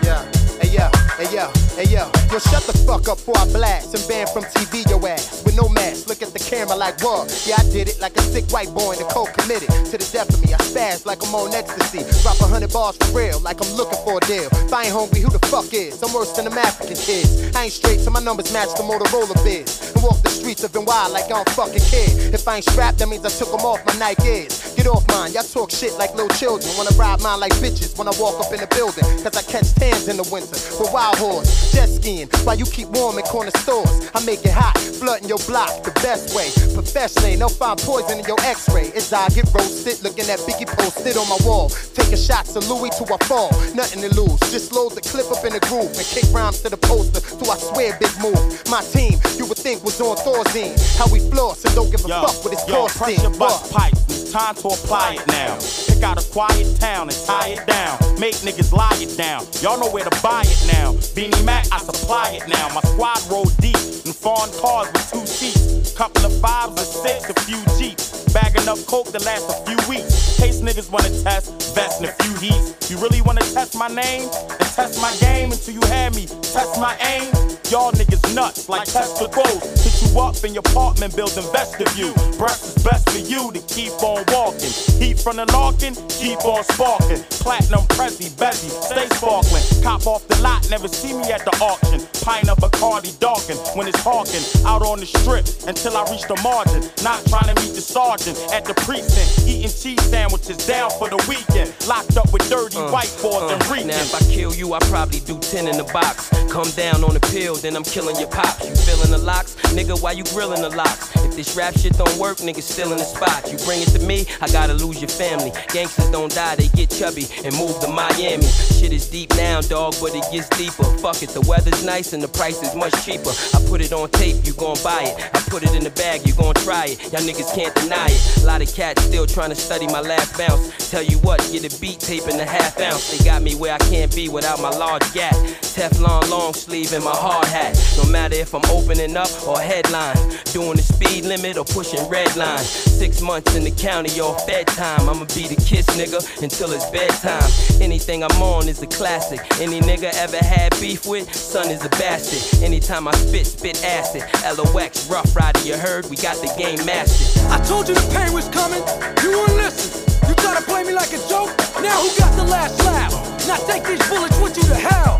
Yeah. 0.04 0.26
Hey 0.60 0.70
yo, 0.70 0.90
hey 1.18 1.34
yo, 1.34 1.52
hey 1.76 1.88
yo. 1.92 2.12
Yo, 2.32 2.40
shut 2.40 2.64
the 2.64 2.72
fuck 2.88 3.12
up 3.12 3.20
before 3.20 3.36
I 3.38 3.46
blast 3.52 3.92
and 3.92 4.00
ban 4.08 4.26
from 4.32 4.44
TV 4.56 4.88
your 4.88 5.04
ass. 5.04 5.44
With 5.44 5.60
no 5.60 5.68
mask, 5.68 6.08
look 6.08 6.22
at 6.22 6.32
the 6.32 6.40
camera 6.40 6.78
like 6.80 7.04
what? 7.04 7.28
Yeah, 7.44 7.60
I 7.60 7.64
did 7.76 7.90
it 7.90 8.00
like 8.00 8.16
a 8.16 8.22
sick 8.22 8.48
white 8.56 8.72
boy 8.72 8.96
in 8.96 9.00
the 9.04 9.10
cold 9.12 9.36
committed. 9.36 9.68
To 9.68 9.96
the 10.00 10.08
death 10.16 10.32
of 10.32 10.40
me, 10.40 10.54
I 10.54 10.58
spaz 10.64 11.06
like 11.06 11.20
I'm 11.20 11.36
on 11.36 11.52
ecstasy. 11.54 12.08
Drop 12.24 12.40
a 12.40 12.48
hundred 12.48 12.72
bars 12.72 12.96
for 12.96 13.12
real, 13.12 13.40
like 13.42 13.60
I'm 13.60 13.68
looking 13.76 14.00
for 14.08 14.20
a 14.20 14.24
deal. 14.32 14.48
If 14.48 14.72
I 14.72 14.88
ain't 14.88 14.96
hungry, 14.96 15.20
who 15.20 15.28
the 15.28 15.44
fuck 15.52 15.74
is? 15.74 16.00
I'm 16.00 16.14
worse 16.16 16.32
than 16.32 16.46
them 16.48 16.58
African 16.58 16.96
kids. 16.96 17.52
I 17.52 17.68
ain't 17.68 17.74
straight, 17.74 18.00
so 18.00 18.12
my 18.12 18.24
numbers 18.24 18.54
match 18.54 18.72
the 18.80 18.84
Motorola 18.88 19.36
biz. 19.44 19.92
And 19.92 20.04
walk 20.04 20.24
the 20.24 20.32
streets 20.32 20.64
of 20.64 20.72
NY 20.72 20.88
like 21.12 21.28
I 21.28 21.36
don't 21.36 21.52
fucking 21.52 21.84
care. 21.84 22.32
If 22.32 22.48
I 22.48 22.64
ain't 22.64 22.68
strapped, 22.72 23.00
that 23.00 23.10
means 23.12 23.28
I 23.28 23.30
took 23.36 23.52
them 23.52 23.68
off 23.68 23.84
my 23.84 23.92
Nikes. 24.00 24.71
Get 24.82 24.90
off 24.90 25.06
mine, 25.14 25.32
y'all 25.32 25.46
talk 25.46 25.70
shit 25.70 25.94
like 26.02 26.10
little 26.18 26.34
children. 26.42 26.66
Wanna 26.74 26.90
ride 26.98 27.22
mine 27.22 27.40
like 27.40 27.54
bitches 27.62 27.94
when 28.02 28.08
I 28.10 28.18
walk 28.18 28.42
up 28.42 28.50
in 28.50 28.58
the 28.58 28.66
building. 28.74 29.06
Cause 29.22 29.38
I 29.38 29.46
catch 29.46 29.70
tans 29.78 30.08
in 30.10 30.18
the 30.18 30.26
winter 30.34 30.58
with 30.82 30.90
wild 30.90 31.22
horse. 31.22 31.70
Jet 31.70 31.86
skiing, 31.86 32.26
while 32.42 32.58
you 32.58 32.66
keep 32.66 32.90
warm 32.90 33.20
in 33.20 33.24
corner 33.30 33.54
stores. 33.62 34.10
I 34.18 34.26
make 34.26 34.42
it 34.42 34.50
hot, 34.50 34.74
flooding 34.98 35.30
your 35.30 35.38
block 35.46 35.70
the 35.86 35.94
best 36.02 36.34
way. 36.34 36.50
Professionally, 36.74 37.38
they'll 37.38 37.54
find 37.54 37.78
poison 37.78 38.18
in 38.18 38.26
your 38.26 38.42
x-ray. 38.42 38.90
It's 38.98 39.14
I 39.14 39.30
get 39.30 39.46
roasted, 39.54 40.02
looking 40.02 40.26
at 40.34 40.42
Biggie 40.50 40.66
posted 40.66 41.14
on 41.14 41.30
my 41.30 41.38
wall. 41.46 41.70
Taking 41.94 42.18
shots 42.18 42.58
of 42.58 42.66
Louis 42.66 42.90
to 42.98 43.06
I 43.06 43.22
fall, 43.30 43.54
nothing 43.78 44.02
to 44.02 44.10
lose. 44.18 44.42
Just 44.50 44.74
load 44.74 44.98
the 44.98 45.06
clip 45.06 45.30
up 45.30 45.46
in 45.46 45.54
the 45.54 45.62
groove 45.70 45.94
and 45.94 46.08
kick 46.10 46.26
rhymes 46.34 46.58
to 46.66 46.74
the 46.74 46.82
poster. 46.82 47.22
So 47.22 47.46
I 47.54 47.58
swear, 47.62 47.94
big 48.02 48.18
move. 48.18 48.42
My 48.66 48.82
team, 48.90 49.22
you 49.38 49.46
would 49.46 49.62
think 49.62 49.86
was 49.86 50.02
on 50.02 50.18
Thor's 50.26 50.50
end. 50.58 50.74
How 50.98 51.06
we 51.14 51.22
floss 51.30 51.62
and 51.70 51.76
don't 51.78 51.94
give 51.94 52.02
a 52.02 52.10
Yo, 52.10 52.26
fuck 52.26 52.34
what 52.42 52.54
it's 52.58 52.66
yo, 52.66 52.90
costing. 52.90 52.98
press 52.98 53.22
your 53.22 53.38
bust 53.38 53.70
pipe. 53.70 53.94
Time 54.32 54.56
to 54.56 54.71
apply 54.74 55.16
it 55.20 55.28
now. 55.28 55.58
Pick 55.88 56.04
out 56.04 56.18
a 56.22 56.32
quiet 56.32 56.80
town 56.80 57.10
and 57.10 57.18
tie 57.26 57.50
it 57.50 57.68
down. 57.68 57.98
Make 58.20 58.36
niggas 58.46 58.72
lie 58.72 58.98
it 59.00 59.18
down. 59.18 59.46
Y'all 59.62 59.80
know 59.80 59.90
where 59.90 60.04
to 60.04 60.22
buy 60.22 60.44
it 60.46 60.62
now. 60.74 60.94
Beanie 61.16 61.44
Mac, 61.46 61.66
I 61.72 61.80
supply 61.80 62.40
it 62.42 62.48
now. 62.48 62.70
My 62.74 62.82
squad 62.82 63.20
roll 63.30 63.46
deep 63.60 63.78
in 64.06 64.14
foreign 64.14 64.52
cars 64.60 64.88
with 64.94 65.10
two 65.12 65.26
seats. 65.26 65.94
Couple 65.98 66.26
of 66.26 66.34
fives 66.42 66.74
or 66.80 66.86
six, 66.86 67.30
a 67.30 67.34
few 67.42 67.62
jeeps. 67.78 68.32
Bagging 68.34 68.68
up 68.68 68.78
coke 68.86 69.12
to 69.12 69.20
last 69.26 69.50
a 69.50 69.58
few 69.66 69.78
weeks. 69.90 70.38
Case 70.38 70.62
niggas 70.62 70.92
wanna 70.92 71.10
test, 71.24 71.76
vest 71.76 72.02
in 72.02 72.10
a 72.10 72.14
few 72.24 72.36
heats. 72.38 72.90
You 72.90 72.98
really 72.98 73.22
wanna 73.22 73.42
test 73.42 73.76
my 73.76 73.88
name 73.88 74.30
and 74.30 74.70
test 74.76 75.02
my 75.02 75.14
game 75.20 75.52
until 75.52 75.74
you 75.74 75.82
have 75.88 76.16
me 76.16 76.28
test 76.52 76.80
my 76.80 76.96
aim? 77.02 77.32
Y'all 77.72 77.92
niggas 77.94 78.36
nuts 78.36 78.68
like 78.68 78.86
testicles. 78.86 79.64
Hit 79.84 79.96
you 80.04 80.20
up 80.20 80.36
in 80.44 80.54
your 80.54 80.64
apartment 80.68 81.16
building 81.16 81.46
vestibule. 81.52 82.14
Breath 82.38 82.62
is 82.64 82.84
best 82.84 83.10
for 83.10 83.20
you 83.20 83.52
to 83.54 83.60
keep 83.74 83.94
on 84.04 84.26
walking. 84.28 84.61
Heat 84.62 85.20
from 85.20 85.38
the 85.38 85.46
larkin, 85.52 85.96
keep 86.10 86.44
on 86.46 86.64
sparking. 86.64 87.18
Platinum 87.42 87.82
Prezi, 87.98 88.30
Bezzy, 88.38 88.70
stay 88.70 89.08
sparkling. 89.18 89.64
Cop 89.82 90.06
off 90.06 90.28
the 90.28 90.38
lot, 90.42 90.70
never 90.70 90.88
see 90.88 91.14
me 91.14 91.32
at 91.32 91.44
the 91.46 91.52
auction. 91.62 92.00
Pint 92.22 92.50
of 92.50 92.58
Bacardi 92.60 93.18
darken 93.20 93.58
when 93.76 93.88
it's 93.88 94.00
hawking. 94.04 94.44
Out 94.66 94.84
on 94.84 95.00
the 95.00 95.06
strip 95.08 95.46
until 95.68 95.98
I 95.98 96.06
reach 96.12 96.28
the 96.28 96.38
margin. 96.44 96.82
Not 97.04 97.26
trying 97.26 97.50
to 97.54 97.56
meet 97.62 97.74
the 97.74 97.82
sergeant 97.82 98.38
at 98.54 98.66
the 98.66 98.76
precinct. 98.86 99.48
Eating 99.50 99.72
cheese 99.74 100.02
sandwiches 100.06 100.58
down 100.68 100.92
for 101.00 101.10
the 101.10 101.18
weekend. 101.28 101.74
Locked 101.88 102.18
up 102.18 102.32
with 102.32 102.48
dirty 102.50 102.78
white 102.94 103.10
boys 103.22 103.50
and 103.52 103.62
Uh, 103.64 103.74
Now 103.90 103.98
if 104.06 104.14
I 104.14 104.22
kill 104.32 104.54
you, 104.54 104.74
I 104.74 104.80
probably 104.94 105.22
do 105.22 105.40
10 105.40 105.68
in 105.68 105.78
the 105.78 105.86
box. 105.90 106.30
Come 106.54 106.70
down 106.78 107.04
on 107.04 107.14
the 107.16 107.24
pill, 107.34 107.56
then 107.56 107.76
I'm 107.76 107.84
killing 107.84 108.18
your 108.20 108.30
pops. 108.30 108.62
You 108.68 108.76
feeling 108.76 109.10
the 109.10 109.18
locks? 109.18 109.56
Nigga, 109.74 110.00
why 110.02 110.12
you 110.12 110.24
grilling 110.26 110.62
the 110.62 110.70
locks? 110.70 111.10
This 111.36 111.56
rap 111.56 111.78
shit 111.78 111.94
don't 111.94 112.18
work, 112.18 112.38
niggas 112.38 112.64
still 112.64 112.92
in 112.92 112.98
the 112.98 113.04
spot. 113.04 113.52
You 113.52 113.58
bring 113.66 113.82
it 113.82 113.90
to 113.98 114.00
me, 114.06 114.26
I 114.42 114.48
gotta 114.52 114.74
lose 114.74 115.02
your 115.02 115.10
family. 115.10 115.52
Gangsters 115.74 116.10
don't 116.12 116.34
die, 116.34 116.56
they 116.56 116.68
get 116.70 116.90
chubby 116.90 117.26
and 117.44 117.56
move 117.58 117.80
to 117.82 117.88
Miami. 117.88 118.46
Shit 118.46 118.94
is 118.94 119.10
deep 119.10 119.30
now, 119.36 119.62
dog, 119.62 119.96
but 120.02 120.14
it 120.14 120.26
gets 120.32 120.50
deeper. 120.50 120.84
Fuck 121.00 121.24
it, 121.24 121.30
the 121.30 121.42
weather's 121.42 121.84
nice 121.86 122.14
and 122.14 122.22
the 122.22 122.28
price 122.28 122.62
is 122.62 122.76
much 122.76 122.94
cheaper. 123.06 123.32
I 123.54 123.64
put 123.68 123.82
it 123.82 123.94
on 123.94 124.10
tape, 124.12 124.46
you 124.46 124.54
gon' 124.54 124.78
buy 124.84 125.04
it. 125.04 125.16
I 125.34 125.40
put 125.50 125.64
it 125.64 125.74
in 125.74 125.84
the 125.84 125.92
bag, 125.92 126.28
you 126.28 126.34
gon' 126.36 126.54
try 126.56 126.86
it. 126.94 127.12
Y'all 127.12 127.22
niggas 127.22 127.54
can't 127.56 127.74
deny 127.76 128.08
it. 128.08 128.44
A 128.44 128.46
lot 128.46 128.62
of 128.62 128.74
cats 128.74 129.04
still 129.04 129.26
trying 129.26 129.50
to 129.50 129.56
study 129.56 129.88
my 129.88 130.02
last 130.02 130.38
bounce. 130.38 130.92
Tell 130.92 131.04
you 131.04 131.18
what, 131.20 131.40
get 131.52 131.64
a 131.64 131.80
beat 131.80 132.00
tape 132.00 132.28
in 132.28 132.40
a 132.40 132.46
half 132.46 132.80
ounce. 132.80 133.12
They 133.12 133.24
got 133.24 133.42
me 133.42 133.56
where 133.56 133.74
I 133.74 133.78
can't 133.90 134.14
be 134.16 134.30
without 134.30 134.62
my 134.62 134.70
large 134.70 135.08
gap. 135.14 135.36
Teflon 135.74 136.30
long 136.30 136.54
sleeve 136.54 136.94
and 136.94 137.04
my 137.04 137.16
hard 137.16 137.48
hat. 137.48 137.78
No 137.98 138.10
matter 138.12 138.36
if 138.36 138.54
I'm 138.54 138.66
opening 138.70 139.16
up 139.16 139.30
or 139.48 139.60
headline. 139.60 140.18
Doing 140.52 140.76
the 140.76 140.84
speed 140.84 141.21
limit 141.24 141.58
or 141.58 141.66
pushing 141.66 142.08
red 142.10 142.36
line. 142.36 142.60
Six 142.60 143.22
months 143.22 143.56
in 143.56 143.64
the 143.64 143.72
county, 143.72 144.20
all 144.20 144.38
fed 144.40 144.68
time. 144.68 145.10
I'ma 145.10 145.26
be 145.36 145.48
the 145.48 145.56
kiss 145.56 145.86
nigga 145.98 146.20
until 146.42 146.72
it's 146.72 146.90
bedtime. 146.90 147.50
Anything 147.82 148.24
I'm 148.24 148.42
on 148.42 148.68
is 148.68 148.82
a 148.82 148.88
classic. 148.88 149.40
Any 149.60 149.82
nigga 149.82 150.12
ever 150.16 150.38
had 150.38 150.78
beef 150.80 151.06
with, 151.06 151.34
son 151.34 151.70
is 151.70 151.84
a 151.86 151.90
bastard. 151.90 152.64
Anytime 152.64 153.08
I 153.08 153.12
spit, 153.14 153.48
spit 153.48 153.84
acid. 153.84 154.24
LOX, 154.58 155.10
Ruff 155.10 155.36
Ryder, 155.36 155.62
you 155.62 155.78
heard? 155.78 156.10
We 156.10 156.16
got 156.18 156.38
the 156.38 156.54
game 156.58 156.84
mastered. 156.86 157.44
I 157.52 157.64
told 157.66 157.88
you 157.88 157.96
the 157.96 158.14
pain 158.14 158.34
was 158.34 158.48
coming. 158.50 158.84
You 159.24 159.40
wouldn't 159.40 159.58
listen. 159.58 160.02
You 160.28 160.36
try 160.36 160.56
to 160.56 160.64
play 160.64 160.84
me 160.84 160.94
like 160.94 161.14
a 161.14 161.22
joke. 161.28 161.50
Now 161.82 162.02
who 162.02 162.10
got 162.18 162.36
the 162.36 162.44
last 162.44 162.80
laugh? 162.86 163.12
Now 163.48 163.58
take 163.68 163.84
these 163.84 164.08
bullets 164.10 164.40
with 164.40 164.56
you 164.58 164.64
to 164.64 164.76
hell. 164.76 165.20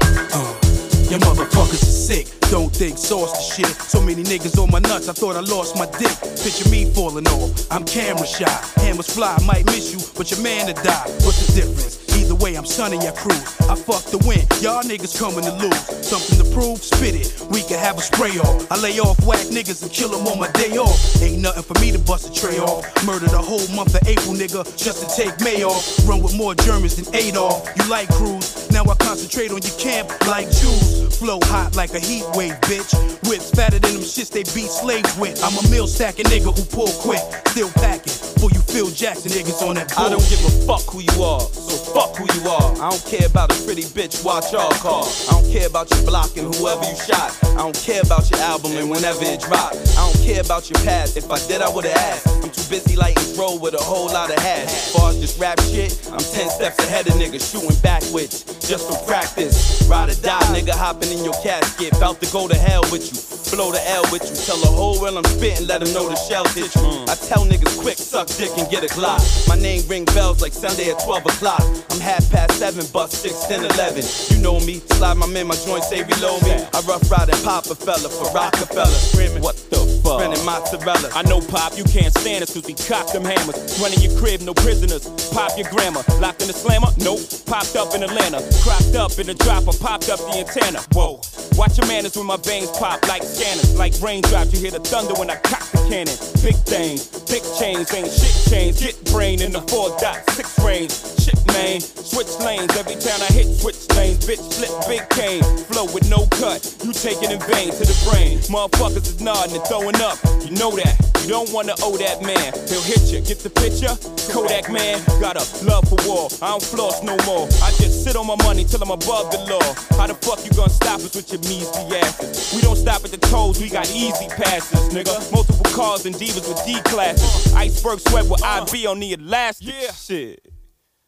Your 1.12 1.20
motherfuckers 1.20 1.84
is 1.84 2.08
sick. 2.08 2.28
Don't 2.50 2.74
think 2.74 2.98
sauce 2.98 3.34
the 3.34 3.44
shit. 3.44 3.76
So 3.82 4.00
many 4.00 4.24
niggas 4.24 4.58
on 4.58 4.72
my 4.72 4.80
nuts, 4.80 5.10
I 5.10 5.12
thought 5.12 5.36
I 5.36 5.42
lost 5.42 5.76
my 5.76 5.86
dick. 6.00 6.16
Picture 6.40 6.70
me 6.70 6.86
falling 6.94 7.28
off. 7.28 7.52
I'm 7.70 7.84
camera 7.84 8.26
shy. 8.26 8.48
Hammers 8.80 9.14
fly, 9.14 9.38
might 9.46 9.66
miss 9.66 9.92
you, 9.92 10.00
but 10.16 10.32
your 10.32 10.40
man 10.40 10.68
to 10.68 10.74
die. 10.84 11.04
What's 11.28 11.46
the 11.48 11.52
difference? 11.52 12.00
Either 12.16 12.36
way, 12.36 12.56
I'm 12.56 12.66
sunning 12.66 13.02
your 13.02 13.12
crew. 13.12 13.36
I 13.68 13.76
fuck 13.76 14.08
the 14.08 14.24
win. 14.24 14.40
Y'all 14.64 14.84
niggas 14.84 15.20
coming 15.20 15.44
to 15.44 15.52
lose. 15.60 15.84
Something 16.08 16.40
to 16.40 16.48
prove? 16.56 16.80
Spit 16.80 17.16
it. 17.16 17.28
We 17.52 17.64
can 17.64 17.80
have 17.80 17.98
a 17.98 18.02
spray 18.02 18.40
off. 18.40 18.72
I 18.72 18.80
lay 18.80 19.00
off 19.00 19.20
whack 19.26 19.48
niggas 19.52 19.84
and 19.84 19.92
kill 19.92 20.16
them 20.16 20.26
on 20.28 20.40
my 20.40 20.50
day 20.52 20.78
off. 20.78 20.96
Ain't 21.22 21.42
nothing 21.42 21.64
for 21.64 21.76
me 21.82 21.92
to 21.92 22.00
bust 22.00 22.30
a 22.30 22.34
tray 22.34 22.60
off. 22.60 22.88
Murdered 23.06 23.34
a 23.34 23.42
whole 23.42 23.68
month 23.76 23.96
of 23.96 24.08
April, 24.08 24.32
nigga, 24.32 24.64
just 24.80 25.04
to 25.04 25.08
take 25.12 25.36
May 25.42 25.64
off. 25.64 26.08
Run 26.08 26.24
with 26.24 26.38
more 26.38 26.56
Germans 26.56 26.96
than 26.96 27.14
Adolf. 27.14 27.68
You 27.76 27.90
like 27.90 28.08
cruise? 28.16 28.72
Now 28.72 28.84
I 28.84 28.96
concentrate 28.96 29.52
on 29.52 29.62
your 29.62 29.78
camp 29.80 30.08
like 30.28 30.48
Jews. 30.48 31.01
Flow 31.10 31.40
hot 31.44 31.76
like 31.76 31.94
a 31.94 32.00
heat 32.00 32.26
wave, 32.36 32.54
bitch. 32.62 32.94
Whips 33.28 33.52
fatter 33.52 33.80
than 33.80 33.94
them 33.94 34.02
shits 34.02 34.30
they 34.30 34.44
beat 34.54 34.70
slaves 34.70 35.18
with. 35.18 35.42
I'm 35.44 35.58
a 35.58 35.70
mill 35.70 35.88
stacking 35.88 36.26
nigga 36.26 36.54
who 36.56 36.64
pull 36.66 36.92
quick. 37.02 37.22
Still 37.48 37.70
packing. 37.82 38.14
For 38.42 38.50
you 38.50 38.62
Phil 38.62 38.90
Jackson 38.90 39.32
niggas 39.32 39.62
on 39.62 39.76
that 39.76 39.94
bull. 39.94 40.06
I 40.06 40.10
don't 40.10 40.26
give 40.30 40.42
a 40.42 40.52
fuck 40.66 40.82
who 40.90 41.02
you 41.02 41.24
are, 41.24 41.42
so 41.42 41.78
fuck 41.94 42.18
who 42.18 42.26
you 42.26 42.50
are. 42.50 42.74
I 42.82 42.90
don't 42.90 43.06
care 43.06 43.28
about 43.28 43.54
a 43.54 43.64
pretty 43.64 43.84
bitch, 43.84 44.26
watch 44.26 44.52
y'all 44.52 44.72
call. 44.82 45.06
I 45.30 45.38
don't 45.38 45.52
care 45.52 45.68
about 45.68 45.92
your 45.92 46.04
block 46.06 46.36
and 46.38 46.50
whoever 46.56 46.82
you 46.82 46.98
shot. 46.98 47.38
I 47.54 47.62
don't 47.62 47.78
care 47.78 48.02
about 48.02 48.32
your 48.32 48.40
album 48.40 48.72
and 48.78 48.90
whenever 48.90 49.24
it 49.24 49.42
drop. 49.42 49.74
I 49.74 50.02
don't 50.10 50.26
care 50.26 50.42
about 50.42 50.70
your 50.70 50.82
past, 50.82 51.18
if 51.18 51.30
I 51.30 51.38
did 51.48 51.62
I 51.62 51.70
would've 51.70 51.94
asked. 51.94 52.28
I'm 52.42 52.50
too 52.50 52.66
busy 52.70 52.96
lighting 52.96 53.38
roll 53.38 53.60
with 53.60 53.76
a 53.76 53.84
whole 53.84 54.08
lot 54.08 54.32
of 54.32 54.40
hash. 54.40 54.74
As 54.74 54.96
far 54.96 55.10
as 55.12 55.22
this 55.22 55.38
rap 55.38 55.60
shit, 55.62 55.94
I'm 56.12 56.18
10 56.18 56.50
steps 56.50 56.80
ahead 56.80 57.06
of 57.08 57.14
niggas 57.14 57.46
shooting 57.46 57.78
backwards. 57.84 58.61
Just 58.72 58.88
for 58.88 59.06
practice. 59.06 59.86
Ride 59.90 60.12
or 60.12 60.16
die, 60.24 60.40
nigga 60.56 60.72
hopping 60.72 61.12
in 61.12 61.26
your 61.26 61.34
casket. 61.44 61.92
Bout 62.00 62.22
to 62.22 62.32
go 62.32 62.48
to 62.48 62.56
hell 62.56 62.84
with 62.88 63.04
you. 63.04 63.20
Blow 63.52 63.70
the 63.70 63.84
L 63.90 64.04
with 64.14 64.24
you. 64.24 64.32
Tell 64.48 64.56
the 64.64 64.72
whole 64.72 64.96
world 65.02 65.18
I'm 65.18 65.26
spitting, 65.26 65.68
let 65.68 65.84
them 65.84 65.92
know 65.92 66.08
the 66.08 66.16
shells 66.16 66.56
hit 66.56 66.74
you. 66.80 67.04
I 67.12 67.20
tell 67.20 67.44
niggas 67.44 67.78
quick, 67.82 67.98
suck 67.98 68.28
dick 68.28 68.50
and 68.56 68.72
get 68.72 68.86
a 68.86 68.88
clock. 68.88 69.20
My 69.46 69.60
name 69.60 69.84
ring 69.90 70.06
bells 70.16 70.42
like 70.42 70.54
Sunday 70.54 70.90
at 70.90 71.04
12 71.04 71.26
o'clock. 71.26 71.60
I'm 71.92 72.00
half 72.00 72.24
past 72.32 72.60
7, 72.60 72.86
but 72.94 73.12
6, 73.12 73.46
10, 73.48 73.66
11. 73.76 74.06
You 74.32 74.42
know 74.42 74.58
me, 74.62 74.80
slide 74.96 75.18
my 75.18 75.28
man, 75.28 75.48
my 75.48 75.56
joint 75.68 75.84
say 75.84 76.04
reload 76.04 76.42
me. 76.44 76.56
I 76.72 76.80
rough 76.88 77.12
ride 77.12 77.28
and 77.28 77.44
pop 77.44 77.68
a 77.68 77.76
fella 77.76 78.08
for 78.08 78.32
Roc-A-Fella. 78.32 78.88
Screaming, 78.88 79.44
what 79.44 79.58
the? 79.70 80.01
Spinning 80.20 80.46
mozzarella. 80.46 81.10
I 81.14 81.24
know, 81.24 81.40
Pop, 81.40 81.78
you 81.78 81.84
can't 81.84 82.14
stand 82.18 82.44
us 82.44 82.54
cause 82.54 82.66
we 82.66 82.74
cock 82.74 83.12
them 83.12 83.24
hammers. 83.24 83.80
Running 83.80 84.02
your 84.02 84.18
crib, 84.20 84.42
no 84.42 84.54
prisoners. 84.54 85.08
Pop 85.32 85.58
your 85.58 85.70
grandma. 85.70 86.02
Locked 86.20 86.42
in 86.42 86.48
the 86.48 86.54
slammer? 86.54 86.88
Nope. 86.98 87.22
Popped 87.46 87.76
up 87.76 87.94
in 87.96 88.04
Atlanta. 88.04 88.42
Cropped 88.64 88.96
up 88.96 89.18
in 89.20 89.28
the 89.28 89.36
dropper. 89.36 89.78
Popped 89.78 90.10
up 90.10 90.20
the 90.20 90.44
antenna. 90.44 90.82
Whoa. 90.94 91.22
Watch 91.58 91.78
your 91.78 91.88
manners 91.88 92.16
when 92.16 92.28
my 92.28 92.38
veins 92.38 92.72
pop 92.72 93.06
like 93.08 93.24
scanners. 93.24 93.76
Like 93.78 93.94
raindrops, 94.02 94.54
you 94.54 94.60
hear 94.60 94.72
the 94.72 94.80
thunder 94.80 95.14
when 95.16 95.30
I 95.30 95.36
cock 95.36 95.64
the 95.72 95.78
cannon. 95.90 96.16
Big 96.42 96.56
things, 96.66 97.08
big 97.30 97.44
chains, 97.60 97.94
ain't 97.94 98.10
shit 98.10 98.50
chains. 98.50 98.82
Get 98.82 98.96
brain 99.12 99.42
in 99.42 99.52
the 99.52 99.62
four 99.62 99.90
4.6 99.98 100.66
range. 100.66 100.92
Shit, 101.20 101.41
man. 101.54 101.80
Switch 101.82 102.32
lanes 102.40 102.76
every 102.78 102.96
time 102.96 103.22
I 103.22 103.32
hit 103.34 103.48
switch 103.56 103.88
lanes. 103.96 104.26
Bitch, 104.26 104.42
flip 104.54 104.72
big 104.88 105.04
cane. 105.10 105.44
Flow 105.72 105.86
with 105.94 106.10
no 106.10 106.26
cut. 106.38 106.62
You 106.84 106.94
take 106.94 107.22
it 107.22 107.32
in 107.32 107.40
vain 107.52 107.72
to 107.72 107.84
the 107.86 107.98
brain. 108.10 108.40
Motherfuckers 108.50 109.08
is 109.08 109.22
nodding 109.22 109.56
and 109.56 109.66
throwing 109.66 110.00
up. 110.02 110.18
You 110.44 110.52
know 110.52 110.72
that. 110.78 110.96
You 111.24 111.30
don't 111.30 111.52
wanna 111.54 111.76
owe 111.84 111.98
that 111.98 112.22
man. 112.22 112.54
He'll 112.68 112.82
hit 112.82 113.14
you. 113.14 113.22
Get 113.22 113.40
the 113.40 113.50
picture? 113.50 113.94
Kodak 114.34 114.72
man. 114.72 115.00
Got 115.22 115.38
a 115.38 115.46
love 115.66 115.88
for 115.88 116.00
war. 116.08 116.30
I 116.42 116.50
don't 116.50 116.64
floss 116.64 117.04
no 117.04 117.16
more. 117.26 117.46
I 117.62 117.70
just 117.78 118.04
sit 118.04 118.16
on 118.16 118.26
my 118.26 118.36
money 118.44 118.64
till 118.66 118.82
I'm 118.82 118.90
above 118.90 119.32
the 119.32 119.38
law. 119.46 119.68
How 119.98 120.08
the 120.08 120.16
fuck 120.16 120.44
you 120.44 120.52
gonna 120.52 120.74
stop 120.74 121.00
us 121.00 121.16
with 121.16 121.32
your 121.32 121.42
measly 121.42 121.86
asses? 121.98 122.54
We 122.56 122.62
don't 122.62 122.76
stop 122.76 123.06
at 123.06 123.12
the 123.12 123.18
toes. 123.18 123.62
We 123.62 123.70
got 123.70 123.90
easy 123.92 124.28
passes, 124.30 124.90
nigga. 124.90 125.14
Multiple 125.32 125.70
cars 125.72 126.06
and 126.06 126.16
divas 126.16 126.48
with 126.50 126.66
D 126.66 126.82
classes. 126.90 127.54
Iceberg 127.54 128.00
sweat 128.00 128.26
with 128.26 128.44
IB 128.44 128.88
on 128.88 129.00
the 129.00 129.14
elastic. 129.14 129.68
Yeah. 129.68 129.92
Shit 129.94 130.61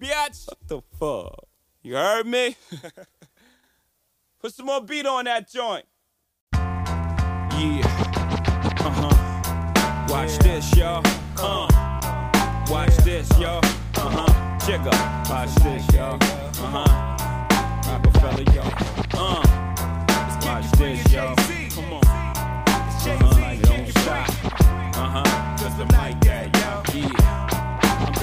bitch. 0.04 0.48
What 0.48 0.68
the 0.68 0.82
fuck? 1.00 1.48
You 1.82 1.96
heard 1.96 2.26
me? 2.26 2.56
Put 4.42 4.54
some 4.54 4.66
more 4.66 4.82
beat 4.82 5.06
on 5.06 5.26
that 5.26 5.50
joint. 5.50 5.86
Yeah. 6.54 7.82
Uh 8.80 8.92
huh. 8.92 10.06
Watch 10.10 10.32
yeah. 10.32 10.44
this, 10.44 10.76
y'all. 10.76 11.02
Uh. 11.38 11.68
Watch 12.70 12.92
yeah. 13.00 13.06
this, 13.06 13.40
y'all. 13.40 13.62
Uh 13.96 14.10
huh. 14.10 14.60
Check 14.66 14.82
up. 14.82 15.30
Watch 15.30 15.56
this, 15.56 15.94
y'all. 15.94 16.18
Uh 16.22 16.72
huh. 16.76 16.88
Roc-A-Fella, 17.88 18.44
y'all. 18.54 18.74
Uh. 19.14 19.44
Watch 20.46 20.72
this, 20.72 21.14
y'all. 21.14 21.36
Come 21.36 21.94
on. 21.94 22.04
Uh 22.06 22.34
huh. 23.06 23.56
Don't 23.62 23.88
stop. 23.90 24.30
Uh 24.96 25.10
huh. 25.10 25.58
Cause 25.58 25.80
I'm 25.80 25.88
like 25.90 26.26
y'all. 26.26 26.50
Yeah. 26.94 27.34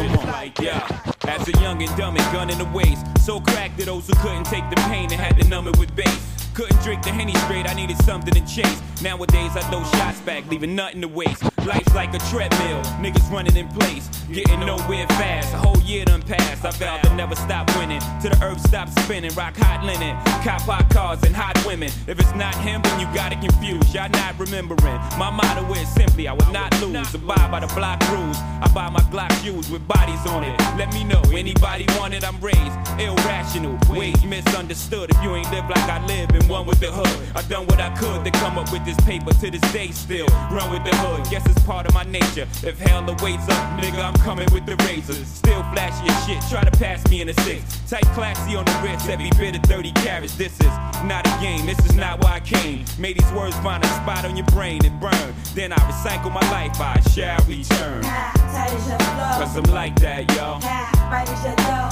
I'm 0.00 0.26
like, 0.26 0.58
yeah. 0.60 0.99
Uh-huh. 1.22 1.44
a 1.46 1.60
young 1.60 1.82
and 1.82 1.96
dumb 1.96 2.16
and 2.16 2.32
gun 2.32 2.50
in 2.50 2.58
the 2.58 2.64
waist. 2.66 3.04
So 3.24 3.40
cracked 3.40 3.78
to 3.78 3.84
those 3.84 4.06
who 4.06 4.14
couldn't 4.14 4.44
take 4.44 4.68
the 4.70 4.76
pain 4.88 5.12
and 5.12 5.20
had 5.20 5.38
to 5.38 5.46
numb 5.48 5.68
it 5.68 5.78
with 5.78 5.94
bass. 5.94 6.50
Couldn't 6.54 6.80
drink 6.82 7.02
the 7.02 7.10
henny 7.10 7.34
straight, 7.46 7.68
I 7.68 7.74
needed 7.74 7.96
something 8.04 8.34
to 8.34 8.40
chase. 8.46 8.80
Nowadays 9.02 9.52
I 9.56 9.60
throw 9.70 9.82
shots 9.84 10.20
back, 10.20 10.46
leaving 10.50 10.74
nothing 10.74 11.00
to 11.02 11.08
waste. 11.08 11.49
Life's 11.66 11.94
like 11.94 12.14
a 12.14 12.18
treadmill, 12.30 12.82
niggas 13.02 13.30
running 13.30 13.56
in 13.56 13.68
place, 13.68 14.08
getting 14.32 14.60
nowhere 14.60 15.06
fast. 15.08 15.52
A 15.54 15.58
whole 15.58 15.80
year 15.82 16.04
done 16.04 16.22
passed, 16.22 16.64
I 16.64 16.70
vowed 16.72 17.02
to 17.04 17.14
never 17.14 17.36
stop 17.36 17.68
winning. 17.76 18.00
Till 18.20 18.30
the 18.30 18.42
earth 18.42 18.60
stops 18.66 18.94
spinning, 19.02 19.32
rock 19.34 19.56
hot 19.56 19.84
linen, 19.84 20.16
cop 20.42 20.62
hot 20.62 20.88
cars 20.90 21.22
and 21.22 21.34
hot 21.34 21.62
women. 21.66 21.90
If 22.06 22.18
it's 22.18 22.34
not 22.34 22.54
him, 22.56 22.80
then 22.82 23.00
you 23.00 23.06
got 23.14 23.32
it 23.32 23.40
confused. 23.40 23.94
Y'all 23.94 24.08
not 24.08 24.38
remembering. 24.38 24.96
My 25.18 25.30
motto 25.30 25.72
is 25.74 25.88
simply, 25.88 26.28
I 26.28 26.32
would 26.32 26.52
not 26.52 26.72
lose. 26.80 27.14
Abide 27.14 27.50
by 27.50 27.60
the 27.60 27.66
block 27.74 28.00
rules. 28.10 28.36
I 28.62 28.70
buy 28.74 28.88
my 28.88 29.00
Glock 29.10 29.32
shoes 29.42 29.70
with 29.70 29.86
bodies 29.88 30.24
on 30.26 30.44
it. 30.44 30.58
Let 30.78 30.92
me 30.94 31.04
know, 31.04 31.20
anybody 31.32 31.84
want 31.98 32.14
it, 32.14 32.24
I'm 32.24 32.40
raised. 32.40 32.76
Irrational, 32.98 33.76
wait, 33.90 34.22
misunderstood. 34.24 35.10
If 35.10 35.22
you 35.22 35.34
ain't 35.34 35.50
live 35.50 35.68
like 35.68 35.88
I 35.90 36.04
live 36.06 36.30
and 36.30 36.48
one 36.48 36.66
with 36.66 36.80
the 36.80 36.92
hood. 36.92 37.36
I 37.36 37.42
done 37.48 37.66
what 37.66 37.80
I 37.80 37.90
could 37.96 38.24
to 38.24 38.30
come 38.30 38.58
up 38.58 38.70
with 38.72 38.84
this 38.84 38.96
paper 39.00 39.32
to 39.32 39.50
this 39.50 39.72
day 39.72 39.90
still. 39.90 40.26
Run 40.50 40.70
with 40.70 40.84
the 40.84 40.94
hood, 40.96 41.28
it's 41.50 41.62
part 41.64 41.86
of 41.86 41.94
my 41.94 42.04
nature. 42.04 42.46
If 42.62 42.78
hell 42.78 43.02
awaits 43.02 43.48
up, 43.48 43.80
nigga, 43.80 44.02
I'm 44.02 44.14
coming 44.14 44.48
with 44.52 44.66
the 44.66 44.76
razors. 44.86 45.26
Still 45.26 45.62
flashy 45.72 46.08
as 46.08 46.26
shit, 46.26 46.42
try 46.50 46.64
to 46.64 46.70
pass 46.78 47.08
me 47.10 47.20
in 47.20 47.28
a 47.28 47.34
six. 47.42 47.62
Tight 47.88 48.06
classy 48.14 48.56
on 48.56 48.64
the 48.64 48.80
wrist, 48.82 49.08
every 49.08 49.30
bit 49.38 49.56
of 49.56 49.62
30 49.64 49.92
carats. 49.92 50.34
This 50.36 50.52
is 50.60 50.74
not 51.04 51.26
a 51.26 51.40
game, 51.40 51.66
this 51.66 51.78
is 51.84 51.94
not 51.94 52.22
why 52.22 52.34
I 52.34 52.40
came. 52.40 52.84
May 52.98 53.12
these 53.12 53.32
words 53.32 53.56
find 53.58 53.84
a 53.84 53.88
spot 53.88 54.24
on 54.24 54.36
your 54.36 54.46
brain 54.46 54.84
and 54.84 55.00
burn. 55.00 55.34
Then 55.54 55.72
I 55.72 55.76
recycle 55.76 56.32
my 56.32 56.44
life, 56.50 56.80
I 56.80 57.00
shall 57.10 57.38
return. 57.46 58.02
Cause 58.02 59.56
I'm 59.56 59.64
like 59.74 59.98
that, 60.00 60.30
yo. 60.36 60.58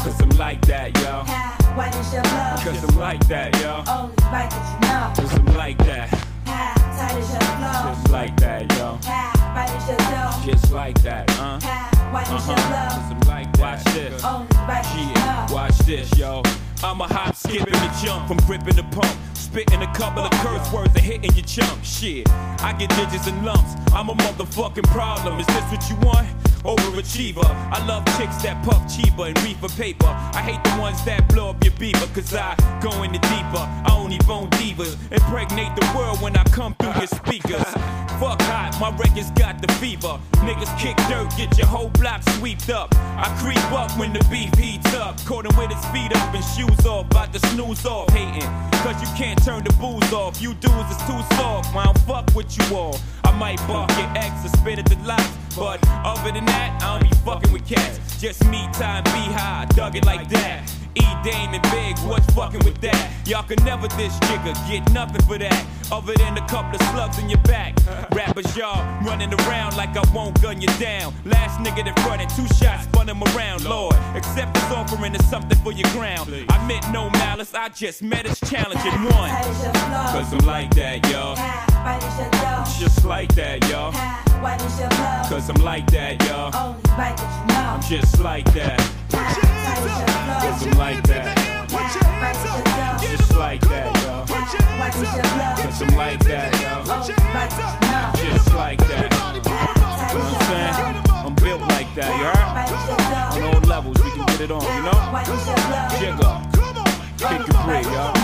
Cause 0.05 0.21
I'm 0.21 0.31
like 0.31 0.61
that, 0.67 0.97
yo. 1.03 1.25
Cause 2.65 2.85
I'm 2.85 2.99
like 2.99 3.27
that, 3.29 3.61
yo. 3.61 3.83
Cause 5.15 5.35
I'm 5.35 5.47
like 5.57 5.79
that. 5.79 6.11
Just 6.99 8.11
like 8.11 8.37
that, 8.41 8.73
yo. 8.77 9.38
Just 10.45 10.73
like 10.73 11.01
that, 11.03 11.31
uh. 11.39 11.59
Uh-huh. 11.61 12.25
Cause 12.25 12.49
I'm 12.49 13.21
like 13.29 13.53
that. 13.59 13.85
Watch 13.85 13.85
this. 13.95 14.23
Yeah, 14.23 15.53
watch 15.53 15.79
this, 15.79 16.19
yo. 16.19 16.43
I'm 16.83 17.01
a 17.01 17.07
hop, 17.09 17.35
skip, 17.35 17.67
and 17.67 17.75
a 17.75 17.93
jump 18.03 18.29
from 18.29 18.37
gripping 18.47 18.77
the 18.77 18.85
pump. 18.85 19.19
Spitting 19.39 19.83
a 19.83 19.95
couple 19.95 20.23
of 20.25 20.31
curse 20.43 20.73
words 20.73 20.95
and 20.95 21.05
hitting 21.05 21.33
your 21.35 21.45
chump. 21.45 21.83
Shit, 21.85 22.29
I 22.61 22.75
get 22.79 22.91
digits 22.91 23.29
and 23.29 23.47
lumps. 23.47 23.75
I'm 23.95 24.09
a 24.09 24.15
motherfucking 24.15 24.87
problem. 24.89 25.39
Is 25.39 25.47
this 25.47 25.65
what 25.71 25.89
you 25.89 25.97
want? 26.07 26.29
Overachiever. 26.65 27.45
I 27.47 27.85
love 27.87 28.05
chicks 28.19 28.43
that 28.43 28.63
puff 28.65 28.83
cheaper 28.95 29.27
and 29.27 29.43
reefer 29.43 29.69
paper. 29.69 30.07
I 30.07 30.43
hate 30.43 30.63
the 30.65 30.81
ones 30.81 31.03
that 31.05 31.29
blow 31.29 31.51
up 31.51 31.65
your 31.65 31.73
beaver, 31.75 32.07
cause 32.15 32.35
I 32.35 32.57
go 32.83 33.03
in 33.05 33.13
the 33.13 33.19
deeper. 33.19 33.65
I 33.87 33.91
only 33.93 34.19
bone 34.27 34.51
divas. 34.51 34.97
Impregnate 35.13 35.75
the 35.77 35.87
world 35.97 36.21
when 36.21 36.37
I 36.37 36.45
come 36.45 36.75
through 36.75 36.95
your 36.95 37.07
speakers. 37.07 37.69
Fuck 38.19 38.43
hot, 38.43 38.77
my 38.81 38.91
records 38.99 39.31
got 39.33 39.63
the 39.63 39.73
fever. 39.75 40.19
Niggas 40.43 40.77
kick 40.79 40.97
dirt, 41.09 41.31
get 41.37 41.57
your 41.57 41.69
whole 41.69 41.91
block 41.91 42.23
swept 42.35 42.69
up. 42.69 42.93
I 42.95 43.31
creep 43.41 43.73
up 43.73 43.97
when 43.97 44.13
the 44.13 44.25
beef 44.29 44.53
heats 44.59 44.93
up. 44.95 45.17
Caught 45.25 45.47
him 45.47 45.57
with 45.57 45.71
his 45.71 45.85
feet 45.87 46.11
up 46.17 46.35
and 46.35 46.45
shoes 46.45 46.85
off, 46.85 47.07
about 47.07 47.33
to 47.33 47.39
snooze 47.51 47.87
off, 47.87 48.11
hating. 48.11 48.51
Cause 48.83 49.01
you 49.01 49.09
can't 49.17 49.28
turn 49.37 49.65
the 49.65 49.73
booze 49.75 50.13
off. 50.13 50.41
You 50.41 50.55
dudes 50.55 50.91
is 50.91 50.99
too 51.07 51.21
soft, 51.37 51.75
I 51.75 51.85
don't 51.85 51.99
fuck 52.01 52.35
with 52.35 52.57
you 52.57 52.77
all. 52.77 52.99
I 53.25 53.33
might 53.33 53.59
bark 53.67 53.91
your 53.99 54.11
ex 54.17 54.45
or 54.45 54.49
spit 54.57 54.79
at 54.79 54.87
the 54.87 54.97
lights. 55.05 55.37
But 55.57 55.81
other 56.05 56.33
than 56.33 56.45
that, 56.47 56.83
I 56.83 56.99
don't 56.99 57.11
be 57.11 57.17
fucking 57.25 57.53
with 57.53 57.67
cats. 57.67 58.21
Just 58.21 58.45
me, 58.47 58.69
time, 58.73 59.05
be 59.05 59.33
high, 59.33 59.67
dug 59.75 59.97
it 59.97 60.05
like 60.05 60.29
that. 60.31 60.78
E 60.95 61.05
Dame 61.23 61.55
and 61.55 61.63
Big, 61.71 61.99
what's 62.09 62.27
fucking 62.35 62.65
with 62.65 62.81
that? 62.81 63.11
Y'all 63.27 63.43
can 63.43 63.63
never 63.65 63.89
this 63.89 64.17
Jigga, 64.21 64.55
get 64.69 64.93
nothing 64.93 65.21
for 65.27 65.39
that. 65.39 65.67
Other 65.91 66.15
than 66.15 66.37
a 66.37 66.47
couple 66.49 66.75
of 66.75 66.83
slugs 66.89 67.19
in 67.19 67.29
your 67.29 67.41
back. 67.43 67.75
Rappers, 68.13 68.57
y'all 68.57 68.83
running 69.03 69.33
around 69.33 69.77
like 69.77 69.97
I 69.97 70.03
won't 70.15 70.41
gun 70.43 70.61
you 70.61 70.69
down. 70.79 71.15
Last 71.25 71.59
nigga 71.61 71.85
that 71.85 71.99
fronted, 72.01 72.29
two 72.31 72.47
shots, 72.55 72.85
spun 72.85 73.09
him 73.09 73.23
around. 73.23 73.65
Lord, 73.65 73.95
accept 74.15 74.55
this 74.55 74.71
offering 74.71 75.15
is 75.15 75.27
something 75.29 75.59
for 75.59 75.73
your 75.73 75.89
ground. 75.91 76.31
I 76.49 76.67
meant 76.67 76.91
no 76.93 77.11
malice, 77.11 77.55
I 77.55 77.69
just 77.71 78.03
met 78.03 78.27
his 78.27 78.39
challenge 78.41 78.81
and 78.85 79.05
won. 79.05 79.31
Cause 80.13 80.33
I'm 80.33 80.47
like 80.47 80.75
that, 80.75 81.09
y'all. 81.11 81.37
Just 82.79 83.05
like 83.05 83.35
that, 83.35 83.67
y'all. 83.69 83.93
Cause 85.29 85.49
I'm 85.49 85.63
like 85.63 85.91
that, 85.91 86.23
y'all. 86.29 86.77
I'm 86.97 87.83
just 87.83 88.21
like 88.21 88.53
that. 88.55 89.58
Like 89.79 91.03
that. 91.05 91.39
Just 93.01 93.35
like 93.37 93.61
that, 93.69 93.95
y'all. 94.03 94.27
Cause 94.27 95.83
I'm 95.83 95.97
like 95.97 96.19
that. 96.25 96.53
Just 98.17 98.55
like 98.55 98.79
that. 98.89 99.13
You 99.39 100.19
know 100.19 100.25
what 100.25 100.35
I'm 100.35 100.43
saying? 100.49 100.77
I'm 101.27 101.35
built 101.37 101.61
like 101.61 101.95
that, 101.95 102.11
you 102.19 102.25
heard? 102.27 102.59
On. 103.37 103.55
All 103.55 103.61
levels, 103.69 103.99
we 104.03 104.11
can 104.11 104.27
get 104.27 104.41
it 104.41 104.51
on, 104.51 104.63
you 104.63 104.83
know? 104.83 104.99
Jigga. 106.01 106.31
Kick 107.19 107.47
your 107.47 107.63
break, 107.65 107.87
y'all. 107.87 108.15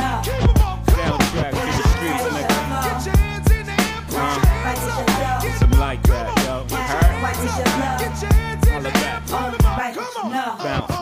Soundtrack 0.91 1.53
to 1.53 1.63
the 1.71 1.85
streets, 1.95 2.27
nigga. 2.35 2.59
Uh, 4.17 4.39
like 5.79 6.03
that, 6.03 6.27
yo. 6.45 6.55
You 6.69 6.77
heard? 6.77 7.15
Holla 9.31 9.59
back. 9.59 9.95
Bounce 9.95 10.94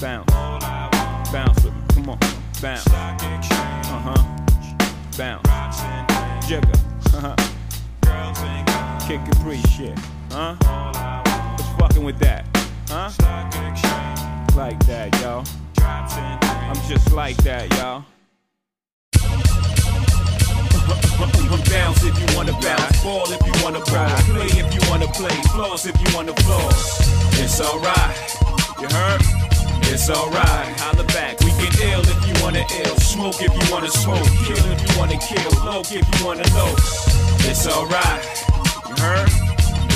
Bounce. 0.00 0.30
Bounce 1.32 1.64
with 1.64 1.72
me. 1.74 1.80
Come 1.94 2.10
on. 2.10 2.18
Bounce. 2.60 2.86
Uh-huh. 2.86 4.14
Bounce. 5.16 5.80
Jigga. 6.46 6.74
Uh-huh. 7.14 7.34
Kick 9.06 9.20
and 9.20 9.38
breathe 9.42 9.66
shit. 9.70 9.98
Huh? 10.30 10.54
What's 11.56 11.70
fucking 11.80 12.04
with 12.04 12.18
that? 12.18 12.44
Huh? 12.88 13.10
Like 14.54 14.78
that, 14.86 15.18
yo. 15.22 15.44
I'm 15.78 16.76
just 16.88 17.12
like 17.12 17.38
that, 17.38 17.72
y'all. 17.78 18.04
You 21.42 21.48
can 21.48 21.62
bounce 21.70 22.04
if 22.04 22.18
you 22.18 22.36
wanna 22.36 22.52
bounce, 22.60 23.02
ball 23.02 23.24
if 23.32 23.40
you 23.46 23.64
wanna 23.64 23.80
ball, 23.80 24.08
play 24.26 24.46
if 24.46 24.74
you 24.74 24.90
wanna 24.90 25.06
play, 25.06 25.34
floss 25.52 25.86
if 25.86 25.98
you 26.00 26.14
wanna 26.14 26.34
floss. 26.34 27.00
It's 27.40 27.60
alright, 27.60 28.16
you 28.80 28.88
heard? 28.88 29.45
It's 29.88 30.10
alright, 30.10 30.80
holla 30.80 31.04
back. 31.04 31.40
We 31.40 31.50
get 31.62 31.80
ill 31.80 32.00
if 32.00 32.20
you 32.26 32.34
wanna 32.42 32.64
ill, 32.84 32.96
smoke 32.96 33.40
if 33.40 33.52
you 33.52 33.72
wanna 33.72 33.88
smoke, 33.88 34.26
kill 34.44 34.58
if 34.72 34.80
you 34.82 34.98
wanna 34.98 35.18
kill, 35.18 35.64
low 35.64 35.80
if 35.80 35.92
you 35.92 36.24
wanna 36.24 36.46
low. 36.54 36.74
It's 37.48 37.66
alright, 37.66 38.22
you 38.88 38.94
heard? 39.02 39.28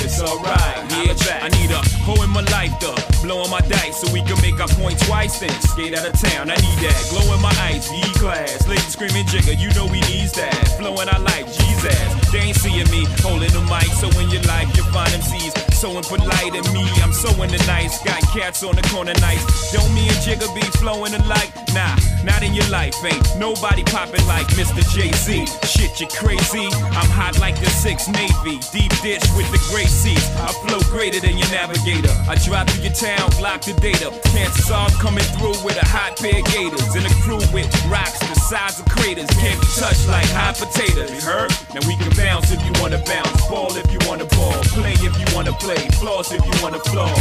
It's 0.03 0.19
alright, 0.19 0.81
yeah, 0.91 1.45
I 1.45 1.49
need 1.61 1.71
a 1.71 1.81
hoe 2.01 2.21
in 2.23 2.29
my 2.31 2.41
life 2.51 2.73
to 2.79 2.91
blow 3.21 3.43
on 3.43 3.49
my 3.49 3.61
dice 3.61 4.01
so 4.01 4.11
we 4.11 4.21
can 4.23 4.39
make 4.41 4.59
our 4.59 4.67
point 4.69 4.99
twice 5.05 5.39
then. 5.39 5.53
Skate 5.61 5.93
out 5.93 6.05
of 6.05 6.13
town. 6.19 6.49
I 6.49 6.55
need 6.55 6.79
that. 6.81 6.97
Glow 7.11 7.33
in 7.33 7.41
my 7.41 7.53
eyes, 7.69 7.85
E 7.93 8.01
class, 8.17 8.67
lady 8.67 8.81
screaming 8.81 9.25
Jigga, 9.25 9.57
you 9.57 9.69
know 9.77 9.85
we 9.85 10.01
needs 10.09 10.33
that. 10.33 10.53
Flowing 10.79 11.07
our 11.07 11.19
life, 11.21 11.45
Jesus. 11.45 12.31
They 12.31 12.39
ain't 12.39 12.57
seeing 12.57 12.89
me 12.89 13.05
holding 13.21 13.53
the 13.53 13.61
mic, 13.69 13.87
so 14.01 14.09
in 14.19 14.29
your 14.29 14.41
like, 14.43 14.67
you 14.75 14.83
find 14.89 15.13
MCs 15.13 15.60
so 15.81 15.97
impolite 15.97 16.53
and 16.53 16.73
me. 16.73 16.85
I'm 17.01 17.11
so 17.11 17.29
in 17.41 17.49
the 17.49 17.57
nice, 17.65 17.97
got 18.03 18.21
cats 18.29 18.61
on 18.61 18.75
the 18.75 18.83
corner 18.93 19.15
nice. 19.17 19.41
Don't 19.73 19.89
me 19.95 20.05
and 20.05 20.21
Jigga 20.21 20.45
be 20.53 20.61
flowing 20.77 21.11
alike? 21.15 21.49
Nah, 21.73 21.97
not 22.23 22.43
in 22.43 22.53
your 22.53 22.69
life, 22.69 22.93
ain't 23.03 23.25
nobody 23.39 23.81
popping 23.85 24.21
like 24.27 24.45
Mr. 24.53 24.85
Jay 24.93 25.09
Z. 25.11 25.47
Shit, 25.65 25.99
you 25.99 26.05
crazy? 26.05 26.69
I'm 26.93 27.09
hot 27.17 27.39
like 27.39 27.57
the 27.59 27.65
Six 27.65 28.07
Navy, 28.09 28.61
deep 28.69 28.93
dish 29.01 29.25
with 29.33 29.49
the 29.49 29.57
gray 29.73 29.89
seats. 29.89 30.29
I 30.37 30.53
flow 30.61 30.85
greater 30.93 31.19
than 31.19 31.39
your 31.39 31.49
navigator. 31.49 32.13
I 32.29 32.37
drive 32.45 32.69
through 32.69 32.85
your 32.85 32.93
town, 32.93 33.31
lock 33.41 33.65
the 33.65 33.73
data. 33.81 34.13
Chances 34.29 34.69
are 34.69 34.85
I'm 34.85 34.93
coming 35.01 35.25
through 35.39 35.57
with 35.65 35.81
a 35.81 35.87
hot 35.89 36.13
pair 36.21 36.37
of 36.37 36.45
gators 36.53 36.93
and 36.93 37.05
a 37.09 37.13
crew 37.25 37.41
with 37.49 37.65
rocks 37.89 38.19
the 38.19 38.35
size 38.35 38.79
of 38.79 38.85
craters. 38.85 39.29
Can't 39.39 39.59
be 39.59 39.67
touched 39.79 40.07
like 40.07 40.27
hot 40.35 40.57
potatoes. 40.59 41.09
You 41.09 41.21
heard? 41.21 41.49
Now 41.73 41.81
we 41.87 41.95
can 41.95 42.11
bounce 42.17 42.51
if 42.51 42.59
you 42.65 42.73
wanna 42.81 42.99
bounce, 43.05 43.31
ball 43.47 43.71
if 43.77 43.87
you 43.91 43.99
wanna 44.07 44.25
ball, 44.35 44.57
play 44.75 44.93
if 44.99 45.13
you 45.15 45.27
wanna 45.35 45.53
play, 45.53 45.70
floss 45.99 46.31
if 46.31 46.43
you 46.45 46.51
wanna 46.61 46.79
floss. 46.79 47.19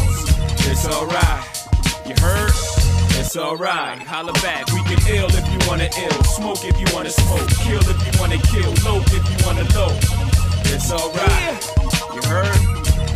It's 0.66 0.86
alright. 0.86 1.44
You 2.06 2.14
heard? 2.20 2.50
It's 3.18 3.36
alright. 3.36 4.02
Holla 4.02 4.32
back. 4.44 4.66
We 4.72 4.82
can 4.84 4.98
ill 5.14 5.28
if 5.30 5.46
you 5.52 5.58
wanna 5.68 5.88
ill, 5.98 6.24
smoke 6.24 6.64
if 6.64 6.78
you 6.80 6.86
wanna 6.94 7.10
smoke, 7.10 7.48
kill 7.62 7.80
if 7.80 7.98
you 8.06 8.20
wanna 8.20 8.38
kill, 8.50 8.70
low 8.84 9.00
if 9.00 9.24
you 9.30 9.46
wanna 9.46 9.66
low. 9.74 9.92
It's 10.72 10.90
alright. 10.90 11.58
You 12.14 12.22
heard? 12.28 12.58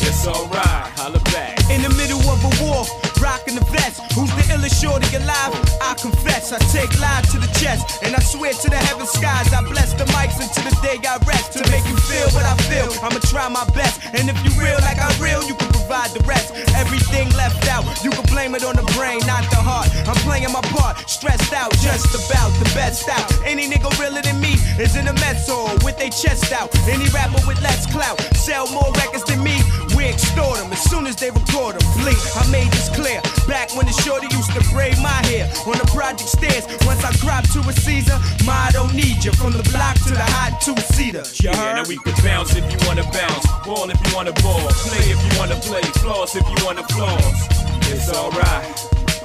It's 0.06 0.26
alright. 0.26 0.86
Holla 0.98 1.20
back. 1.32 1.58
In 1.70 1.82
the 1.82 1.90
middle 1.90 2.20
of 2.30 2.38
a 2.44 2.52
war, 2.64 3.03
rocking 3.24 3.56
the 3.56 3.64
vest. 3.72 4.04
Who's 4.12 4.28
the 4.36 4.44
illest 4.52 4.76
shorty 4.76 5.08
alive? 5.16 5.56
I 5.80 5.96
confess, 5.96 6.52
I 6.52 6.60
take 6.68 6.92
live 7.00 7.24
to 7.32 7.40
the 7.40 7.48
chest, 7.56 8.04
and 8.04 8.14
I 8.14 8.20
swear 8.20 8.52
to 8.52 8.68
the 8.68 8.76
heaven 8.76 9.08
skies, 9.08 9.48
I 9.56 9.64
bless 9.64 9.96
the 9.96 10.04
mics 10.12 10.36
until 10.36 10.68
the 10.68 10.76
day 10.84 11.00
I 11.08 11.16
rest. 11.24 11.56
To 11.56 11.64
make 11.72 11.88
you 11.88 11.96
feel 12.04 12.28
what 12.36 12.44
I 12.44 12.54
feel, 12.68 12.92
I'ma 13.00 13.24
try 13.32 13.48
my 13.48 13.64
best. 13.72 14.04
And 14.12 14.28
if 14.28 14.36
you 14.44 14.52
real 14.60 14.76
like 14.84 15.00
I 15.00 15.08
real, 15.16 15.40
you 15.48 15.56
can 15.56 15.72
provide 15.72 16.12
the 16.12 16.20
rest. 16.28 16.52
Everything 16.76 17.32
left 17.32 17.64
out, 17.72 17.84
you 18.04 18.10
can 18.12 18.26
blame 18.28 18.54
it 18.54 18.62
on 18.62 18.76
the 18.76 18.86
brain, 18.92 19.24
not 19.24 19.48
the 19.48 19.56
heart. 19.56 19.88
I'm 20.04 20.20
playing 20.28 20.52
my 20.52 20.62
part, 20.76 21.08
stressed 21.08 21.52
out, 21.56 21.72
just 21.80 22.12
about 22.12 22.52
the 22.60 22.68
best 22.76 23.08
out. 23.08 23.24
Any 23.48 23.64
nigga 23.72 23.88
realer 23.96 24.20
than 24.20 24.38
me 24.40 24.60
is 24.76 24.96
in 25.00 25.08
a 25.08 25.14
mess 25.24 25.48
hall 25.48 25.72
with 25.80 25.96
their 25.96 26.12
chest 26.12 26.52
out. 26.52 26.68
Any 26.86 27.08
rapper 27.08 27.40
with 27.48 27.60
less 27.64 27.88
clout 27.88 28.20
sell 28.36 28.68
more 28.68 28.92
records 29.00 29.24
than 29.24 29.42
me. 29.42 29.56
Extort 30.04 30.58
them 30.58 30.72
as 30.72 30.82
soon 30.90 31.06
as 31.06 31.16
they 31.16 31.30
record 31.30 31.80
them. 31.80 31.84
Blink, 32.02 32.18
I 32.36 32.44
made 32.50 32.70
this 32.72 32.88
clear. 32.90 33.20
Back 33.48 33.74
when 33.76 33.86
the 33.86 33.96
shorty 34.04 34.28
used 34.36 34.52
to 34.52 34.60
braid 34.72 34.98
my 34.98 35.20
hair 35.30 35.46
on 35.66 35.78
the 35.78 35.88
project 35.92 36.28
stairs. 36.28 36.64
Once 36.84 37.04
I 37.04 37.12
dropped 37.24 37.52
to 37.54 37.60
a 37.60 37.72
Caesar, 37.72 38.18
my 38.44 38.54
I 38.64 38.70
don't 38.72 38.94
need 38.94 39.24
you. 39.24 39.32
From 39.32 39.52
the 39.52 39.62
block 39.72 39.96
to 40.08 40.12
the 40.16 40.24
hot 40.24 40.60
two 40.60 40.76
seater. 40.96 41.24
Yeah, 41.42 41.52
now 41.52 41.84
we 41.86 41.98
can 41.98 42.14
bounce 42.24 42.56
if 42.56 42.64
you 42.64 42.78
wanna 42.88 43.04
bounce, 43.12 43.44
ball 43.64 43.90
if 43.90 44.00
you 44.06 44.16
wanna 44.16 44.32
ball, 44.40 44.64
play 44.88 45.04
if 45.12 45.20
you 45.20 45.38
wanna 45.38 45.56
play, 45.56 45.82
floss 46.00 46.34
if 46.34 46.44
you 46.48 46.64
wanna 46.64 46.86
floss. 46.88 47.48
It's 47.92 48.08
alright, 48.08 48.64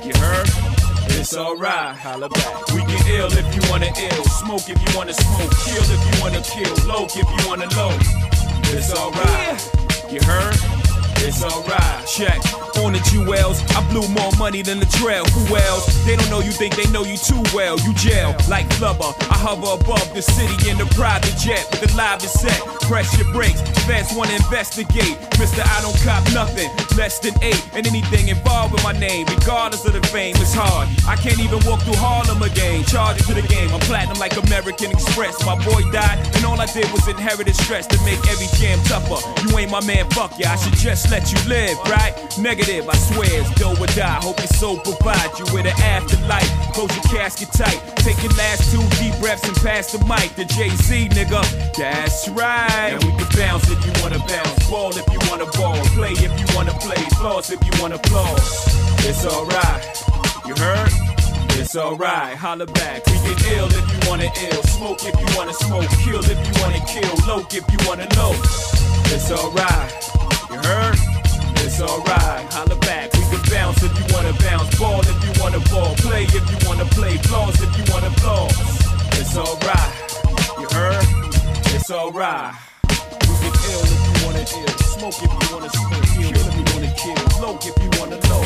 you 0.04 0.12
heard? 0.20 0.50
It's 1.16 1.36
alright, 1.36 1.96
holla 1.96 2.28
back. 2.28 2.68
We 2.74 2.82
get 2.84 3.08
ill 3.08 3.32
if 3.32 3.48
you 3.56 3.62
wanna 3.72 3.92
ill, 3.96 4.24
smoke 4.44 4.68
if 4.68 4.76
you 4.76 4.98
wanna 4.98 5.14
smoke, 5.14 5.52
kill 5.64 5.88
if 5.88 6.02
you 6.04 6.16
wanna 6.22 6.42
kill, 6.42 6.74
low 6.88 7.06
if 7.06 7.16
you 7.16 7.48
wanna 7.48 7.68
low. 7.76 8.29
It's 8.72 8.94
alright, 8.94 10.12
you 10.12 10.22
heard? 10.22 10.89
It's 11.22 11.44
alright. 11.44 12.08
Check 12.08 12.40
on 12.80 12.94
the 12.94 13.02
jewels. 13.12 13.62
I 13.76 13.86
blew 13.90 14.08
more 14.10 14.32
money 14.38 14.62
than 14.62 14.80
the 14.80 14.90
trail. 14.98 15.26
Who 15.26 15.56
else? 15.56 15.86
They 16.06 16.16
don't 16.16 16.30
know 16.30 16.40
you 16.40 16.52
think 16.52 16.76
they 16.76 16.90
know 16.92 17.04
you 17.04 17.18
too 17.18 17.44
well. 17.54 17.78
You 17.80 17.94
jail 17.94 18.36
like 18.48 18.68
flubber. 18.80 19.14
I 19.30 19.38
hover 19.38 19.78
above 19.80 20.14
the 20.14 20.22
city 20.22 20.70
in 20.70 20.78
the 20.78 20.86
private 20.96 21.36
jet 21.38 21.68
with 21.72 21.82
the 21.82 21.92
live 21.96 22.24
is 22.24 22.32
set. 22.32 22.60
Press 22.88 23.18
your 23.18 23.32
brakes. 23.32 23.62
Fans 23.86 24.10
wanna 24.16 24.34
investigate. 24.34 25.18
Mister, 25.38 25.62
I 25.62 25.82
don't 25.82 25.98
cop 26.02 26.24
nothing 26.34 26.70
less 26.98 27.20
than 27.20 27.34
eight. 27.44 27.62
And 27.74 27.86
anything 27.86 28.30
involved 28.30 28.74
with 28.74 28.84
my 28.84 28.94
name, 28.94 29.28
regardless 29.28 29.86
of 29.86 29.94
the 29.94 30.02
fame, 30.08 30.36
it's 30.38 30.54
hard. 30.54 30.88
I 31.08 31.16
can't 31.16 31.40
even 31.40 31.60
walk 31.68 31.82
through 31.84 32.00
Harlem 32.00 32.42
again. 32.42 32.84
Charge 32.86 33.20
to 33.28 33.34
the 33.34 33.46
game. 33.46 33.70
I'm 33.74 33.80
platinum 33.82 34.18
like 34.18 34.36
American 34.38 34.92
Express. 34.92 35.36
My 35.46 35.56
boy 35.66 35.84
died, 35.92 36.18
and 36.36 36.46
all 36.46 36.60
I 36.60 36.66
did 36.66 36.90
was 36.92 37.08
inherited 37.08 37.56
stress 37.56 37.86
to 37.88 37.98
make 38.04 38.20
every 38.30 38.48
jam 38.58 38.80
tougher. 38.86 39.20
You 39.46 39.58
ain't 39.60 39.72
my 39.72 39.84
man, 39.86 40.10
fuck 40.12 40.38
ya. 40.40 40.52
I 40.52 40.56
should 40.56 40.74
just 40.74 41.09
let 41.10 41.32
you 41.32 41.40
live, 41.50 41.78
right? 41.90 42.14
Negative, 42.40 42.88
I 42.88 42.96
swear, 42.96 43.42
it's 43.42 43.54
do 43.56 43.70
or 43.70 43.88
die. 43.98 44.20
Hope 44.22 44.38
your 44.40 44.48
soul 44.48 44.78
provide 44.80 45.38
you 45.38 45.46
with 45.54 45.66
an 45.66 45.78
afterlife. 45.82 46.50
Close 46.74 46.94
your 46.96 47.04
casket 47.06 47.50
tight. 47.52 47.80
Take 47.98 48.22
your 48.24 48.34
last 48.34 48.72
two 48.72 48.84
deep 49.02 49.18
breaths 49.20 49.48
and 49.48 49.58
pass 49.58 49.92
the 49.92 50.00
mic 50.06 50.36
to 50.36 50.46
Jay 50.46 50.70
Z, 50.70 51.10
nigga. 51.10 51.42
That's 51.78 52.30
right. 52.30 52.94
And 52.94 53.04
we 53.04 53.12
can 53.18 53.28
bounce 53.38 53.70
if 53.70 53.84
you 53.86 53.92
wanna 54.02 54.20
bounce, 54.20 54.70
ball 54.70 54.96
if 54.96 55.06
you 55.12 55.20
wanna 55.30 55.46
ball, 55.58 55.76
play 55.98 56.14
if 56.14 56.34
you 56.40 56.48
wanna 56.56 56.74
play, 56.80 57.02
floss 57.18 57.50
if 57.50 57.60
you 57.66 57.72
wanna 57.82 58.00
floss. 58.10 58.68
It's 59.06 59.26
alright. 59.26 59.84
You 60.46 60.56
heard? 60.56 60.92
It's 61.60 61.76
alright, 61.76 62.38
holla 62.38 62.66
back. 62.68 63.06
We 63.08 63.14
get 63.14 63.52
ill 63.58 63.68
if 63.68 63.86
you 63.92 64.10
wanna 64.10 64.30
ill, 64.50 64.64
smoke 64.64 65.00
if 65.04 65.14
you 65.20 65.38
wanna 65.38 65.54
smoke, 65.54 65.90
kill 66.04 66.24
if 66.24 66.40
you 66.40 66.62
wanna 66.62 66.80
kill, 66.86 67.14
low 67.28 67.44
if 67.52 67.66
you 67.72 67.80
wanna 67.88 68.08
low. 68.16 68.34
It's 69.12 69.30
alright, 69.32 69.92
you 70.52 70.58
heard? 70.58 70.96
It's 71.62 71.80
alright, 71.82 72.46
holla 72.54 72.76
back. 72.82 73.14
We 73.14 73.22
can 73.30 73.42
bounce 73.52 73.84
if 73.84 73.94
you 73.98 74.06
wanna 74.14 74.34
bounce, 74.40 74.70
ball 74.80 75.02
if 75.02 75.18
you 75.24 75.32
wanna 75.42 75.60
ball, 75.70 75.94
play 75.98 76.24
if 76.24 76.34
you 76.34 76.58
wanna 76.68 76.86
play, 76.86 77.18
floss 77.30 77.62
if 77.62 77.72
you 77.78 77.84
wanna 77.94 78.12
floss. 78.22 78.56
It's 79.20 79.38
alright, 79.38 79.92
you 80.60 80.68
heard? 80.74 81.06
It's 81.76 81.92
alright. 81.92 82.54
We 82.90 83.34
get 83.44 83.56
ill 83.70 83.86
if 83.86 84.02
you 84.08 84.26
wanna 84.26 84.44
ill, 84.44 84.76
smoke 84.98 85.18
if 85.22 85.32
you 85.32 85.48
wanna 85.54 85.70
smoke, 85.70 86.04
kill 86.18 86.34
if 86.34 86.56
you 86.58 86.66
wanna 86.74 86.92
kill, 86.98 87.22
low 87.42 87.56
if 87.62 87.76
you 87.84 87.90
wanna 88.00 88.20
low. 88.30 88.44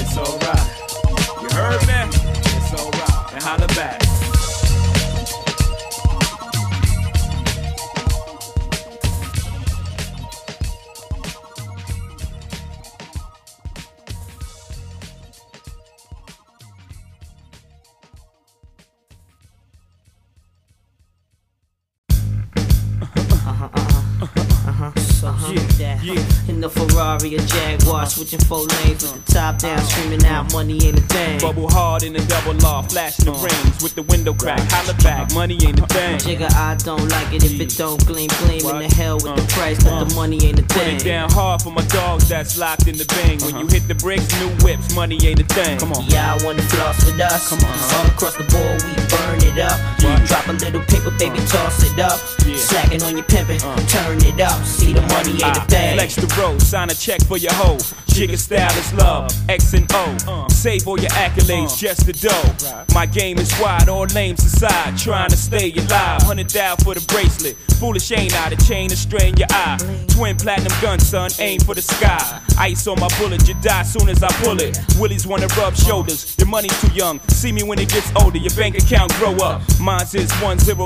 It's 0.00 0.16
alright. 0.18 0.68
You 1.42 1.48
heard 1.54 1.80
me? 1.86 2.00
It's 2.56 2.72
alright. 2.74 3.34
And 3.34 3.42
holla 3.42 3.66
back. 3.68 4.31
Yeah, 26.62 26.68
in 26.68 26.86
the 26.86 26.94
Ferrari 26.94 27.34
or 27.34 27.42
Jaguar, 27.42 28.06
switching 28.06 28.38
four 28.40 28.60
lanes 28.60 29.02
with 29.02 29.24
the 29.24 29.32
top 29.32 29.58
down, 29.58 29.78
screaming 29.82 30.24
out, 30.26 30.52
money 30.52 30.78
ain't 30.86 30.98
a 30.98 31.02
thing. 31.02 31.40
Bubble 31.40 31.68
hard 31.68 32.02
in 32.02 32.12
the 32.12 32.20
double 32.26 32.54
law, 32.60 32.82
flashing 32.82 33.24
the 33.24 33.32
rings 33.32 33.82
with 33.82 33.94
the 33.94 34.02
window 34.02 34.34
crack. 34.34 34.60
Holla 34.70 34.94
back, 35.02 35.34
money 35.34 35.58
ain't 35.66 35.80
a 35.80 35.86
thing. 35.86 36.18
Jigga, 36.18 36.52
I 36.54 36.76
don't 36.76 37.08
like 37.08 37.32
it 37.32 37.44
if 37.44 37.58
it 37.58 37.76
don't 37.76 38.04
gleam, 38.06 38.28
gleam 38.44 38.62
in 38.62 38.88
the 38.88 38.94
hell 38.94 39.16
with 39.16 39.34
the 39.34 39.42
uh-huh. 39.42 39.58
price, 39.58 39.82
but 39.82 39.90
the 39.90 40.06
uh-huh. 40.06 40.14
money 40.14 40.38
ain't 40.44 40.58
a 40.58 40.62
Put 40.62 40.82
thing. 40.82 40.96
it 40.96 41.04
down 41.04 41.30
hard 41.30 41.62
for 41.62 41.72
my 41.72 41.84
dogs 41.86 42.28
that's 42.28 42.58
locked 42.58 42.86
in 42.86 42.96
the 42.96 43.06
bang. 43.06 43.40
When 43.42 43.56
you 43.58 43.66
uh-huh. 43.66 43.74
hit 43.74 43.88
the 43.88 43.96
bricks, 43.96 44.28
new 44.38 44.50
whips, 44.62 44.94
money 44.94 45.18
ain't 45.26 45.40
a 45.40 45.44
thing. 45.44 45.78
Come 45.78 45.92
on. 45.92 46.04
Yeah, 46.06 46.34
I 46.34 46.44
wanna 46.44 46.62
floss 46.62 47.04
with 47.04 47.18
us. 47.20 47.48
Come 47.48 47.58
on, 47.64 47.74
all 47.98 48.06
across 48.06 48.36
the 48.36 48.46
board, 48.46 48.78
we 48.86 48.94
burn 49.10 49.40
it 49.42 49.58
up. 49.58 49.78
Drop 50.26 50.46
a 50.48 50.52
little 50.52 50.82
paper, 50.86 51.10
baby, 51.18 51.38
toss 51.48 51.82
it 51.82 51.98
up. 51.98 52.18
Slacking 52.56 53.02
on 53.02 53.16
your 53.16 53.26
pimpin', 53.26 53.58
turn 53.88 54.18
it 54.22 54.40
up. 54.40 54.62
See 54.64 54.92
the 54.92 55.02
money 55.02 55.32
ain't 55.32 55.58
a 55.58 55.62
Ah, 55.62 55.66
thing. 55.68 55.94
Flex 55.96 56.16
the 56.16 56.28
road, 56.40 56.51
sign 56.60 56.90
a 56.90 56.94
check 56.94 57.22
for 57.26 57.36
your 57.36 57.52
hoe. 57.54 57.78
Jigga 58.12 58.36
style 58.36 58.78
is 58.78 58.92
love, 58.92 59.32
X 59.48 59.72
and 59.72 59.90
O. 59.94 60.46
Save 60.50 60.86
all 60.86 61.00
your 61.00 61.10
accolades, 61.12 61.72
uh. 61.72 61.76
just 61.76 62.06
the 62.06 62.12
dough. 62.12 62.84
My 62.94 63.06
game 63.06 63.38
is 63.38 63.50
wide, 63.58 63.88
all 63.88 64.04
names 64.06 64.44
aside. 64.44 64.98
Trying 64.98 65.30
to 65.30 65.36
stay 65.36 65.72
alive, 65.72 66.20
hundred 66.20 66.48
down 66.48 66.76
for 66.76 66.94
the 66.94 67.00
bracelet. 67.08 67.56
Foolish 67.80 68.12
ain't 68.12 68.38
I, 68.38 68.50
the 68.50 68.56
chain 68.64 68.90
to 68.90 68.96
strain 68.96 69.34
your 69.38 69.48
eye. 69.50 69.78
Twin 70.08 70.36
platinum 70.36 70.72
gun, 70.82 71.00
son, 71.00 71.30
aim 71.38 71.60
for 71.60 71.74
the 71.74 71.80
sky. 71.80 72.40
Ice 72.58 72.86
on 72.86 73.00
my 73.00 73.08
bullet, 73.18 73.48
you 73.48 73.54
die 73.62 73.82
soon 73.82 74.10
as 74.10 74.22
I 74.22 74.28
pull 74.44 74.60
it. 74.60 74.78
Willies 75.00 75.26
wanna 75.26 75.48
rub 75.56 75.74
shoulders, 75.74 76.36
your 76.38 76.48
money's 76.48 76.78
too 76.82 76.92
young. 76.92 77.18
See 77.28 77.50
me 77.50 77.62
when 77.62 77.78
it 77.78 77.88
gets 77.88 78.12
older, 78.14 78.38
your 78.38 78.54
bank 78.54 78.76
account 78.76 79.12
grow 79.14 79.34
up. 79.38 79.62
Mine's 79.80 80.14
is 80.14 80.30
1000 80.42 80.78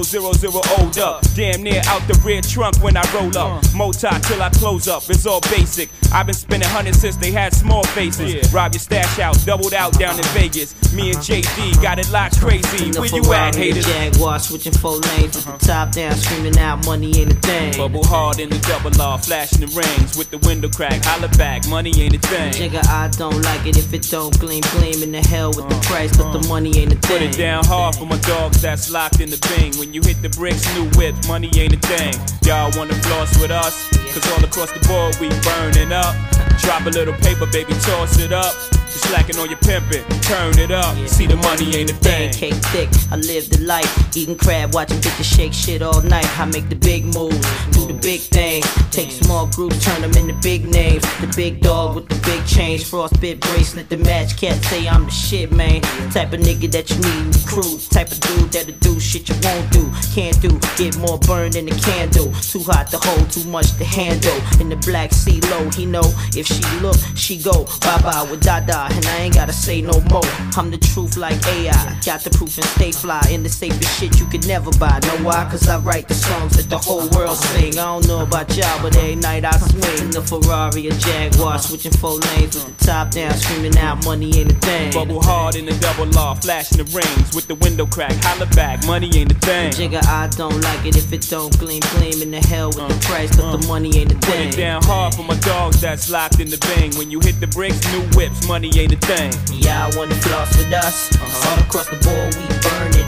old 0.78 0.98
up. 0.98 1.22
Damn 1.34 1.62
near 1.62 1.82
out 1.86 2.06
the 2.06 2.18
rear 2.24 2.40
trunk 2.40 2.80
when 2.82 2.96
I 2.96 3.02
roll 3.12 3.36
up. 3.36 3.64
Uh. 3.64 3.76
Moti 3.76 4.08
till 4.22 4.40
I 4.40 4.50
close 4.50 4.86
up, 4.86 5.02
it's 5.10 5.26
all 5.26 5.40
basic. 5.40 5.90
I've 6.12 6.26
been 6.26 6.34
spending 6.34 6.68
hundreds 6.68 7.00
since 7.00 7.15
they 7.20 7.30
had 7.30 7.54
small 7.54 7.84
faces. 7.84 8.52
Rob 8.52 8.72
your 8.72 8.80
stash 8.80 9.18
out, 9.18 9.36
doubled 9.44 9.74
out 9.74 9.98
down 9.98 10.16
in 10.16 10.24
Vegas. 10.34 10.74
Me 10.92 11.10
and 11.10 11.18
JD 11.18 11.82
got 11.82 11.98
it 11.98 12.10
locked 12.10 12.40
crazy. 12.40 12.90
Where 12.98 13.06
you 13.06 13.32
at, 13.32 13.54
haters? 13.54 13.86
Jaguar, 13.86 14.38
switching 14.38 14.72
four 14.72 14.96
lanes 14.96 15.44
the 15.44 15.50
uh-huh. 15.50 15.58
top 15.58 15.92
down, 15.92 16.14
screaming 16.14 16.58
out, 16.58 16.84
money 16.86 17.20
ain't 17.20 17.32
a 17.32 17.36
thing. 17.36 17.76
Bubble 17.76 18.04
hard 18.04 18.38
in 18.38 18.48
the 18.48 18.58
double 18.60 18.90
law, 18.98 19.16
flashing 19.16 19.60
the 19.60 19.68
rings 19.68 20.16
with 20.16 20.30
the 20.30 20.38
window 20.38 20.68
crack. 20.68 21.04
Holla 21.04 21.28
back, 21.36 21.68
money 21.68 21.92
ain't 22.00 22.14
a 22.14 22.18
thing. 22.18 22.52
Jigga, 22.52 22.86
I 22.88 23.08
don't 23.08 23.42
like 23.42 23.66
it 23.66 23.76
if 23.76 23.92
it 23.92 24.08
don't 24.10 24.38
gleam, 24.38 24.62
gleam 24.72 25.02
in 25.02 25.12
the 25.12 25.20
hell 25.20 25.48
with 25.48 25.68
the 25.68 25.76
uh, 25.76 25.82
price, 25.82 26.16
but 26.16 26.32
the 26.32 26.40
uh. 26.40 26.48
money 26.48 26.76
ain't 26.78 26.92
a 26.92 26.96
thing. 26.96 27.18
Put 27.18 27.22
it 27.22 27.36
down 27.36 27.64
hard 27.64 27.96
for 27.96 28.06
my 28.06 28.18
dogs 28.18 28.60
that's 28.62 28.90
locked 28.90 29.20
in 29.20 29.30
the 29.30 29.40
bing. 29.56 29.76
When 29.78 29.92
you 29.92 30.00
hit 30.02 30.22
the 30.22 30.30
bricks, 30.30 30.64
new 30.74 30.88
whip, 30.98 31.14
money 31.28 31.50
ain't 31.56 31.74
a 31.74 31.78
thing. 31.78 32.14
Y'all 32.42 32.70
wanna 32.76 32.94
floss 33.02 33.38
with 33.40 33.50
us? 33.50 33.88
Cause 34.14 34.32
all 34.32 34.44
across 34.44 34.72
the 34.72 34.80
board 34.88 35.16
we 35.20 35.28
burning 35.44 35.92
up. 35.92 36.14
Drop 36.60 36.86
a 36.86 36.90
little 36.90 37.05
paper, 37.14 37.46
baby, 37.46 37.72
toss 37.80 38.18
it 38.18 38.32
up. 38.32 38.54
You 38.72 39.02
slacking 39.08 39.36
on 39.38 39.48
your 39.48 39.58
pimpin', 39.58 40.04
turn 40.22 40.58
it 40.58 40.70
up. 40.70 40.96
See 41.08 41.26
the 41.26 41.36
money 41.36 41.74
ain't 41.76 41.90
a 41.90 41.94
thing. 41.94 42.32
Cake 42.32 42.54
thick, 42.72 42.88
I 43.10 43.16
live 43.16 43.48
the 43.50 43.60
life. 43.62 44.16
Eating 44.16 44.36
crab, 44.36 44.74
watching 44.74 44.98
bitches 44.98 45.36
shake 45.36 45.52
shit 45.52 45.82
all 45.82 46.02
night. 46.02 46.26
I 46.38 46.44
make 46.46 46.68
the 46.68 46.76
big 46.76 47.04
moves, 47.04 47.46
the 47.86 47.94
big 47.94 48.20
thing. 48.20 48.62
Take 48.90 49.10
small 49.10 49.46
groups, 49.46 49.84
turn 49.84 50.02
them 50.02 50.12
into 50.12 50.34
big 50.42 50.66
names. 50.66 51.02
The 51.20 51.32
big 51.36 51.60
dog 51.60 51.96
with 51.96 52.08
the 52.08 52.14
big 52.26 52.44
change, 52.46 52.84
frostbit 52.84 53.40
bracelet. 53.40 53.88
The 53.88 53.98
match 53.98 54.36
Can't 54.36 54.62
say 54.64 54.88
I'm 54.88 55.04
the 55.04 55.10
shit, 55.10 55.52
man. 55.52 55.82
Type 56.10 56.32
of 56.32 56.40
nigga 56.40 56.70
that 56.72 56.90
you 56.90 56.96
need 56.96 57.20
in 57.26 57.30
the 57.30 57.44
crew. 57.46 57.78
Type 57.90 58.10
of 58.10 58.20
dude 58.20 58.52
that'll 58.52 58.74
do 58.80 58.98
shit 58.98 59.28
you 59.28 59.36
won't 59.42 59.70
do. 59.70 59.84
Can't 60.14 60.40
do, 60.40 60.58
get 60.76 60.96
more 60.98 61.18
burned 61.18 61.54
than 61.54 61.68
a 61.68 61.76
candle. 61.80 62.32
Too 62.40 62.62
hot 62.62 62.88
to 62.90 62.98
hold, 62.98 63.30
too 63.30 63.44
much 63.44 63.76
to 63.78 63.84
handle. 63.84 64.38
In 64.60 64.68
the 64.68 64.76
black 64.76 65.12
sea 65.12 65.40
low, 65.52 65.68
he 65.70 65.86
know 65.86 66.04
if 66.34 66.46
she 66.46 66.64
look, 66.80 66.96
she 67.14 67.38
go. 67.38 67.64
Bye 67.80 68.00
bye 68.02 68.26
with 68.30 68.42
Dada. 68.42 68.88
and 68.90 69.06
I 69.06 69.16
ain't 69.18 69.34
gotta 69.34 69.52
say 69.52 69.82
no 69.82 70.00
more. 70.10 70.26
I'm 70.56 70.70
the 70.70 70.78
truth 70.78 71.16
like 71.16 71.38
AI. 71.46 71.98
Got 72.04 72.20
the 72.22 72.30
proof 72.30 72.56
and 72.58 72.66
stay 72.66 72.92
fly. 72.92 73.22
In 73.30 73.42
the 73.42 73.48
safest 73.48 73.98
shit 73.98 74.18
you 74.18 74.26
could 74.26 74.46
never 74.46 74.70
buy. 74.78 74.98
Know 75.02 75.24
why? 75.24 75.46
Cause 75.50 75.68
I 75.68 75.78
write 75.78 76.08
the 76.08 76.14
songs 76.14 76.56
that 76.56 76.68
the 76.68 76.78
whole 76.78 77.08
world 77.10 77.36
sing. 77.36 77.75
I 77.78 77.84
don't 77.84 78.08
know 78.08 78.22
about 78.22 78.56
y'all, 78.56 78.80
but 78.80 78.96
every 78.96 79.16
night 79.16 79.44
I 79.44 79.50
swing. 79.52 80.10
The 80.10 80.22
Ferrari, 80.22 80.88
a 80.88 80.92
Jaguar, 80.92 81.58
switching 81.58 81.92
four 81.92 82.16
lanes 82.16 82.54
with 82.54 82.78
the 82.78 82.84
top 82.84 83.10
down, 83.10 83.34
screaming 83.34 83.76
out 83.76 84.02
money 84.04 84.32
ain't 84.38 84.52
a 84.52 84.54
thing. 84.54 84.92
Bubble 84.92 85.20
hard 85.20 85.56
in 85.56 85.66
the 85.66 85.76
double 85.78 86.06
law, 86.06 86.34
flashing 86.34 86.78
the 86.78 86.84
rings 86.84 87.34
with 87.34 87.46
the 87.48 87.54
window 87.56 87.84
crack. 87.84 88.12
Holla 88.22 88.46
back, 88.56 88.86
money 88.86 89.10
ain't 89.14 89.32
a 89.32 89.34
thing. 89.34 89.72
Jigga, 89.72 90.02
I 90.06 90.28
don't 90.28 90.58
like 90.62 90.86
it 90.86 90.96
if 90.96 91.12
it 91.12 91.28
don't 91.28 91.52
gleam, 91.58 91.82
gleam 91.92 92.22
in 92.22 92.30
the 92.30 92.40
hell 92.40 92.68
with 92.68 92.88
the 92.88 92.98
price, 93.04 93.36
but 93.36 93.56
the 93.56 93.66
money 93.68 93.90
ain't 93.98 94.12
a 94.12 94.18
thing. 94.24 94.48
Put 94.48 94.54
it 94.54 94.56
down 94.56 94.82
hard 94.82 95.14
for 95.14 95.24
my 95.24 95.36
dogs 95.40 95.80
that's 95.80 96.08
locked 96.10 96.40
in 96.40 96.48
the 96.48 96.58
bang. 96.58 96.94
When 96.96 97.10
you 97.10 97.20
hit 97.20 97.40
the 97.40 97.46
bricks, 97.46 97.80
new 97.92 98.02
whips, 98.16 98.48
money 98.48 98.70
ain't 98.78 98.94
a 98.94 99.00
thing. 99.04 99.32
Yeah, 99.52 99.86
I 99.86 99.96
wanna 99.96 100.14
floss 100.14 100.56
with 100.56 100.72
us. 100.72 101.12
All 101.20 101.58
across 101.60 101.88
the 101.88 101.96
board, 102.00 102.34
we 102.36 102.55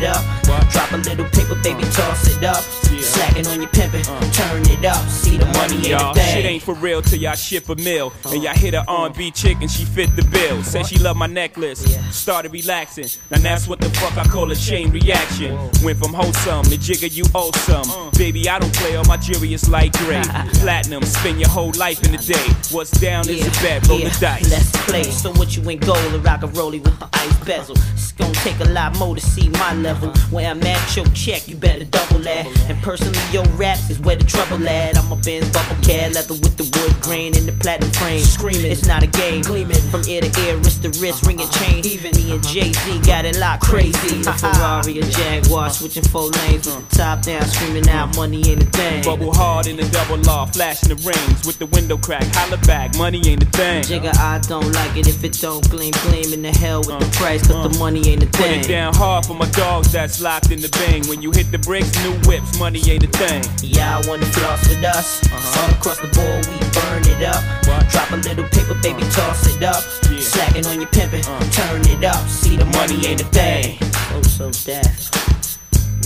it 0.00 0.04
up. 0.04 0.24
Drop 0.70 0.92
a 0.92 0.96
little 0.96 1.24
paper, 1.26 1.54
baby, 1.62 1.82
toss 1.92 2.28
it 2.28 2.44
up. 2.44 2.62
Slacking 3.00 3.46
on 3.46 3.60
your 3.60 3.70
pimpin', 3.70 4.06
uh. 4.08 4.32
turn 4.32 4.62
it 4.62 4.84
up. 4.84 5.08
See 5.08 5.36
the 5.36 5.46
money 5.46 5.88
Y'all, 5.88 6.14
shit 6.14 6.44
ain't 6.44 6.62
for 6.62 6.74
real 6.74 7.00
till 7.00 7.18
y'all 7.18 7.34
ship 7.34 7.68
a 7.68 7.76
mill. 7.76 8.12
Uh. 8.24 8.30
And 8.32 8.42
y'all 8.42 8.54
hit 8.54 8.74
a 8.74 8.84
R&B 8.88 9.30
chick 9.30 9.58
and 9.60 9.70
she 9.70 9.84
fit 9.84 10.14
the 10.16 10.24
bill. 10.24 10.62
Said 10.62 10.86
she 10.86 10.98
love 10.98 11.16
my 11.16 11.26
necklace, 11.26 11.80
started 12.10 12.52
relaxing. 12.52 13.06
Now 13.30 13.38
that's 13.38 13.68
what 13.68 13.80
the 13.80 13.88
fuck 13.90 14.16
I 14.16 14.24
call 14.28 14.50
a 14.50 14.56
chain 14.56 14.90
reaction. 14.90 15.56
Went 15.82 15.98
from 15.98 16.12
wholesome 16.12 16.64
to 16.64 16.76
jigger 16.76 17.06
you 17.06 17.24
awesome. 17.34 17.88
Uh. 17.90 18.10
Baby, 18.18 18.48
I 18.48 18.58
don't 18.58 18.74
play 18.74 18.96
all 18.96 19.04
my 19.04 19.16
jewelry 19.16 19.54
is 19.54 19.68
light 19.68 19.92
gray. 19.98 20.22
Platinum, 20.54 21.02
spend 21.04 21.40
your 21.40 21.50
whole 21.50 21.72
life 21.72 22.04
in 22.04 22.14
a 22.14 22.18
day. 22.18 22.48
What's 22.70 22.90
down 22.90 23.28
is 23.28 23.46
a 23.46 23.62
bet, 23.62 23.86
roll 23.88 23.98
the 23.98 24.16
dice. 24.20 24.50
Let's 24.50 24.70
play. 24.86 25.04
So 25.04 25.32
what 25.32 25.56
you 25.56 25.68
ain't 25.70 25.84
gold 25.84 26.12
or 26.12 26.18
rock 26.18 26.42
a 26.42 26.48
rollie 26.48 26.82
with 26.82 26.98
the 26.98 27.08
ice 27.12 27.44
bezel? 27.44 27.76
It's 27.94 28.12
gonna 28.12 28.34
take 28.34 28.58
a 28.60 28.70
lot 28.70 28.98
more 28.98 29.14
to 29.14 29.20
see 29.20 29.48
my 29.50 29.74
level. 29.74 29.87
Where 29.88 30.50
I'm 30.50 30.62
at, 30.64 30.96
your 30.96 31.06
check, 31.06 31.48
you 31.48 31.56
better 31.56 31.84
double 31.84 32.18
that. 32.20 32.46
And 32.68 32.76
personally, 32.82 33.18
your 33.32 33.44
rap 33.56 33.78
is 33.88 33.98
where 34.00 34.16
the 34.16 34.24
trouble 34.24 34.68
at. 34.68 34.98
I'm 34.98 35.10
a 35.10 35.16
Benz 35.16 35.50
bubble 35.50 35.80
cat, 35.82 36.12
leather 36.14 36.34
with 36.34 36.56
the 36.56 36.64
wood 36.76 37.00
grain 37.00 37.36
and 37.36 37.48
the 37.48 37.52
platinum 37.52 37.90
frame. 37.92 38.20
Screaming, 38.20 38.70
it's 38.70 38.86
not 38.86 39.02
a 39.02 39.06
game. 39.06 39.42
Gleaming 39.42 39.80
from 39.90 40.02
ear 40.06 40.20
to 40.20 40.40
ear, 40.44 40.56
wrist 40.58 40.82
to 40.82 40.90
wrist, 41.00 41.26
ringing 41.26 41.46
uh-uh. 41.46 41.64
chain. 41.64 41.86
Even 41.86 42.12
me 42.16 42.32
and 42.32 42.44
uh-huh. 42.44 42.54
JD 42.54 43.06
got 43.06 43.24
it 43.24 43.38
locked 43.38 43.64
crazy. 43.64 44.20
A 44.20 44.30
uh-huh. 44.30 44.52
Ferrari, 44.52 44.98
a 44.98 45.04
Jaguar, 45.04 45.70
switching 45.70 46.04
four 46.04 46.28
lanes 46.28 46.66
with 46.66 46.88
the 46.88 46.96
top 46.96 47.22
down, 47.22 47.42
screaming 47.46 47.88
out 47.88 48.10
uh-huh. 48.10 48.20
money 48.20 48.46
ain't 48.50 48.62
a 48.62 48.66
thing. 48.66 49.02
Bubble 49.04 49.32
hard 49.32 49.66
in 49.66 49.76
the 49.76 49.88
double 49.88 50.18
law, 50.18 50.44
flashing 50.46 50.90
the 50.94 50.96
rings 51.00 51.46
with 51.46 51.58
the 51.58 51.66
window 51.66 51.96
crack. 51.96 52.24
Holla 52.34 52.58
back, 52.66 52.94
money 52.96 53.22
ain't 53.26 53.42
a 53.42 53.46
thing. 53.46 53.82
Jigga, 53.84 54.14
I 54.18 54.38
don't 54.40 54.70
like 54.72 54.96
it 54.96 55.08
if 55.08 55.24
it 55.24 55.40
don't 55.40 55.68
gleam, 55.70 55.92
gleam 56.04 56.32
in 56.34 56.42
the 56.42 56.52
hell 56.52 56.80
with 56.80 56.98
the 57.00 57.10
price, 57.16 57.46
cause 57.46 57.72
the 57.72 57.78
money 57.78 58.06
ain't 58.08 58.22
a 58.22 58.26
Put 58.26 58.36
thing. 58.36 58.60
it 58.60 58.68
down 58.68 58.94
hard 58.94 59.24
for 59.24 59.34
my 59.34 59.48
dogs 59.78 59.92
that's 59.92 60.20
locked 60.20 60.50
in 60.50 60.60
the 60.60 60.68
bang. 60.70 61.06
When 61.08 61.22
you 61.22 61.30
hit 61.30 61.50
the 61.52 61.58
bricks, 61.58 61.92
new 62.02 62.14
whips, 62.28 62.58
money 62.58 62.80
ain't 62.90 63.04
a 63.04 63.06
thing. 63.18 63.42
Yeah, 63.62 63.98
I 63.98 64.08
wanna 64.08 64.26
floss 64.26 64.68
with 64.68 64.82
us. 64.84 65.22
Uh-huh. 65.24 65.62
All 65.62 65.70
across 65.70 65.98
the 65.98 66.08
board, 66.08 66.46
we 66.50 66.58
burn 66.74 67.02
it 67.14 67.22
up. 67.22 67.42
Drop 67.90 68.10
a 68.10 68.16
little 68.16 68.44
paper, 68.44 68.74
baby, 68.82 69.02
uh-huh. 69.02 69.28
toss 69.28 69.46
it 69.54 69.62
up. 69.62 69.82
Slacking 70.18 70.66
on 70.66 70.80
your 70.80 70.90
pimpin', 70.90 71.22
uh-huh. 71.22 71.50
turn 71.50 71.80
it 71.86 72.04
up. 72.04 72.26
See 72.28 72.56
the 72.56 72.64
money 72.66 73.06
ain't 73.06 73.20
a 73.20 73.24
thing. 73.26 73.78
Oh, 74.14 74.22
So 74.22 74.50
Def. 74.50 75.10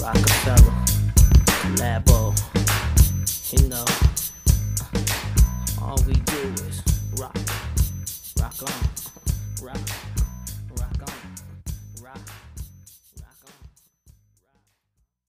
Roc-A-Fella, 0.00 0.72
Labo, 1.78 2.34
you 3.52 3.68
know. 3.68 4.01